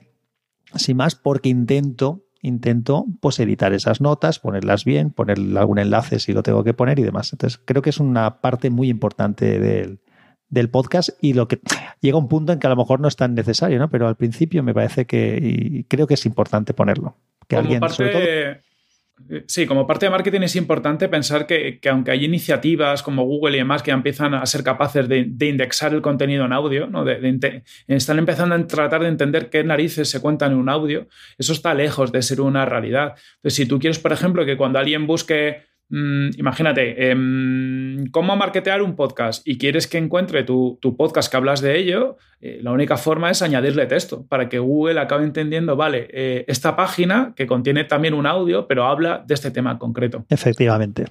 sin 0.74 0.96
más, 0.96 1.14
porque 1.14 1.48
intento, 1.48 2.24
intento 2.42 3.06
pues 3.20 3.38
editar 3.38 3.72
esas 3.72 4.00
notas, 4.00 4.40
ponerlas 4.40 4.84
bien, 4.84 5.10
poner 5.10 5.38
algún 5.56 5.78
enlace 5.78 6.18
si 6.18 6.32
lo 6.32 6.42
tengo 6.42 6.64
que 6.64 6.74
poner 6.74 6.98
y 6.98 7.02
demás. 7.02 7.32
Entonces, 7.32 7.60
creo 7.64 7.82
que 7.82 7.90
es 7.90 8.00
una 8.00 8.40
parte 8.40 8.70
muy 8.70 8.88
importante 8.88 9.60
del, 9.60 10.00
del 10.48 10.70
podcast 10.70 11.10
y 11.20 11.32
lo 11.32 11.48
que 11.48 11.60
llega 12.00 12.18
un 12.18 12.28
punto 12.28 12.52
en 12.52 12.58
que 12.58 12.66
a 12.66 12.70
lo 12.70 12.76
mejor 12.76 13.00
no 13.00 13.08
es 13.08 13.16
tan 13.16 13.34
necesario, 13.34 13.78
¿no? 13.78 13.90
Pero 13.90 14.08
al 14.08 14.16
principio 14.16 14.62
me 14.62 14.74
parece 14.74 15.06
que 15.06 15.38
y 15.40 15.84
creo 15.84 16.06
que 16.06 16.14
es 16.14 16.26
importante 16.26 16.74
ponerlo. 16.74 17.16
Que 17.48 17.56
alguien, 17.56 17.80
sobre 17.90 18.10
todo, 18.10 18.60
Sí, 19.46 19.64
como 19.66 19.86
parte 19.86 20.06
de 20.06 20.10
marketing 20.10 20.40
es 20.40 20.56
importante 20.56 21.08
pensar 21.08 21.46
que, 21.46 21.78
aunque 21.88 22.10
hay 22.10 22.24
iniciativas 22.24 23.02
como 23.02 23.24
Google 23.24 23.56
y 23.56 23.58
demás 23.60 23.82
que 23.82 23.92
empiezan 23.92 24.34
a 24.34 24.44
ser 24.44 24.64
capaces 24.64 25.08
de, 25.08 25.20
indexar 25.40 25.94
el 25.94 26.02
contenido 26.02 26.44
en 26.44 26.52
audio, 26.52 26.88
¿no? 26.88 27.08
están 27.08 28.18
empezando 28.18 28.56
a 28.56 28.66
tratar 28.66 29.02
de 29.02 29.08
entender 29.08 29.50
qué 29.50 29.62
narices 29.62 30.10
se 30.10 30.20
cuentan 30.20 30.52
en 30.52 30.58
un 30.58 30.68
audio, 30.68 31.06
eso 31.38 31.52
está 31.52 31.74
lejos 31.74 32.10
de 32.10 32.22
ser 32.22 32.40
una 32.40 32.66
realidad. 32.66 33.14
Entonces, 33.36 33.54
si 33.54 33.66
tú 33.66 33.78
quieres, 33.78 34.00
por 34.00 34.12
ejemplo, 34.12 34.44
que 34.44 34.56
cuando 34.56 34.80
alguien 34.80 35.06
busque 35.06 35.62
Mm, 35.90 36.30
imagínate, 36.38 37.10
em, 37.10 38.06
cómo 38.10 38.36
marketear 38.36 38.82
un 38.82 38.96
podcast 38.96 39.46
y 39.46 39.58
quieres 39.58 39.86
que 39.86 39.98
encuentre 39.98 40.42
tu, 40.42 40.78
podcast 40.96 41.30
que 41.30 41.36
hablas 41.36 41.60
de 41.60 41.78
ello, 41.78 42.16
eh, 42.40 42.58
la 42.62 42.72
única 42.72 42.96
forma 42.96 43.30
es 43.30 43.42
añadirle 43.42 43.86
texto 43.86 44.26
para 44.26 44.48
que 44.48 44.58
Google 44.58 45.00
acabe 45.00 45.24
entendiendo, 45.24 45.76
vale, 45.76 46.08
eh, 46.10 46.44
esta 46.48 46.74
página 46.76 47.32
que 47.36 47.46
contiene 47.46 47.84
también 47.84 48.14
un 48.14 48.26
audio, 48.26 48.66
pero 48.66 48.84
habla 48.84 49.24
de 49.26 49.34
este 49.34 49.50
tema 49.50 49.78
concreto. 49.78 50.24
Efectivamente. 50.30 51.06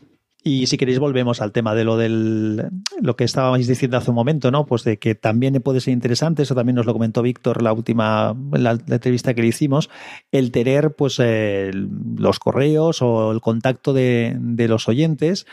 Y 0.46 0.68
si 0.68 0.78
queréis 0.78 1.00
volvemos 1.00 1.41
al 1.41 1.54
tema 1.54 1.74
de 1.74 1.86
lo 1.86 1.96
del 1.96 2.70
lo 3.02 3.16
que 3.16 3.24
estábamos 3.24 3.66
diciendo 3.66 3.96
hace 3.96 4.12
un 4.12 4.16
momento, 4.16 4.52
¿no? 4.52 4.66
Pues 4.66 4.84
de 4.84 5.00
que 5.00 5.16
también 5.16 5.54
puede 5.62 5.80
ser 5.80 5.94
interesante, 5.94 6.44
eso 6.44 6.54
también 6.54 6.76
nos 6.76 6.86
lo 6.86 6.91
comentó 6.91 7.22
Víctor 7.22 7.62
la 7.62 7.72
última 7.72 8.36
la, 8.52 8.72
entrevista 8.72 9.34
que 9.34 9.41
le 9.41 9.48
hicimos, 9.48 9.89
el 10.34 10.52
tener 10.52 10.96
pues 10.96 11.18
los 11.22 12.39
correos 12.39 13.02
o 13.02 13.32
el 13.32 13.39
contacto 13.39 13.94
de, 13.94 14.36
de 14.38 14.68
los 14.68 14.89
oyentes 14.89 15.46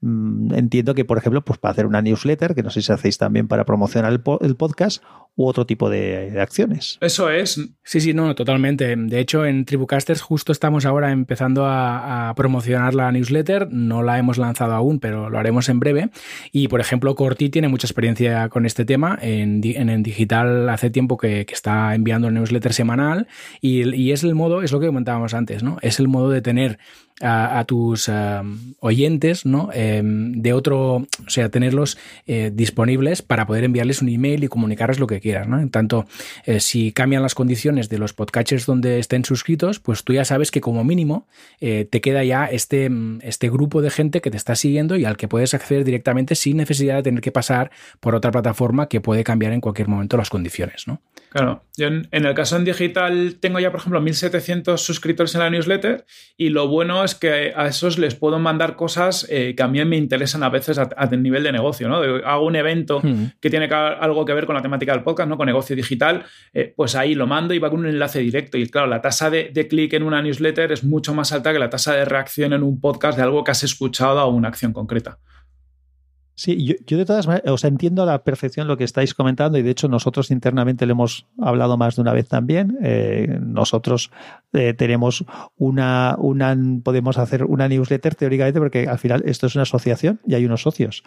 Mm, 0.00 0.54
entiendo 0.54 0.94
que, 0.94 1.04
por 1.04 1.18
ejemplo, 1.18 1.42
pues 1.44 1.58
para 1.58 1.72
hacer 1.72 1.86
una 1.86 2.02
newsletter, 2.02 2.54
que 2.54 2.62
no 2.62 2.70
sé 2.70 2.82
si 2.82 2.92
hacéis 2.92 3.18
también 3.18 3.48
para 3.48 3.64
promocionar 3.64 4.12
el, 4.12 4.56
podcast, 4.56 5.02
u 5.38 5.46
otro 5.46 5.64
tipo 5.64 5.88
de, 5.88 6.36
acciones. 6.40 6.98
Eso 7.00 7.30
es. 7.30 7.60
Sí, 7.84 8.00
sí, 8.00 8.12
no, 8.12 8.34
totalmente. 8.34 8.96
De 8.96 9.20
hecho, 9.20 9.46
en 9.46 9.64
Tribucasters 9.64 10.20
justo 10.20 10.50
estamos 10.50 10.84
ahora 10.84 11.12
empezando 11.12 11.64
a, 11.64 12.34
promocionar 12.36 12.94
la 12.94 13.12
newsletter. 13.12 13.68
No 13.70 14.02
la 14.02 14.18
hemos 14.18 14.36
lanzado 14.36 14.74
aún, 14.74 14.98
pero 14.98 15.30
lo 15.30 15.38
haremos 15.38 15.68
en 15.68 15.78
breve. 15.78 16.10
Y, 16.50 16.66
por 16.66 16.80
ejemplo, 16.80 17.14
Corti 17.14 17.50
tiene 17.50 17.68
mucha 17.68 17.86
experiencia 17.86 18.48
con 18.48 18.66
este 18.66 18.84
tema. 18.84 19.16
En, 19.22 19.60
en, 19.64 20.02
digital 20.02 20.68
hace 20.68 20.90
tiempo 20.90 21.16
que, 21.16 21.46
está 21.48 21.94
enviando 21.94 22.28
el 22.28 22.34
newsletter 22.34 22.72
semanal 22.72 23.28
y, 23.60 23.94
y 23.94 24.12
es 24.12 24.24
el 24.24 24.34
modo, 24.34 24.62
es 24.62 24.72
lo 24.72 24.80
que 24.80 24.86
comentábamos 24.86 25.34
antes, 25.34 25.62
¿no? 25.62 25.78
Es 25.82 26.00
el 26.00 26.08
modo 26.08 26.30
de 26.30 26.42
tener 26.42 26.78
a, 27.20 27.64
tus 27.66 28.08
um, 28.08 28.74
oyentes, 28.80 29.44
¿no? 29.44 29.70
Em, 29.72 30.32
de 30.40 30.52
otro, 30.52 30.96
o 30.96 31.06
sea, 31.30 31.48
tenerlos 31.48 31.98
eh, 32.26 32.50
disponibles 32.54 33.22
para 33.22 33.46
poder 33.46 33.64
enviarles 33.64 34.02
un 34.02 34.08
email 34.08 34.44
y 34.44 34.48
comunicarles 34.48 35.00
lo 35.00 35.06
que 35.06 35.20
quieras, 35.28 35.46
¿no? 35.46 35.60
En 35.60 35.70
tanto, 35.70 36.06
eh, 36.46 36.60
si 36.60 36.92
cambian 36.92 37.22
las 37.22 37.34
condiciones 37.34 37.90
de 37.90 37.98
los 37.98 38.14
podcatchers 38.14 38.64
donde 38.64 38.98
estén 38.98 39.24
suscritos, 39.24 39.78
pues 39.78 40.04
tú 40.04 40.14
ya 40.14 40.24
sabes 40.24 40.50
que 40.50 40.62
como 40.62 40.84
mínimo 40.84 41.26
eh, 41.60 41.86
te 41.90 42.00
queda 42.00 42.24
ya 42.24 42.46
este, 42.46 42.90
este 43.22 43.50
grupo 43.50 43.82
de 43.82 43.90
gente 43.90 44.22
que 44.22 44.30
te 44.30 44.38
está 44.38 44.56
siguiendo 44.56 44.96
y 44.96 45.04
al 45.04 45.18
que 45.18 45.28
puedes 45.28 45.52
acceder 45.52 45.84
directamente 45.84 46.34
sin 46.34 46.56
necesidad 46.56 46.96
de 46.96 47.02
tener 47.02 47.20
que 47.20 47.30
pasar 47.30 47.70
por 48.00 48.14
otra 48.14 48.30
plataforma 48.30 48.88
que 48.88 49.02
puede 49.02 49.22
cambiar 49.22 49.52
en 49.52 49.60
cualquier 49.60 49.88
momento 49.88 50.16
las 50.16 50.30
condiciones, 50.30 50.88
¿no? 50.88 51.02
Claro, 51.30 51.62
yo 51.76 51.88
en, 51.88 52.08
el 52.10 52.34
caso 52.34 52.56
en 52.56 52.64
digital 52.64 53.36
tengo 53.38 53.60
ya, 53.60 53.70
por 53.70 53.80
ejemplo, 53.80 54.00
1700 54.00 54.80
suscriptores 54.80 55.34
en 55.34 55.40
la 55.40 55.50
newsletter 55.50 56.06
y 56.38 56.48
lo 56.48 56.68
bueno 56.68 57.04
es 57.04 57.14
que 57.14 57.52
a 57.54 57.66
esos 57.66 57.98
les 57.98 58.14
puedo 58.14 58.38
mandar 58.38 58.76
cosas 58.76 59.26
eh, 59.28 59.54
que 59.54 59.62
a 59.62 59.68
mí 59.68 59.84
me 59.84 59.96
interesan 59.96 60.42
a 60.42 60.48
veces 60.48 60.78
a, 60.78 61.06
nivel 61.18 61.42
de 61.42 61.52
negocio, 61.52 61.88
¿no? 61.88 61.96
hago 62.24 62.46
un 62.46 62.56
evento 62.56 63.00
hmm. 63.02 63.32
que 63.40 63.50
tiene 63.50 63.66
algo 63.66 64.24
que 64.24 64.32
ver 64.32 64.46
con 64.46 64.54
la 64.54 64.62
temática 64.62 64.92
del 64.92 65.02
podcast, 65.02 65.17
¿no? 65.26 65.36
Con 65.36 65.46
negocio 65.46 65.74
digital, 65.74 66.24
eh, 66.52 66.72
pues 66.76 66.94
ahí 66.94 67.14
lo 67.14 67.26
mando 67.26 67.54
y 67.54 67.58
va 67.58 67.70
con 67.70 67.80
un 67.80 67.86
enlace 67.86 68.20
directo. 68.20 68.58
Y 68.58 68.68
claro, 68.68 68.86
la 68.86 69.00
tasa 69.00 69.30
de, 69.30 69.68
clic 69.68 69.92
en 69.94 70.02
una 70.02 70.22
newsletter 70.22 70.72
es 70.72 70.84
mucho 70.84 71.14
más 71.14 71.32
alta 71.32 71.52
que 71.52 71.58
la 71.58 71.70
tasa 71.70 71.94
de 71.94 72.04
reacción 72.04 72.52
en 72.52 72.62
un 72.62 72.80
podcast 72.80 73.16
de 73.16 73.24
algo 73.24 73.44
que 73.44 73.50
has 73.50 73.64
escuchado 73.64 74.18
a 74.18 74.26
una 74.26 74.48
acción 74.48 74.72
concreta. 74.72 75.18
Sí, 76.34 76.64
yo, 76.86 76.96
de 76.96 77.04
todas 77.04 77.26
maneras, 77.26 77.64
o 77.64 77.66
entiendo 77.66 78.04
a 78.04 78.06
la 78.06 78.22
perfección 78.22 78.68
lo 78.68 78.76
que 78.76 78.84
estáis 78.84 79.12
comentando 79.12 79.58
y 79.58 79.62
de 79.62 79.70
hecho 79.70 79.88
nosotros 79.88 80.30
internamente 80.30 80.86
le 80.86 80.92
hemos 80.92 81.26
hablado 81.40 81.76
más 81.76 81.96
de 81.96 82.02
una 82.02 82.12
vez 82.12 82.28
también. 82.28 82.78
Eh, 82.80 83.40
nosotros 83.42 84.12
eh, 84.52 84.72
tenemos 84.72 85.24
una, 85.56 86.14
una, 86.16 86.56
podemos 86.84 87.18
hacer 87.18 87.42
una 87.42 87.66
newsletter 87.66 88.14
teóricamente 88.14 88.60
porque 88.60 88.86
al 88.86 89.00
final 89.00 89.24
esto 89.26 89.48
es 89.48 89.56
una 89.56 89.62
asociación 89.62 90.20
y 90.28 90.34
hay 90.34 90.46
unos 90.46 90.62
socios. 90.62 91.02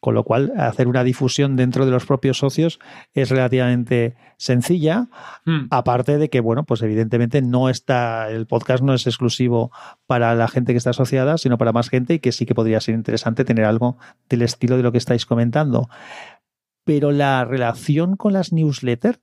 Con 0.00 0.14
lo 0.14 0.22
cual, 0.22 0.52
hacer 0.56 0.86
una 0.86 1.02
difusión 1.02 1.56
dentro 1.56 1.84
de 1.84 1.90
los 1.90 2.06
propios 2.06 2.38
socios 2.38 2.78
es 3.14 3.30
relativamente 3.30 4.14
sencilla. 4.36 5.08
Hmm. 5.44 5.66
Aparte 5.70 6.18
de 6.18 6.30
que, 6.30 6.40
bueno, 6.40 6.64
pues 6.64 6.82
evidentemente 6.82 7.42
no 7.42 7.68
está, 7.68 8.30
el 8.30 8.46
podcast 8.46 8.82
no 8.82 8.94
es 8.94 9.06
exclusivo 9.06 9.72
para 10.06 10.34
la 10.34 10.48
gente 10.48 10.72
que 10.72 10.78
está 10.78 10.90
asociada, 10.90 11.36
sino 11.38 11.58
para 11.58 11.72
más 11.72 11.88
gente 11.90 12.14
y 12.14 12.18
que 12.20 12.32
sí 12.32 12.46
que 12.46 12.54
podría 12.54 12.80
ser 12.80 12.94
interesante 12.94 13.44
tener 13.44 13.64
algo 13.64 13.98
del 14.28 14.42
estilo 14.42 14.76
de 14.76 14.82
lo 14.84 14.92
que 14.92 14.98
estáis 14.98 15.26
comentando. 15.26 15.88
Pero 16.84 17.10
la 17.10 17.44
relación 17.44 18.16
con 18.16 18.32
las 18.32 18.52
newsletters, 18.52 19.20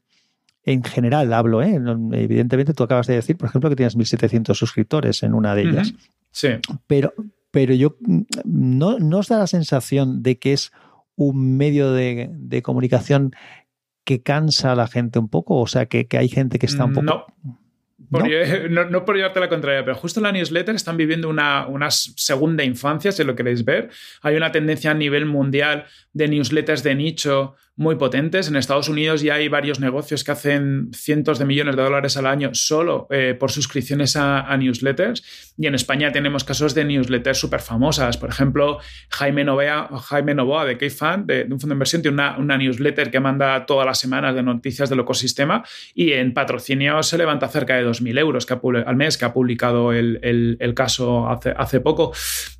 en 0.63 0.83
general 0.83 1.31
hablo, 1.33 1.61
¿eh? 1.63 1.79
evidentemente 2.11 2.73
tú 2.73 2.83
acabas 2.83 3.07
de 3.07 3.15
decir, 3.15 3.37
por 3.37 3.49
ejemplo, 3.49 3.69
que 3.69 3.75
tienes 3.75 3.97
1.700 3.97 4.53
suscriptores 4.53 5.23
en 5.23 5.33
una 5.33 5.55
de 5.55 5.61
ellas. 5.61 5.93
Sí. 6.31 6.49
Pero, 6.87 7.13
pero 7.55 7.73
yo 7.73 7.95
mm, 8.01 8.21
no, 8.43 8.99
no 8.99 9.19
os 9.19 9.29
da 9.29 9.39
la 9.39 9.47
sensación 9.47 10.21
de 10.21 10.37
que 10.37 10.51
es 10.51 10.73
un 11.15 11.55
medio 11.55 11.93
de, 11.93 12.61
comunicación 12.61 13.31
que 14.03 14.21
cansa 14.21 14.73
a 14.73 14.75
la 14.75 14.87
gente 14.87 15.19
un 15.19 15.29
poco, 15.29 15.61
o 15.61 15.65
sea, 15.65 15.85
que, 15.85 16.05
hay 16.17 16.27
gente 16.27 16.59
que 16.59 16.65
está 16.65 16.83
un 16.83 16.93
poco... 16.93 17.27
No. 18.11 18.85
¿No? 18.85 19.03
por 19.03 19.15
llevarte 19.15 19.39
la 19.39 19.49
contraria, 19.49 19.83
pero 19.83 19.95
justo 19.95 20.19
en 20.19 20.25
la 20.25 20.31
newsletter 20.31 20.75
están 20.75 20.95
viviendo 20.95 21.27
una, 21.27 21.65
una, 21.65 21.89
segunda 21.89 22.63
infancia, 22.63 23.11
si 23.11 23.23
lo 23.23 23.35
queréis 23.35 23.65
ver. 23.65 23.89
Hay 24.21 24.35
una 24.35 24.51
tendencia 24.51 24.91
a 24.91 24.93
nivel 24.93 25.25
mundial 25.25 25.85
de 26.13 26.27
newsletters 26.27 26.83
de 26.83 26.93
nicho 26.93 27.55
muy 27.77 27.95
potentes. 27.95 28.47
En 28.47 28.55
Estados 28.55 28.87
Unidos 28.87 29.21
ya 29.21 29.35
hay 29.35 29.49
varios 29.49 29.79
negocios 29.79 30.23
que 30.23 30.31
hacen 30.31 30.89
cientos 30.93 31.39
de 31.39 31.45
millones 31.45 31.75
de 31.75 31.81
dólares 31.81 32.15
al 32.15 32.25
año 32.25 32.51
solo 32.53 33.07
eh, 33.09 33.35
por 33.37 33.51
suscripciones 33.51 34.15
a, 34.15 34.55
newsletters. 34.57 35.53
Y 35.57 35.67
en 35.67 35.75
España 35.75 36.11
tenemos 36.11 36.43
casos 36.43 36.73
de 36.73 36.85
newsletters 36.85 37.37
súper 37.37 37.59
famosas. 37.59 38.17
Por 38.17 38.29
ejemplo, 38.29 38.79
Jaime, 39.09 39.43
Novea, 39.43 39.89
Jaime 40.03 40.33
Novoa 40.33 40.65
de 40.65 40.77
K-Fan, 40.77 41.27
de, 41.27 41.43
un 41.43 41.59
fondo 41.59 41.67
de 41.67 41.73
inversión, 41.73 42.01
tiene 42.01 42.15
una, 42.37 42.57
newsletter 42.57 43.11
que 43.11 43.19
manda 43.19 43.65
todas 43.65 43.85
las 43.85 43.99
semanas 43.99 44.33
de 44.35 44.43
noticias 44.43 44.89
del 44.89 45.01
ecosistema 45.01 45.63
y 45.93 46.13
en 46.13 46.33
patrocinio 46.33 47.03
se 47.03 47.17
levanta 47.17 47.47
cerca 47.49 47.75
de 47.75 47.85
2.000 47.85 48.19
euros 48.19 48.47
al 48.85 48.95
mes 48.95 49.17
que 49.17 49.25
ha 49.25 49.33
publicado 49.33 49.91
el, 49.91 50.73
caso 50.75 51.29
hace, 51.29 51.53
hace 51.55 51.81
poco. 51.81 52.13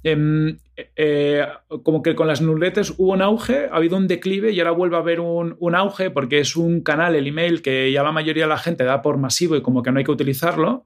Em, 0.04 0.58
eh, 0.96 1.46
como 1.84 2.02
que 2.02 2.16
con 2.16 2.28
las 2.28 2.42
newsletters 2.42 2.96
hubo 2.98 3.14
un 3.14 3.22
auge, 3.22 3.68
ha 3.72 3.76
habido 3.76 3.98
un 3.98 4.08
declive 4.08 4.52
y 4.52 4.60
ahora 4.60 4.72
vuelve 4.72 4.96
a 4.98 5.00
haber 5.00 5.20
un, 5.20 5.56
un, 5.60 5.76
auge 5.76 6.12
porque 6.12 6.40
es 6.40 6.56
un 6.56 6.82
canal, 6.82 7.16
el 7.16 7.28
email, 7.28 7.62
que 7.62 7.92
ya 7.92 8.04
la 8.04 8.12
mayoría 8.12 8.44
de 8.44 8.50
la 8.50 8.58
gente 8.58 8.84
da 8.84 9.02
por 9.02 9.18
masivo 9.18 9.56
y 9.56 9.62
como 9.62 9.84
que 9.84 9.92
no 9.92 10.00
hay 10.00 10.06
que 10.06 10.12
utilizarlo 10.12 10.86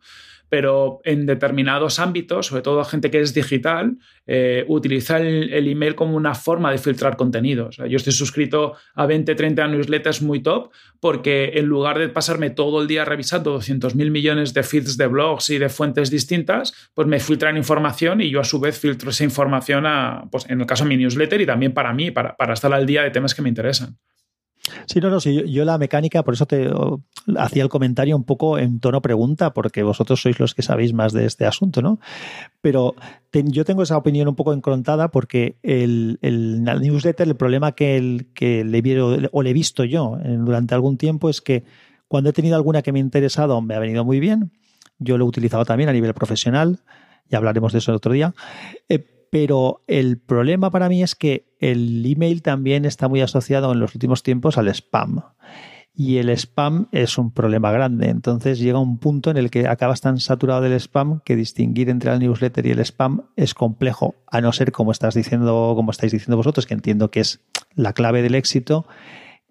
pero 0.49 0.99
en 1.03 1.25
determinados 1.25 1.99
ámbitos, 1.99 2.47
sobre 2.47 2.63
todo 2.63 2.83
gente 2.83 3.11
que 3.11 3.21
es 3.21 3.33
digital, 3.33 3.97
eh, 4.25 4.65
utiliza 4.67 5.19
el, 5.19 5.67
email 5.67 5.95
como 5.95 6.15
una 6.15 6.33
forma 6.33 6.71
de 6.71 6.77
filtrar 6.77 7.15
contenidos. 7.15 7.77
yo 7.77 7.97
estoy 7.97 8.13
suscrito 8.13 8.73
a 8.95 9.05
20, 9.05 9.35
30 9.35 9.67
newsletters 9.67 10.21
muy 10.21 10.41
top 10.41 10.71
porque 10.99 11.51
en 11.55 11.65
lugar 11.65 11.99
de 11.99 12.09
pasarme 12.09 12.49
todo 12.49 12.81
el 12.81 12.87
día 12.87 13.05
revisando 13.05 13.59
200.000 13.59 14.09
millones 14.11 14.53
de 14.53 14.63
feeds 14.63 14.97
de 14.97 15.07
blogs 15.07 15.49
y 15.49 15.57
de 15.57 15.69
fuentes 15.69 16.09
distintas, 16.09 16.73
pues 16.93 17.07
me 17.07 17.19
filtran 17.19 17.57
información 17.57 18.21
y 18.21 18.29
yo 18.29 18.39
a 18.39 18.43
su 18.43 18.59
vez 18.59 18.77
filtro 18.77 19.11
esa 19.11 19.23
información 19.23 19.85
a, 19.85 20.27
pues 20.31 20.49
en 20.49 20.59
el 20.61 20.67
caso 20.67 20.83
de 20.83 20.89
mi 20.89 20.97
newsletter 20.97 21.41
y 21.41 21.45
también 21.45 21.73
para 21.73 21.93
mí, 21.93 22.11
para, 22.11 22.35
para 22.35 22.53
estar 22.53 22.73
al 22.73 22.85
día 22.85 23.03
de 23.03 23.11
temas 23.11 23.35
que 23.35 23.41
me 23.41 23.49
interesan. 23.49 23.97
Sí, 24.86 24.99
no, 24.99 25.09
no, 25.09 25.20
sí, 25.20 25.43
yo, 25.51 25.65
la 25.65 25.78
mecánica, 25.78 26.24
por 26.24 26.34
eso 26.34 26.45
te 26.45 26.70
hacía 27.38 27.63
el 27.63 27.70
comentario 27.70 28.15
un 28.15 28.24
poco 28.24 28.57
en 28.57 28.80
tono 28.80 29.01
pregunta, 29.01 29.53
porque 29.53 29.84
vosotros 29.84 30.22
sois 30.22 30.39
los 30.39 30.53
que 30.53 30.61
sabéis 30.61 30.93
más 30.93 31.13
de 31.13 31.26
este 31.26 31.45
asunto, 31.45 31.82
¿no? 31.82 31.99
Pero 32.61 32.95
yo 33.32 33.65
tengo 33.65 33.84
esa 33.84 33.97
opinión 33.97 34.28
un 34.28 34.36
poco 34.36 34.53
encrontada 34.53 35.09
porque 35.09 35.57
el, 35.63 36.20
el, 36.22 36.63
newsletter, 36.63 37.28
el 37.28 37.36
problema 37.36 37.74
que, 37.74 37.97
el, 37.97 38.28
que 38.34 38.63
le, 38.63 38.82
vieron, 38.82 39.30
o 39.32 39.43
le 39.43 39.49
he 39.49 39.53
visto 39.53 39.84
yo 39.84 40.17
durante 40.24 40.74
algún 40.76 40.97
tiempo 40.97 41.30
es 41.30 41.41
que 41.41 41.63
cuando 42.07 42.32
he 42.32 42.34
tenido 42.34 42.55
alguna 42.55 42.82
que 42.82 42.91
me 42.91 42.99
ha 42.99 43.01
interesado, 43.01 43.61
me 43.61 43.76
ha 43.76 43.80
venido 43.80 44.03
muy 44.03 44.20
bien. 44.20 44.51
Yo 44.97 45.17
lo 45.17 45.26
he 45.26 45.28
utilizado 45.28 45.63
también 45.63 45.89
a 45.89 45.93
nivel 45.93 46.13
profesional, 46.13 46.80
ya 47.30 47.38
hablaremos 47.38 47.72
de 47.72 47.80
eso 47.80 47.91
el 47.91 47.97
otro 47.97 48.11
día. 48.11 48.34
Eh, 48.89 49.05
pero 49.30 49.84
el 49.88 50.17
problema 50.17 50.71
para 50.71 50.89
mí 50.89 51.03
es 51.03 51.15
que 51.15 51.45
el 51.59 52.05
email 52.05 52.41
también 52.41 52.86
está 52.86 53.07
muy 53.07 53.21
asociado 53.21 53.71
en 53.71 53.80
los 53.80 53.93
últimos 53.95 54.23
tiempos 54.23 54.57
al 54.57 54.67
spam. 54.69 55.21
Y 55.93 56.17
el 56.17 56.30
spam 56.30 56.88
es 56.91 57.17
un 57.17 57.32
problema 57.34 57.71
grande. 57.71 58.07
Entonces 58.07 58.59
llega 58.59 58.80
un 58.80 58.99
punto 58.99 59.32
en 59.32 59.38
el 59.38 59.49
que 59.49 59.67
acabas 59.67 60.01
tan 60.01 60.19
saturado 60.19 60.61
del 60.61 60.80
spam 60.80 61.19
que 61.25 61.36
distinguir 61.36 61.89
entre 61.89 62.11
el 62.11 62.19
newsletter 62.19 62.65
y 62.65 62.71
el 62.71 62.80
spam 62.80 63.25
es 63.36 63.53
complejo, 63.53 64.15
a 64.27 64.39
no 64.39 64.53
ser 64.53 64.71
como 64.71 64.91
estás 64.91 65.13
diciendo, 65.13 65.73
como 65.75 65.91
estáis 65.91 66.13
diciendo 66.13 66.38
vosotros, 66.38 66.65
que 66.65 66.73
entiendo 66.73 67.11
que 67.11 67.19
es 67.19 67.41
la 67.75 67.93
clave 67.93 68.21
del 68.21 68.36
éxito, 68.36 68.88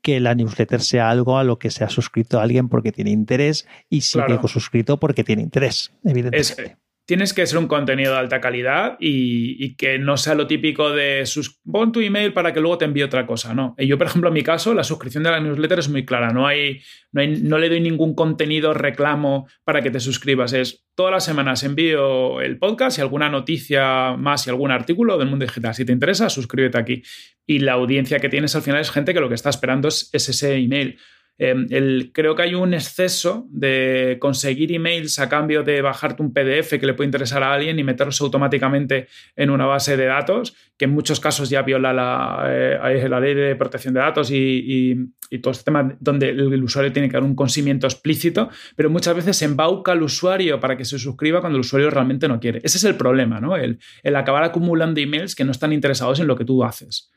que 0.00 0.20
la 0.20 0.34
newsletter 0.34 0.80
sea 0.80 1.10
algo 1.10 1.38
a 1.38 1.44
lo 1.44 1.58
que 1.58 1.70
se 1.70 1.84
ha 1.84 1.90
suscrito 1.90 2.40
alguien 2.40 2.68
porque 2.68 2.92
tiene 2.92 3.10
interés 3.10 3.66
y 3.90 4.00
sigue 4.02 4.38
suscrito 4.46 4.98
porque 4.98 5.24
tiene 5.24 5.42
interés, 5.42 5.92
evidentemente 6.02 6.78
tienes 7.08 7.32
que 7.32 7.46
ser 7.46 7.56
un 7.56 7.68
contenido 7.68 8.12
de 8.12 8.18
alta 8.18 8.38
calidad 8.38 8.98
y, 9.00 9.74
que 9.76 9.98
no 9.98 10.18
sea 10.18 10.34
lo 10.34 10.46
típico 10.46 10.90
de 10.90 11.24
sus, 11.24 11.58
pon 11.60 11.90
tu 11.90 12.00
email 12.00 12.34
para 12.34 12.52
que 12.52 12.60
luego 12.60 12.76
te 12.76 12.84
envíe 12.84 13.02
otra 13.02 13.24
cosa, 13.24 13.54
¿no? 13.54 13.74
Y 13.78 13.86
yo, 13.86 13.96
por 13.96 14.08
ejemplo, 14.08 14.28
en 14.28 14.34
mi 14.34 14.42
caso, 14.42 14.74
la 14.74 14.84
suscripción 14.84 15.24
de 15.24 15.30
la 15.30 15.40
newsletter 15.40 15.78
es 15.78 15.88
muy 15.88 16.04
clara, 16.04 16.34
no, 16.34 16.46
hay, 16.46 16.82
no, 17.12 17.22
no 17.26 17.56
le 17.56 17.70
doy 17.70 17.80
ningún 17.80 18.14
contenido 18.14 18.74
reclamo 18.74 19.48
para 19.64 19.80
que 19.80 19.90
te 19.90 20.00
suscribas, 20.00 20.52
es 20.52 20.84
todas 20.94 21.10
las 21.10 21.24
semanas 21.24 21.62
envío 21.62 22.42
el 22.42 22.58
podcast 22.58 22.98
y 22.98 23.00
alguna 23.00 23.30
noticia 23.30 24.14
más 24.18 24.46
y 24.46 24.50
algún 24.50 24.70
artículo 24.70 25.16
del 25.16 25.30
mundo 25.30 25.46
digital. 25.46 25.74
Si 25.74 25.86
te 25.86 25.92
interesa, 25.92 26.28
suscríbete 26.28 26.76
aquí. 26.76 27.02
Y 27.46 27.60
la 27.60 27.72
audiencia 27.72 28.18
que 28.18 28.28
tienes 28.28 28.54
al 28.54 28.62
final 28.62 28.82
es 28.82 28.90
gente 28.90 29.14
que 29.14 29.20
lo 29.20 29.30
que 29.30 29.34
está 29.34 29.48
esperando 29.48 29.88
es 29.88 30.10
ese 30.12 30.56
email. 30.56 30.98
Em, 31.38 31.68
creo 32.12 32.34
que 32.34 32.42
hay 32.42 32.54
un 32.54 32.74
exceso 32.74 33.46
de 33.50 34.16
conseguir 34.20 34.72
emails 34.72 35.20
a 35.20 35.28
cambio 35.28 35.62
de 35.62 35.80
bajarte 35.80 36.20
un 36.20 36.32
PDF 36.32 36.80
que 36.80 36.86
le 36.86 36.94
puede 36.94 37.06
interesar 37.06 37.44
a 37.44 37.52
alguien 37.52 37.78
y 37.78 37.84
meterlos 37.84 38.20
automáticamente 38.20 39.06
en 39.36 39.50
una 39.50 39.64
base 39.64 39.96
de 39.96 40.06
datos, 40.06 40.56
que 40.76 40.86
en 40.86 40.90
muchos 40.90 41.20
casos 41.20 41.48
ya 41.48 41.62
viola 41.62 41.92
la, 41.92 42.44
eh, 42.48 43.08
ley 43.20 43.34
de 43.34 43.54
protección 43.54 43.94
de 43.94 44.00
datos 44.00 44.30
y, 44.32 45.12
todo 45.42 45.52
este 45.52 45.64
tema 45.64 45.94
donde 46.00 46.30
el, 46.30 46.64
usuario 46.64 46.90
tiene 46.90 47.08
que 47.08 47.12
dar 47.12 47.22
un 47.22 47.34
consentimiento 47.34 47.86
explícito, 47.86 48.48
pero 48.74 48.88
muchas 48.88 49.14
veces 49.14 49.40
embauca 49.42 49.92
al 49.92 50.02
usuario 50.02 50.58
para 50.58 50.76
que 50.76 50.86
se 50.86 50.98
suscriba 50.98 51.40
cuando 51.40 51.56
el 51.56 51.60
usuario 51.60 51.90
realmente 51.90 52.26
no 52.28 52.40
quiere. 52.40 52.60
Ese 52.64 52.78
es 52.78 52.84
el 52.84 52.96
problema, 52.96 53.38
¿no? 53.38 53.54
el 53.56 53.78
acabar 54.16 54.42
acumulando 54.42 55.00
emails 55.00 55.34
que 55.34 55.44
no 55.44 55.52
están 55.52 55.72
interesados 55.72 56.18
en 56.18 56.26
lo 56.26 56.36
que 56.36 56.44
tú 56.44 56.64
haces. 56.64 57.10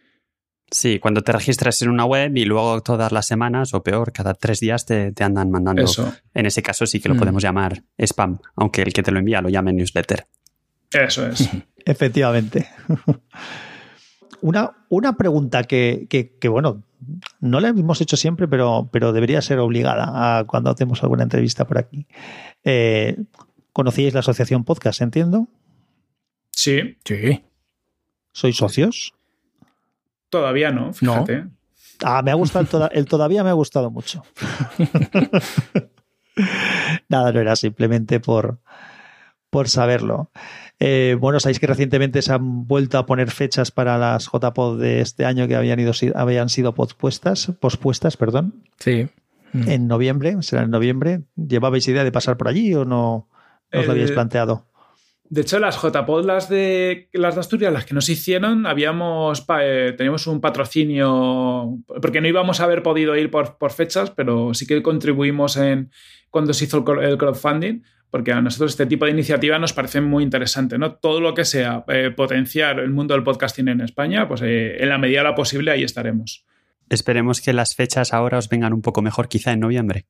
Sí, 0.72 1.00
cuando 1.00 1.22
te 1.22 1.34
registras 1.34 1.82
en 1.82 1.90
una 1.90 2.06
web 2.06 2.36
y 2.38 2.46
luego 2.46 2.82
todas 2.82 3.12
las 3.12 3.28
semanas, 3.28 3.74
o 3.74 3.84
peor, 3.84 4.14
cada 4.14 4.34
tres 4.34 4.62
días 4.62 4.86
te, 4.86 5.14
andan 5.20 5.52
mandando. 5.52 5.84
Eso. 5.84 6.14
En 6.34 6.46
ese 6.46 6.64
caso 6.64 6.86
sí 6.86 7.02
que 7.02 7.10
lo 7.10 7.16
mm. 7.16 7.20
podemos 7.20 7.44
llamar 7.44 7.84
spam, 7.98 8.40
aunque 8.56 8.82
el 8.82 8.94
que 8.94 9.04
te 9.04 9.12
lo 9.12 9.20
envía 9.20 9.42
lo 9.42 9.50
llame 9.50 9.74
newsletter. 9.74 10.26
Eso 10.90 11.28
es. 11.28 11.50
Efectivamente. 11.86 12.70
Una, 14.42 14.72
una 14.90 15.18
pregunta 15.18 15.66
que, 15.66 16.32
bueno, 16.50 16.84
no 17.42 17.60
la 17.60 17.68
hemos 17.68 18.02
hecho 18.02 18.18
siempre, 18.18 18.48
pero, 18.48 18.90
pero 18.92 19.14
debería 19.14 19.40
ser 19.44 19.60
obligada 19.60 20.40
a 20.40 20.46
cuando 20.46 20.72
hacemos 20.72 21.04
alguna 21.04 21.22
entrevista 21.22 21.68
por 21.68 21.78
aquí. 21.78 22.08
Eh, 22.64 23.18
¿Conocíais 23.72 24.16
la 24.16 24.22
asociación 24.22 24.64
podcast, 24.64 25.02
entiendo? 25.02 25.48
Sí. 26.50 26.98
Sí. 27.06 27.44
¿Sois 28.34 28.56
socios? 28.56 29.14
Todavía 30.32 30.72
no, 30.72 30.94
fíjate. 30.94 31.46
Ah, 32.04 32.22
me 32.24 32.32
ha 32.32 32.36
gustado 32.36 32.90
el, 32.92 33.06
todavía 33.06 33.44
me 33.44 33.50
ha 33.50 33.54
gustado 33.54 33.92
mucho. 33.92 34.24
Nada, 37.10 37.34
no 37.34 37.40
era 37.42 37.58
simplemente 37.58 38.22
por, 38.22 38.60
por 39.50 39.68
saberlo. 39.68 40.32
Eh, 40.80 41.18
bueno, 41.20 41.42
sabéis 41.42 41.60
que 41.60 41.68
recientemente 41.68 42.22
se 42.22 42.32
han 42.32 42.66
vuelto 42.66 42.98
a 42.98 43.06
poner 43.06 43.30
fechas 43.30 43.72
para 43.72 43.98
las 43.98 44.30
JPod 44.32 44.80
de 44.80 45.02
este 45.02 45.26
año 45.26 45.50
que 45.50 45.56
habían, 45.56 45.82
ido, 45.82 45.92
habían 46.16 46.48
sido 46.48 46.74
pospuestas, 46.74 47.52
pospuestas, 47.60 48.16
perdón. 48.16 48.64
Sí. 48.80 49.10
En 49.54 49.88
noviembre, 49.88 50.38
será 50.44 50.64
en 50.64 50.72
noviembre. 50.72 51.24
¿Llevabais 51.36 51.86
idea 51.90 52.06
de 52.06 52.12
pasar 52.14 52.38
por 52.38 52.48
allí 52.48 52.74
o 52.74 52.86
no, 52.86 53.28
os 53.74 53.86
lo 53.86 53.92
habíais 53.92 54.12
planteado? 54.12 54.66
De 55.32 55.40
hecho, 55.40 55.60
las 55.60 55.82
JPod, 55.82 56.26
las 56.26 56.50
de, 56.50 57.08
las 57.14 57.36
de 57.36 57.40
Asturias, 57.40 57.72
las 57.72 57.86
que 57.86 57.94
nos 57.94 58.10
hicieron, 58.10 58.66
habíamos 58.66 59.46
eh, 59.62 59.94
teníamos 59.96 60.28
un 60.28 60.42
patrocinio, 60.42 61.80
porque 62.02 62.20
no 62.20 62.28
íbamos 62.28 62.60
a 62.60 62.66
haber 62.66 62.84
podido 62.84 63.16
ir 63.16 63.32
por, 63.32 63.72
fechas, 63.72 64.12
pero 64.12 64.54
sí 64.54 64.68
que 64.68 64.82
contribuimos 64.84 65.56
en 65.56 65.90
cuando 66.30 66.54
se 66.54 66.66
hizo 66.66 66.84
el, 67.00 67.18
crowdfunding, 67.18 67.82
porque 68.10 68.34
a 68.34 68.42
nosotros 68.42 68.72
este 68.72 68.86
tipo 68.88 69.06
de 69.06 69.12
iniciativa 69.12 69.58
nos 69.58 69.72
parece 69.72 70.02
muy 70.02 70.22
interesante, 70.22 70.78
¿no? 70.78 70.96
Todo 70.96 71.22
lo 71.22 71.34
que 71.34 71.46
sea 71.46 71.86
eh, 71.88 72.12
potenciar 72.14 72.80
el 72.80 72.90
mundo 72.90 73.14
del 73.14 73.24
podcasting 73.24 73.70
en 73.70 73.80
España, 73.80 74.28
pues 74.28 74.42
eh, 74.42 74.84
en 74.84 74.90
la 74.90 74.98
medida 74.98 75.20
de 75.20 75.30
lo 75.30 75.36
posible 75.36 75.72
ahí 75.72 75.84
estaremos. 75.84 76.44
Esperemos 76.90 77.40
que 77.40 77.54
las 77.54 77.74
fechas 77.74 78.12
ahora 78.12 78.38
os 78.38 78.50
vengan 78.50 78.74
un 78.74 78.82
poco 78.82 79.02
mejor, 79.02 79.30
quizá 79.30 79.54
en 79.54 79.62
noviembre. 79.62 80.08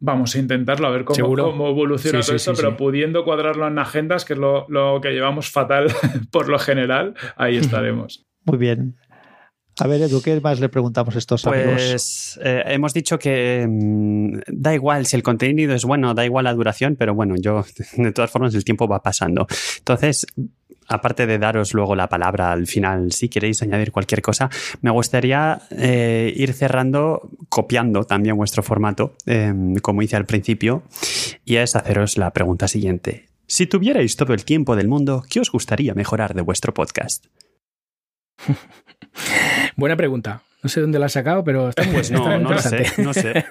Vamos 0.00 0.34
a 0.36 0.38
intentarlo, 0.38 0.86
a 0.86 0.90
ver 0.90 1.04
cómo, 1.04 1.34
cómo 1.34 1.68
evoluciona 1.68 2.20
todo 2.20 2.36
esto, 2.36 2.52
pero 2.54 2.76
pudiendo 2.76 3.24
cuadrarlo 3.24 3.66
en 3.66 3.78
agendas, 3.78 4.24
que 4.24 4.34
es 4.34 4.38
lo, 4.38 4.66
que 5.02 5.10
llevamos 5.10 5.50
fatal 5.50 5.86
por 6.30 6.48
lo 6.48 6.58
general, 6.58 7.14
ahí 7.36 7.56
estaremos. 7.58 8.24
Muy 8.44 8.58
bien. 8.58 8.96
A 9.80 9.86
ver, 9.86 10.02
Edu, 10.02 10.20
¿qué 10.22 10.40
más 10.40 10.58
le 10.58 10.68
preguntamos 10.68 11.14
a 11.14 11.18
estos 11.18 11.42
pues, 11.42 11.54
amigos? 11.54 11.82
Pues 11.82 12.40
hemos 12.42 12.92
dicho 12.92 13.18
que 13.18 13.64
mm, 13.68 14.38
da 14.48 14.74
igual 14.74 15.06
si 15.06 15.14
el 15.14 15.22
contenido 15.22 15.74
es 15.74 15.84
bueno, 15.84 16.14
da 16.14 16.24
igual 16.24 16.44
la 16.44 16.54
duración, 16.54 16.96
pero 16.96 17.14
bueno, 17.14 17.36
yo 17.36 17.64
de 17.96 18.12
todas 18.12 18.30
formas 18.30 18.54
el 18.54 18.64
tiempo 18.64 18.88
va 18.88 19.02
pasando. 19.02 19.46
Entonces, 19.78 20.26
aparte 20.88 21.26
de 21.26 21.38
daros 21.38 21.74
luego 21.74 21.94
la 21.94 22.08
palabra 22.08 22.52
al 22.52 22.66
final, 22.66 23.12
si 23.12 23.28
queréis 23.28 23.62
añadir 23.62 23.92
cualquier 23.92 24.22
cosa, 24.22 24.50
me 24.80 24.90
gustaría 24.90 25.60
eh, 25.70 26.32
ir 26.34 26.52
cerrando, 26.52 27.30
copiando 27.48 28.04
también 28.04 28.36
vuestro 28.36 28.62
formato, 28.62 29.14
em, 29.26 29.76
como 29.76 30.02
hice 30.02 30.16
al 30.16 30.26
principio, 30.26 30.82
y 31.44 31.56
es 31.56 31.76
haceros 31.76 32.18
la 32.18 32.32
pregunta 32.32 32.68
siguiente. 32.68 33.26
Si 33.46 33.66
tuvierais 33.66 34.16
todo 34.16 34.34
el 34.34 34.44
tiempo 34.44 34.76
del 34.76 34.88
mundo, 34.88 35.22
¿qué 35.28 35.40
os 35.40 35.50
gustaría 35.50 35.94
mejorar 35.94 36.34
de 36.34 36.42
vuestro 36.42 36.74
podcast? 36.74 37.26
Buena 39.76 39.96
pregunta. 39.96 40.42
No 40.62 40.68
sé 40.68 40.80
dónde 40.80 40.98
la 40.98 41.06
has 41.06 41.12
sacado, 41.12 41.44
pero 41.44 41.68
está 41.68 41.84
muy, 41.84 41.94
pues 41.94 42.10
no, 42.10 42.38
no 42.38 42.58
sé, 42.58 42.84
no 42.98 43.14
sé. 43.14 43.46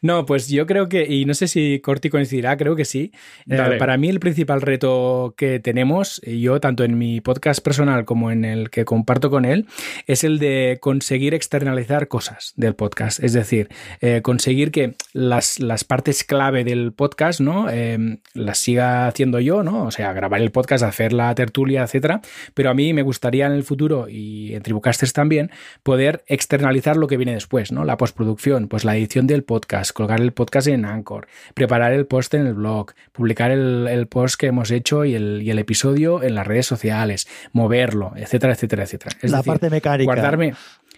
no, 0.00 0.26
pues 0.26 0.48
yo 0.48 0.64
creo 0.64 0.88
que, 0.88 1.06
y 1.08 1.24
no 1.24 1.34
sé 1.34 1.48
si 1.48 1.80
Corti 1.80 2.08
coincidirá, 2.08 2.56
creo 2.56 2.76
que 2.76 2.84
sí. 2.84 3.10
Eh, 3.48 3.76
para 3.78 3.96
mí 3.96 4.08
el 4.08 4.20
principal 4.20 4.62
reto 4.62 5.34
que 5.36 5.58
tenemos, 5.58 6.20
yo 6.22 6.60
tanto 6.60 6.84
en 6.84 6.98
mi 6.98 7.20
podcast 7.20 7.64
personal 7.64 8.04
como 8.04 8.30
en 8.30 8.44
el 8.44 8.70
que 8.70 8.84
comparto 8.84 9.28
con 9.28 9.44
él, 9.44 9.66
es 10.06 10.22
el 10.22 10.38
de 10.38 10.78
conseguir 10.80 11.34
externalizar 11.34 12.06
cosas 12.06 12.52
del 12.56 12.76
podcast. 12.76 13.22
Es 13.22 13.32
decir, 13.32 13.68
eh, 14.00 14.20
conseguir 14.22 14.70
que 14.70 14.94
las, 15.12 15.58
las, 15.58 15.82
partes 15.82 16.22
clave 16.22 16.62
del 16.62 16.92
podcast, 16.92 17.40
¿no? 17.40 17.68
Em, 17.68 18.18
las 18.34 18.58
siga 18.58 19.08
haciendo 19.08 19.40
yo, 19.40 19.64
¿no? 19.64 19.84
O 19.84 19.90
sea, 19.90 20.12
grabar 20.12 20.40
el 20.40 20.52
podcast, 20.52 20.84
hacer 20.84 21.12
la 21.12 21.34
tertulia, 21.34 21.82
etcétera. 21.82 22.20
Pero 22.54 22.70
a 22.70 22.74
mí 22.74 22.92
me 22.92 23.02
gustaría 23.02 23.46
en 23.46 23.52
el 23.52 23.64
futuro, 23.64 24.08
y 24.08 24.54
en 24.54 24.62
Tribucasters 24.62 25.12
también, 25.24 25.50
poder 25.82 26.22
externalizar 26.26 26.98
lo 26.98 27.06
que 27.06 27.16
viene 27.16 27.32
después, 27.32 27.72
¿no? 27.72 27.86
La 27.86 27.96
postproducción, 27.96 28.68
pues 28.68 28.84
la 28.84 28.94
edición 28.94 29.26
del 29.26 29.42
podcast, 29.42 29.90
colgar 29.92 30.20
el 30.20 30.32
podcast 30.32 30.66
en 30.66 30.84
Anchor, 30.84 31.28
preparar 31.54 31.94
el 31.94 32.04
post 32.04 32.34
en 32.34 32.46
el 32.46 32.52
blog, 32.52 32.92
publicar 33.12 33.50
el, 33.50 34.06
post 34.06 34.38
que 34.38 34.48
hemos 34.48 34.70
hecho 34.70 35.06
y 35.06 35.14
el, 35.14 35.40
y 35.42 35.50
el, 35.50 35.58
episodio 35.58 36.22
en 36.22 36.34
las 36.34 36.46
redes 36.46 36.66
sociales, 36.66 37.26
moverlo, 37.52 38.12
etcétera, 38.16 38.52
etcétera, 38.52 38.82
etcétera. 38.82 39.16
Es 39.22 39.30
la 39.30 39.42
parte 39.42 39.70
mecánica. 39.70 40.04
Guardarme, 40.04 40.52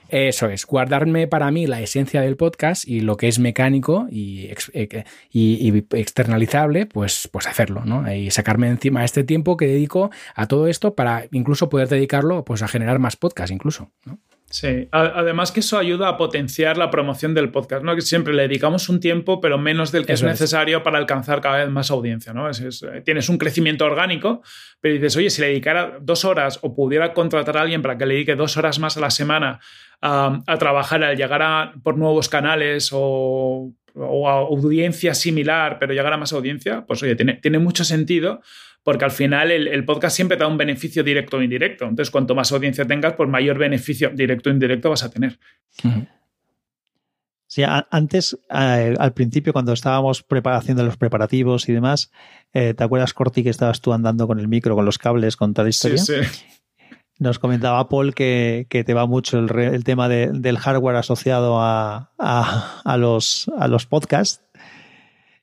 eso 0.08 0.48
es, 0.48 0.66
guardarme 0.66 1.26
para 1.26 1.50
mí 1.50 1.66
la 1.66 1.80
esencia 1.80 2.20
del 2.20 2.36
podcast 2.36 2.86
y 2.86 3.00
lo 3.00 3.16
que 3.16 3.28
es 3.28 3.38
mecánico 3.38 4.06
y, 4.10 4.50
eh, 4.72 5.04
y, 5.30 5.78
externalizable, 5.96 6.86
pues, 6.86 7.28
pues 7.32 7.46
hacerlo, 7.46 7.84
¿no? 7.84 8.12
Y 8.12 8.30
sacarme 8.30 8.68
encima 8.68 9.04
este 9.04 9.24
tiempo 9.24 9.56
que 9.56 9.66
dedico 9.66 10.10
a 10.34 10.46
todo 10.46 10.66
esto 10.68 10.94
para 10.94 11.26
incluso 11.32 11.68
poder 11.68 11.88
dedicarlo 11.88 12.44
pues, 12.44 12.62
a 12.62 12.68
generar 12.68 12.98
más 12.98 13.16
podcasts 13.16 13.52
incluso, 13.52 13.92
¿no? 14.04 14.18
Sí, 14.48 14.88
además 14.92 15.50
que 15.50 15.58
eso 15.58 15.76
ayuda 15.76 16.08
a 16.08 16.16
potenciar 16.16 16.78
la 16.78 16.88
promoción 16.88 17.34
del 17.34 17.50
podcast, 17.50 17.82
¿no? 17.82 17.96
Que 17.96 18.00
siempre 18.00 18.32
le 18.32 18.42
dedicamos 18.42 18.88
un 18.88 19.00
tiempo, 19.00 19.40
pero 19.40 19.58
menos 19.58 19.90
del 19.90 20.06
que 20.06 20.12
es 20.12 20.22
necesario 20.22 20.84
para 20.84 20.98
alcanzar 20.98 21.40
cada 21.40 21.58
vez 21.58 21.68
más 21.68 21.90
audiencia, 21.90 22.32
¿no? 22.32 22.48
Eh, 22.48 22.52
tienes 23.04 23.28
un 23.28 23.38
crecimiento 23.38 23.84
orgánico, 23.84 24.42
pero 24.80 24.94
dices, 24.94 25.16
oye, 25.16 25.30
si 25.30 25.40
le 25.40 25.48
dedicara 25.48 25.98
dos 26.00 26.24
horas 26.24 26.60
o 26.62 26.76
pudiera 26.76 27.12
contratar 27.12 27.56
a 27.56 27.62
alguien 27.62 27.82
para 27.82 27.98
que 27.98 28.06
le 28.06 28.14
dedique 28.14 28.36
dos 28.36 28.56
horas 28.56 28.78
más 28.78 28.96
a 28.96 29.00
la 29.00 29.10
semana 29.10 29.58
a, 30.00 30.56
trabajar, 30.58 31.02
al 31.02 31.16
llegar 31.16 31.42
a, 31.42 31.72
por 31.82 31.96
nuevos 31.96 32.28
canales 32.28 32.90
o, 32.92 33.72
a 33.94 34.32
audiencia 34.32 35.14
similar, 35.14 35.78
pero 35.78 35.94
llegar 35.94 36.12
a 36.12 36.16
más 36.16 36.32
audiencia, 36.32 36.84
pues 36.86 37.02
oye, 37.02 37.16
tiene, 37.16 37.34
tiene 37.34 37.58
mucho 37.58 37.84
sentido 37.84 38.40
porque 38.86 39.04
al 39.04 39.10
final 39.10 39.50
el, 39.50 39.84
podcast 39.84 40.14
siempre 40.14 40.36
da 40.36 40.46
un 40.46 40.56
beneficio 40.56 41.02
directo 41.02 41.38
o 41.38 41.42
indirecto. 41.42 41.86
Entonces, 41.86 42.08
cuanto 42.08 42.36
más 42.36 42.52
audiencia 42.52 42.84
tengas, 42.84 43.14
pues 43.14 43.28
mayor 43.28 43.58
beneficio 43.58 44.10
directo 44.10 44.48
o 44.48 44.52
indirecto 44.52 44.90
vas 44.90 45.02
a 45.02 45.10
tener. 45.10 45.40
Sí, 47.48 47.64
antes, 47.90 48.38
al 48.48 49.12
principio, 49.12 49.52
cuando 49.52 49.72
estábamos 49.72 50.24
haciendo 50.44 50.84
los 50.84 50.96
preparativos 50.96 51.68
y 51.68 51.72
demás, 51.72 52.12
eh, 52.52 52.74
¿te 52.74 52.84
acuerdas, 52.84 53.12
Corti, 53.12 53.42
que 53.42 53.50
estabas 53.50 53.80
tú 53.80 53.92
andando 53.92 54.28
con 54.28 54.38
el 54.38 54.46
micro, 54.46 54.76
con 54.76 54.84
los 54.84 54.98
cables, 54.98 55.34
con 55.34 55.52
toda 55.52 55.64
la 55.64 55.70
historia? 55.70 55.98
Sí, 55.98 56.14
sí. 56.22 56.44
Nos 57.18 57.38
comentaba 57.38 57.88
Paul 57.88 58.14
que, 58.14 58.66
te 58.68 58.94
va 58.94 59.06
mucho 59.06 59.38
el, 59.38 59.84
tema 59.84 60.08
del 60.08 60.58
hardware 60.58 60.96
asociado 60.96 61.58
a, 61.60 62.10
los, 62.98 63.50
a 63.58 63.68
los 63.68 63.86
podcasts. 63.86 64.42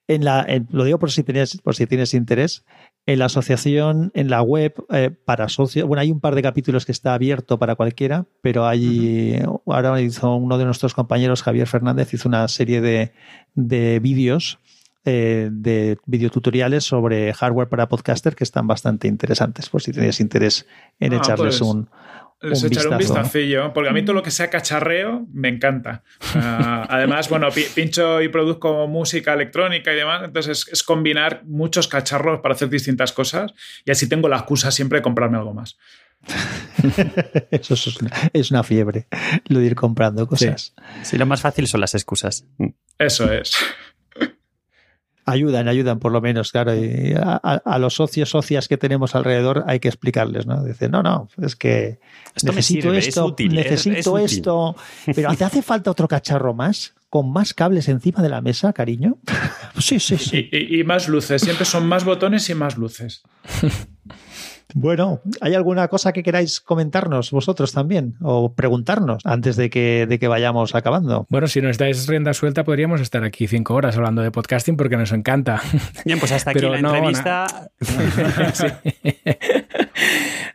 En 0.07 0.25
la, 0.25 0.45
lo 0.69 0.83
digo 0.83 0.99
por 0.99 1.11
si, 1.11 1.23
tienes, 1.23 1.57
por 1.61 1.75
si 1.75 1.87
tienes 1.87 2.13
interés 2.13 2.63
en 3.05 3.19
la 3.19 3.25
asociación, 3.25 4.11
en 4.13 4.29
la 4.29 4.41
web, 4.41 4.73
eh, 4.89 5.11
para 5.11 5.49
socios, 5.49 5.87
bueno, 5.87 6.01
hay 6.01 6.11
un 6.11 6.21
par 6.21 6.35
de 6.35 6.41
capítulos 6.41 6.85
que 6.85 6.93
está 6.93 7.13
abierto 7.13 7.59
para 7.59 7.75
cualquiera, 7.75 8.25
pero 8.41 8.65
hay, 8.65 9.41
ahora 9.65 9.99
hizo 10.01 10.35
uno 10.35 10.57
de 10.57 10.65
nuestros 10.65 10.93
compañeros, 10.93 11.43
Javier 11.43 11.67
Fernández, 11.67 12.13
hizo 12.13 12.29
una 12.29 12.47
serie 12.47 12.79
de, 12.79 13.11
de 13.55 13.99
vídeos, 13.99 14.59
eh, 15.05 15.49
de 15.51 15.97
videotutoriales 16.05 16.83
sobre 16.83 17.33
hardware 17.33 17.69
para 17.69 17.89
podcaster 17.89 18.35
que 18.35 18.43
están 18.43 18.67
bastante 18.67 19.07
interesantes, 19.07 19.69
por 19.69 19.81
si 19.81 19.91
tenéis 19.91 20.19
interés 20.19 20.65
en 20.99 21.13
ah, 21.13 21.17
echarles 21.17 21.59
pues, 21.59 21.61
un, 21.61 21.89
les 22.43 22.63
echaré 22.63 22.89
un 22.89 22.97
vistacillo, 22.97 23.73
porque 23.73 23.89
a 23.89 23.93
mí 23.93 24.03
todo 24.03 24.13
lo 24.13 24.21
que 24.21 24.31
sea 24.31 24.49
cacharreo 24.49 25.25
me 25.33 25.47
encanta. 25.47 26.03
además, 26.33 27.29
bueno, 27.29 27.47
pincho 27.73 28.21
y 28.21 28.27
produzco 28.27 28.87
música 28.87 29.33
electrónica 29.33 29.93
y 29.93 29.95
demás, 29.95 30.23
entonces 30.25 30.67
es, 30.71 30.83
combinar 30.83 31.43
muchos 31.45 31.87
cacharros 31.87 32.41
para 32.41 32.53
hacer 32.55 32.69
distintas 32.69 33.13
cosas 33.13 33.53
y 33.85 33.91
así 33.91 34.09
tengo 34.09 34.27
la 34.27 34.37
excusa 34.37 34.71
siempre 34.71 34.99
de 34.99 35.03
comprarme 35.03 35.37
algo 35.37 35.53
más. 35.53 35.77
Eso 37.51 37.73
es 38.33 38.51
una, 38.51 38.63
fiebre, 38.63 39.07
lo 39.47 39.59
de 39.59 39.65
ir 39.65 39.75
comprando 39.75 40.27
cosas. 40.27 40.73
sí, 41.03 41.17
lo 41.17 41.25
más 41.25 41.41
fácil 41.41 41.67
son 41.67 41.81
las 41.81 41.95
excusas. 41.95 42.45
Eso 42.97 43.31
es. 43.31 43.55
Ayudan, 45.25 45.67
ayudan 45.67 45.99
por 45.99 46.11
lo 46.11 46.19
menos, 46.21 46.51
claro. 46.51 46.75
Y 46.75 47.13
a, 47.15 47.77
los 47.79 47.95
socios, 47.95 48.29
socias 48.29 48.67
que 48.67 48.77
tenemos 48.77 49.15
alrededor 49.15 49.63
hay 49.67 49.79
que 49.79 49.87
explicarles, 49.87 50.45
¿no? 50.45 50.63
Dicen, 50.63 50.91
no, 50.91 51.01
no, 51.01 51.29
es 51.41 51.55
que 51.55 51.99
necesito 52.43 52.93
esto, 52.93 53.35
necesito 53.49 54.17
esto, 54.17 54.75
pero 55.15 55.33
¿te 55.35 55.43
hace 55.43 55.61
falta 55.61 55.91
otro 55.91 56.07
cacharro 56.07 56.53
más? 56.53 56.93
¿Con 57.09 57.31
más 57.31 57.53
cables 57.53 57.87
encima 57.89 58.21
de 58.21 58.29
la 58.29 58.41
mesa, 58.41 58.73
cariño? 58.73 59.17
sí, 59.79 59.99
sí, 59.99 60.17
sí. 60.17 60.49
y 60.51 60.83
más 60.83 61.07
luces, 61.07 61.41
siempre 61.41 61.65
son 61.65 61.87
más 61.87 62.03
botones 62.03 62.49
y 62.49 62.55
más 62.55 62.77
luces. 62.77 63.23
Bueno, 64.73 65.21
¿hay 65.41 65.53
alguna 65.53 65.87
cosa 65.87 66.13
que 66.13 66.23
queráis 66.23 66.59
comentarnos 66.59 67.31
vosotros 67.31 67.73
también 67.73 68.15
o 68.21 68.53
preguntarnos 68.53 69.23
antes 69.25 69.55
de 69.55 69.69
que, 69.69 70.05
de 70.07 70.19
que 70.19 70.27
vayamos 70.27 70.75
acabando? 70.75 71.27
Bueno, 71.29 71.47
si 71.47 71.61
nos 71.61 71.77
dais 71.77 72.07
rienda 72.07 72.33
suelta, 72.33 72.63
podríamos 72.63 73.01
estar 73.01 73.23
aquí 73.23 73.47
cinco 73.47 73.75
horas 73.75 73.95
hablando 73.97 74.21
de 74.21 74.31
podcasting 74.31 74.77
porque 74.77 74.97
nos 74.97 75.11
encanta. 75.11 75.61
Bien, 76.05 76.19
pues 76.19 76.31
hasta 76.31 76.51
aquí 76.51 76.61
la 76.61 76.79
entrevista. 76.79 77.69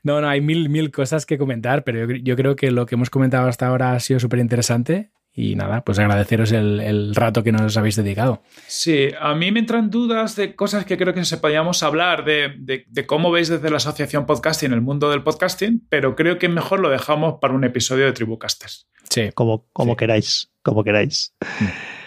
No. 0.04 0.20
no, 0.20 0.28
hay 0.28 0.40
mil, 0.40 0.68
mil 0.68 0.90
cosas 0.90 1.26
que 1.26 1.38
comentar, 1.38 1.84
pero 1.84 2.10
yo 2.12 2.36
creo 2.36 2.56
que 2.56 2.70
lo 2.70 2.86
que 2.86 2.94
hemos 2.94 3.10
comentado 3.10 3.48
hasta 3.48 3.66
ahora 3.66 3.92
ha 3.92 4.00
sido 4.00 4.20
súper 4.20 4.38
interesante 4.38 5.10
y 5.38 5.54
nada, 5.54 5.82
pues 5.82 6.00
agradeceros 6.00 6.50
el, 6.50 7.14
rato 7.14 7.44
que 7.44 7.52
nos 7.52 7.76
habéis 7.76 7.94
dedicado. 7.94 8.42
Sí, 8.66 9.10
a 9.20 9.36
mí 9.36 9.52
me 9.52 9.60
entran 9.60 9.88
dudas 9.88 10.34
de 10.34 10.56
cosas 10.56 10.84
que 10.84 10.98
creo 10.98 11.14
que 11.14 11.24
se 11.24 11.36
podíamos 11.36 11.84
hablar, 11.84 12.24
de, 12.24 13.06
cómo 13.06 13.30
veis 13.30 13.46
desde 13.46 13.70
la 13.70 13.76
Asociación 13.76 14.26
Podcasting 14.26 14.72
el 14.72 14.80
mundo 14.80 15.10
del 15.10 15.22
podcasting, 15.22 15.86
pero 15.88 16.16
creo 16.16 16.38
que 16.38 16.48
mejor 16.48 16.80
lo 16.80 16.90
dejamos 16.90 17.36
para 17.40 17.54
un 17.54 17.62
episodio 17.62 18.06
de 18.06 18.12
Tribucasters. 18.12 18.88
Sí. 19.08 19.30
Como, 19.32 19.68
como 19.72 19.96
queráis, 19.96 20.50
como 20.62 20.82
queráis. 20.82 21.32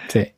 Sí. 0.09 0.33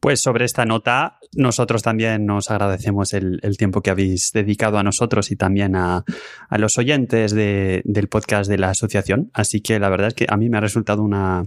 Pues 0.00 0.22
sobre 0.22 0.44
esta 0.44 0.64
nota, 0.64 1.18
nosotros 1.34 1.82
también 1.82 2.24
nos 2.26 2.50
agradecemos 2.50 3.12
el, 3.14 3.40
tiempo 3.58 3.82
que 3.82 3.90
habéis 3.90 4.32
dedicado 4.32 4.78
a 4.78 4.82
nosotros 4.82 5.30
y 5.30 5.36
también 5.36 5.76
a, 5.76 6.04
los 6.50 6.78
oyentes 6.78 7.34
del 7.34 8.08
podcast 8.08 8.48
de 8.48 8.58
la 8.58 8.70
asociación. 8.70 9.30
Así 9.32 9.60
que 9.60 9.78
la 9.78 9.88
verdad 9.88 10.08
es 10.08 10.14
que 10.14 10.26
a 10.28 10.36
mí 10.36 10.48
me 10.48 10.58
ha 10.58 10.60
resultado 10.60 11.02
una, 11.02 11.46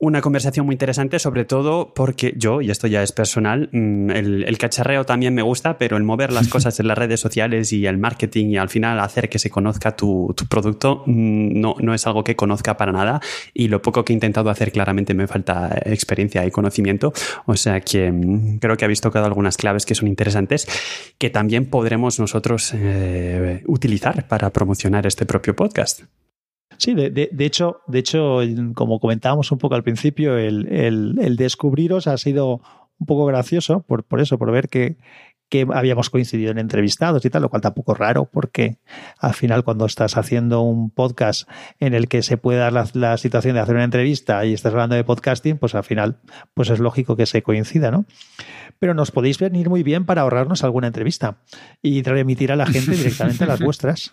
una 0.00 0.20
conversación 0.20 0.66
muy 0.66 0.74
interesante, 0.74 1.18
sobre 1.18 1.44
todo 1.44 1.92
porque 1.94 2.34
yo, 2.36 2.60
y 2.60 2.70
esto 2.70 2.86
ya 2.86 3.02
es 3.02 3.12
personal, 3.12 3.68
mm, 3.72 4.10
el, 4.10 4.58
cacharreo 4.58 5.04
también 5.04 5.34
me 5.34 5.42
gusta, 5.42 5.78
pero 5.78 5.96
el 5.96 6.04
mover 6.04 6.32
las 6.32 6.48
cosas 6.48 6.78
en 6.80 6.88
las 6.88 6.98
redes 6.98 7.20
sociales 7.20 7.72
y 7.72 7.86
el 7.86 7.98
marketing 7.98 8.46
y 8.46 8.56
al 8.56 8.68
final 8.68 9.00
hacer 9.00 9.28
que 9.28 9.38
se 9.38 9.50
conozca 9.50 9.96
tu, 9.96 10.34
producto 10.48 11.02
mm, 11.06 11.60
no, 11.60 11.74
no 11.80 11.94
es 11.94 12.06
algo 12.06 12.24
que 12.24 12.36
conozca 12.36 12.76
para 12.76 12.92
nada 12.92 13.20
y 13.54 13.68
lo 13.68 13.82
poco 13.82 14.04
que 14.04 14.12
he 14.12 14.14
intentado 14.14 14.50
hacer 14.50 14.72
claramente 14.72 15.14
me 15.14 15.26
falta 15.26 15.80
experiencia 15.84 16.44
y 16.46 16.50
conocimiento. 16.50 17.12
O 17.46 17.56
sea 17.56 17.80
que 17.80 18.10
mm, 18.10 18.58
creo 18.58 18.76
que 18.76 18.84
habéis 18.84 19.00
tocado 19.00 19.26
algunas 19.26 19.56
claves 19.56 19.86
que 19.86 19.94
son 19.94 20.08
interesantes 20.08 20.66
que 21.18 21.30
también 21.30 21.66
podremos 21.66 22.18
nosotros 22.18 22.72
eh, 22.74 23.62
utilizar 23.66 24.26
para 24.28 24.50
promocionar 24.50 25.06
este 25.06 25.26
propio 25.26 25.54
podcast. 25.54 26.02
Sí, 26.76 26.94
de, 26.94 27.28
hecho, 27.40 27.80
de 27.88 27.98
hecho, 27.98 28.38
como 28.74 29.00
comentábamos 29.00 29.50
un 29.50 29.58
poco 29.58 29.74
al 29.74 29.82
principio, 29.82 30.36
el, 30.38 31.36
descubriros 31.36 32.06
ha 32.06 32.16
sido 32.18 32.60
un 33.00 33.06
poco 33.06 33.26
gracioso 33.26 33.80
por, 33.80 34.04
por 34.04 34.20
eso, 34.20 34.38
por 34.38 34.52
ver 34.52 34.68
que, 34.68 34.96
que 35.48 35.66
habíamos 35.72 36.10
coincidido 36.10 36.50
en 36.50 36.58
entrevistados 36.58 37.24
y 37.24 37.30
tal, 37.30 37.42
lo 37.42 37.48
cual 37.48 37.62
tampoco 37.62 37.92
es 37.92 37.98
raro 37.98 38.26
porque 38.30 38.78
al 39.18 39.34
final 39.34 39.64
cuando 39.64 39.86
estás 39.86 40.16
haciendo 40.16 40.62
un 40.62 40.90
podcast 40.90 41.48
en 41.80 41.94
el 41.94 42.08
que 42.08 42.22
se 42.22 42.36
puede 42.36 42.58
dar 42.58 42.72
la, 42.72 43.16
situación 43.16 43.54
de 43.54 43.60
hacer 43.60 43.74
una 43.74 43.84
entrevista 43.84 44.44
y 44.44 44.52
estás 44.52 44.72
hablando 44.72 44.96
de 44.96 45.04
podcasting, 45.04 45.58
pues 45.58 45.74
al 45.74 45.84
final 45.84 46.18
pues 46.54 46.70
es 46.70 46.78
lógico 46.78 47.16
que 47.16 47.26
se 47.26 47.42
coincida, 47.42 47.90
¿no? 47.90 48.04
Pero 48.78 48.94
nos 48.94 49.10
podéis 49.10 49.38
venir 49.38 49.68
muy 49.68 49.82
bien 49.82 50.04
para 50.04 50.22
ahorrarnos 50.22 50.64
alguna 50.64 50.86
entrevista 50.86 51.38
y 51.82 52.02
remitir 52.02 52.52
a 52.52 52.56
la 52.56 52.66
gente 52.66 52.90
directamente 52.96 53.44
a 53.44 53.46
las 53.46 53.60
vuestras. 53.60 54.12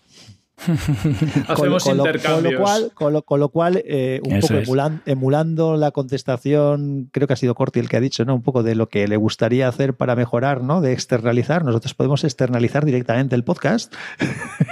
Hacemos 1.47 1.83
con, 1.83 1.97
intercambios. 1.97 2.33
Con 2.33 2.43
lo 2.43 2.59
cual, 2.59 3.23
con 3.23 3.39
lo, 3.39 3.49
cual 3.49 3.83
eh, 3.85 4.21
un 4.23 4.39
poco 4.39 4.53
emulando, 5.05 5.77
la 5.77 5.91
contestación, 5.91 7.09
creo 7.11 7.27
que 7.27 7.33
ha 7.33 7.37
sido 7.37 7.55
Corti 7.55 7.79
el 7.79 7.89
que 7.89 7.97
ha 7.97 7.99
dicho, 7.99 8.25
¿no? 8.25 8.35
Un 8.35 8.41
poco 8.41 8.63
de 8.63 8.75
lo 8.75 8.87
que 8.87 9.07
le 9.07 9.17
gustaría 9.17 9.67
hacer 9.67 9.95
para 9.95 10.15
mejorar, 10.15 10.61
¿no? 10.61 10.81
De 10.81 10.93
externalizar. 10.93 11.65
Nosotros 11.65 11.93
podemos 11.93 12.23
externalizar 12.23 12.85
directamente 12.85 13.35
el 13.35 13.43
podcast. 13.43 13.93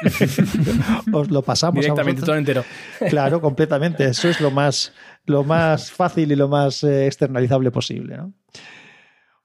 Os 1.13 1.29
lo 1.29 1.41
pasamos. 1.41 1.81
Directamente 1.81 2.21
todo 2.21 2.35
entero. 2.35 2.63
claro, 3.09 3.41
completamente. 3.41 4.05
Eso 4.05 4.29
es 4.29 4.39
lo 4.39 4.51
más, 4.51 4.93
lo 5.25 5.43
más 5.43 5.91
fácil 5.91 6.31
y 6.31 6.35
lo 6.35 6.47
más 6.47 6.83
eh, 6.83 7.07
externalizable 7.07 7.71
posible, 7.71 8.17
¿no? 8.17 8.33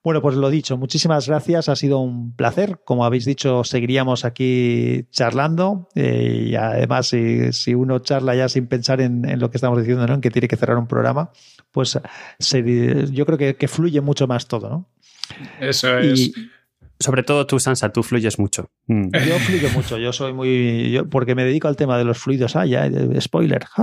Bueno, 0.04 0.22
pues 0.22 0.36
lo 0.36 0.48
dicho, 0.48 0.76
muchísimas 0.76 1.26
gracias, 1.26 1.68
ha 1.68 1.74
sido 1.74 1.98
un 1.98 2.34
placer. 2.34 2.78
Como 2.84 3.04
habéis 3.04 3.24
dicho, 3.24 3.64
seguiríamos 3.64 4.24
aquí 4.24 5.06
charlando 5.10 5.88
eh, 5.96 6.46
y 6.50 6.54
además 6.54 7.08
si, 7.08 7.74
uno 7.74 7.98
charla 7.98 8.36
ya 8.36 8.48
sin 8.48 8.68
pensar 8.68 9.00
en, 9.00 9.40
lo 9.40 9.50
que 9.50 9.56
estamos 9.56 9.78
diciendo, 9.78 10.06
¿no? 10.06 10.14
en 10.14 10.20
que 10.20 10.30
tiene 10.30 10.46
que 10.46 10.56
cerrar 10.56 10.78
un 10.78 10.86
programa, 10.86 11.32
pues 11.72 11.98
yo 13.10 13.26
creo 13.26 13.56
que, 13.56 13.68
fluye 13.68 14.00
mucho 14.00 14.28
más 14.28 14.46
todo. 14.46 14.70
¿no? 14.70 14.88
Eso 15.60 15.98
es. 15.98 16.30
sobre 17.00 17.24
todo 17.24 17.46
tú, 17.46 17.58
Sansa, 17.58 17.90
tú 17.90 18.04
fluyes 18.04 18.38
mucho. 18.38 18.70
Mm. 18.86 19.08
Yo 19.26 19.38
fluyo 19.40 19.68
mucho, 19.70 19.98
yo 19.98 20.12
soy 20.12 20.32
muy. 20.32 21.02
porque 21.10 21.34
me 21.34 21.44
dedico 21.44 21.66
al 21.68 21.76
tema 21.76 21.98
de 21.98 22.04
los 22.04 22.18
fluidos. 22.18 22.54
Ah, 22.56 22.66
ya, 22.66 22.88
spoiler. 23.20 23.66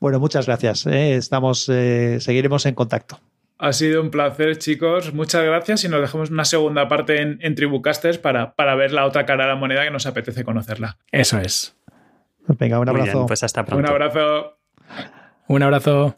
Bueno, 0.00 0.18
muchas 0.18 0.46
gracias. 0.46 0.86
¿eh? 0.86 1.14
Estamos, 1.14 1.68
eh, 1.68 2.18
seguiremos 2.20 2.64
en 2.66 2.74
contacto. 2.74 3.20
Ha 3.58 3.74
sido 3.74 4.00
un 4.00 4.10
placer, 4.10 4.56
chicos. 4.56 5.12
Muchas 5.12 5.44
gracias 5.44 5.84
y 5.84 5.88
nos 5.88 6.00
dejamos 6.00 6.30
una 6.30 6.46
segunda 6.46 6.88
parte 6.88 7.20
en, 7.20 7.38
en 7.42 7.54
Tribucasters 7.54 8.16
para, 8.16 8.54
para 8.54 8.74
ver 8.74 8.92
la 8.92 9.04
otra 9.04 9.26
cara 9.26 9.44
de 9.44 9.50
la 9.50 9.56
moneda 9.56 9.84
que 9.84 9.90
nos 9.90 10.06
apetece 10.06 10.44
conocerla. 10.44 10.96
Eso 11.12 11.38
es. 11.38 11.76
Venga, 12.46 12.78
un 12.78 12.86
Muy 12.86 12.90
abrazo. 13.00 13.18
bien, 13.18 13.26
pues 13.26 13.42
hasta 13.42 13.64
pronto. 13.66 13.84
Un 13.84 13.90
abrazo. 13.90 14.56
Un 15.46 15.62
abrazo. 15.62 16.16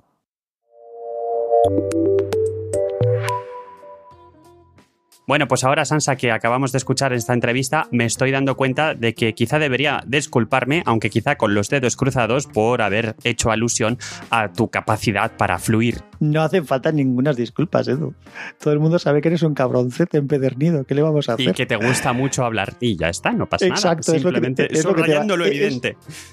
Bueno, 5.25 5.47
pues 5.47 5.62
ahora, 5.62 5.85
Sansa, 5.85 6.16
que 6.16 6.33
acabamos 6.33 6.73
de 6.73 6.79
escuchar 6.79 7.12
esta 7.12 7.33
entrevista, 7.33 7.87
me 7.93 8.05
estoy 8.05 8.33
dando 8.33 8.57
cuenta 8.57 8.95
de 8.95 9.14
que 9.14 9.35
quizá 9.35 9.61
debería 9.61 10.03
disculparme, 10.05 10.83
aunque 10.85 11.11
quizá 11.11 11.37
con 11.37 11.55
los 11.55 11.68
dedos 11.68 11.97
cruzados, 11.97 12.49
por 12.49 12.83
haber 12.83 13.14
hecho 13.23 13.53
alusión 13.53 13.99
a 14.31 14.53
tu 14.53 14.68
capacidad 14.68 15.31
para 15.37 15.61
fluir. 15.61 16.01
No 16.18 16.43
hacen 16.43 16.66
falta 16.66 16.91
ninguna 16.91 17.33
disculpas, 17.35 17.87
Edu. 17.87 18.14
Todo 18.61 18.75
el 18.75 18.81
mundo 18.81 18.99
sabe 18.99 19.20
que 19.23 19.29
eres 19.29 19.43
un 19.45 19.55
cabroncete 19.55 20.18
empedernido. 20.18 20.85
¿Qué 20.85 20.95
le 20.97 21.03
vamos 21.03 21.29
a 21.29 21.35
hacer? 21.35 21.49
Y 21.49 21.53
que 21.53 21.66
te 21.66 21.77
gusta 21.77 22.12
mucho 22.12 22.45
hablar. 22.45 22.75
Y 22.81 22.97
ya 22.97 23.09
está, 23.09 23.31
no 23.33 23.49
pasa 23.49 23.66
Exacto, 23.66 24.12
nada. 24.12 24.16
es 24.18 24.25
lo 24.25 24.33
que 24.33 24.41
te- 24.41 24.47
Simplemente 24.47 24.79
es 24.79 24.85
lo 24.85 24.91
que 24.95 24.95
te 24.95 25.01
va- 25.01 25.07
subrayando 25.07 25.37
lo 25.37 25.45
es- 25.45 25.51
evidente. 25.53 25.97
Es 26.09 26.25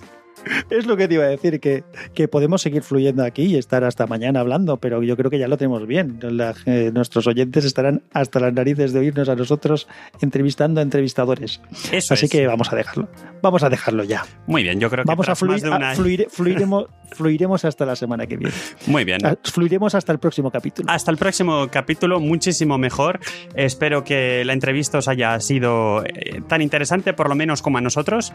lo 0.85 0.97
que 0.97 1.07
te 1.07 1.13
iba 1.15 1.23
a 1.25 1.27
decir, 1.27 1.59
que, 1.59 1.83
que 2.13 2.27
podemos 2.27 2.61
seguir 2.61 2.83
fluyendo 2.83 3.23
aquí 3.23 3.43
y 3.43 3.55
estar 3.57 3.83
hasta 3.83 4.07
mañana 4.07 4.39
hablando, 4.39 4.77
pero 4.77 5.03
yo 5.03 5.15
creo 5.17 5.29
que 5.29 5.39
ya 5.39 5.47
lo 5.47 5.57
tenemos 5.57 5.85
bien. 5.87 6.19
La- 6.21 6.53
eh, 6.65 6.91
nuestros 6.93 7.27
oyentes 7.27 7.65
estarán 7.65 8.01
hasta 8.13 8.39
las 8.39 8.53
narices 8.53 8.93
de 8.93 8.99
oírnos 8.99 9.29
a 9.29 9.35
nosotros 9.35 9.87
entrevistando 10.21 10.79
a 10.79 10.83
entrevistadores. 10.83 11.61
Eso 11.91 12.13
Así 12.13 12.25
es. 12.25 12.31
que 12.31 12.47
vamos 12.47 12.71
a 12.71 12.75
dejarlo. 12.75 13.07
Vamos 13.41 13.63
a 13.63 13.69
dejarlo 13.69 14.03
ya. 14.03 14.25
Muy 14.47 14.63
bien, 14.63 14.79
yo 14.79 14.89
creo 14.89 15.03
que 15.03 15.07
Vamos 15.07 15.25
a 15.27 15.33
tras 15.35 15.41
más 15.43 15.59
fluir, 15.59 15.63
de 15.63 15.69
una- 15.77 15.91
a 15.91 15.95
fluir- 15.95 16.27
fluiremos, 16.29 16.85
fluiremos 17.11 17.65
hasta 17.65 17.85
la 17.85 17.95
semana 17.95 18.25
que 18.27 18.37
viene. 18.37 18.53
Muy 18.87 19.03
bien. 19.05 19.25
Ah, 19.25 19.35
Fluiremos 19.43 19.95
hasta 19.95 20.11
el 20.11 20.19
próximo 20.19 20.51
capítulo. 20.51 20.91
Hasta 20.91 21.11
el 21.11 21.17
próximo 21.17 21.67
capítulo, 21.71 22.19
muchísimo 22.19 22.77
mejor. 22.77 23.19
Espero 23.55 24.03
que 24.03 24.43
la 24.45 24.53
entrevista 24.53 24.97
os 24.99 25.07
haya 25.07 25.39
sido 25.39 26.03
eh, 26.05 26.41
tan 26.47 26.61
interesante, 26.61 27.13
por 27.13 27.29
lo 27.29 27.35
menos 27.35 27.61
como 27.61 27.77
a 27.77 27.81
nosotros. 27.81 28.31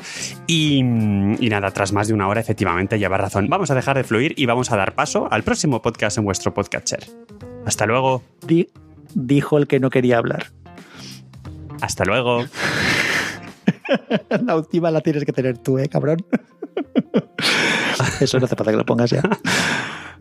Y, 0.47 0.79
y 0.81 1.49
nada, 1.49 1.71
tras 1.71 1.93
más 1.95 2.09
de 2.09 2.15
una 2.15 2.29
hora, 2.29 2.41
efectivamente, 2.41 2.99
lleva 2.99 3.17
razón. 3.17 3.49
Vamos 3.49 3.71
a 3.71 3.75
dejar 3.75 3.97
de 3.97 4.05
fluir 4.05 4.35
y 4.37 4.45
vamos 4.47 4.71
a 4.73 4.77
dar 4.77 4.95
paso 4.95 5.29
al 5.31 5.43
próximo 5.45 5.81
podcast 5.81 6.19
en 6.19 6.25
vuestro 6.25 6.53
podcatcher. 6.53 7.05
Hasta 7.65 7.87
luego. 7.87 8.23
Di- 8.47 8.69
dijo 9.15 9.57
el 9.57 9.67
que 9.67 9.81
no 9.81 9.89
quería 9.91 10.19
hablar. 10.19 10.49
Hasta 11.81 12.05
luego. 12.05 12.45
La 14.45 14.57
última 14.57 14.91
la 14.91 15.01
tienes 15.01 15.25
que 15.25 15.33
tener 15.33 15.59
tú, 15.59 15.79
¿eh, 15.79 15.89
cabrón? 15.89 16.19
Eso 18.21 18.39
no 18.39 18.47
hace 18.47 18.57
falta 18.57 18.71
que 18.73 18.77
lo 18.79 18.85
pongas 18.85 19.11
ya. 19.11 19.23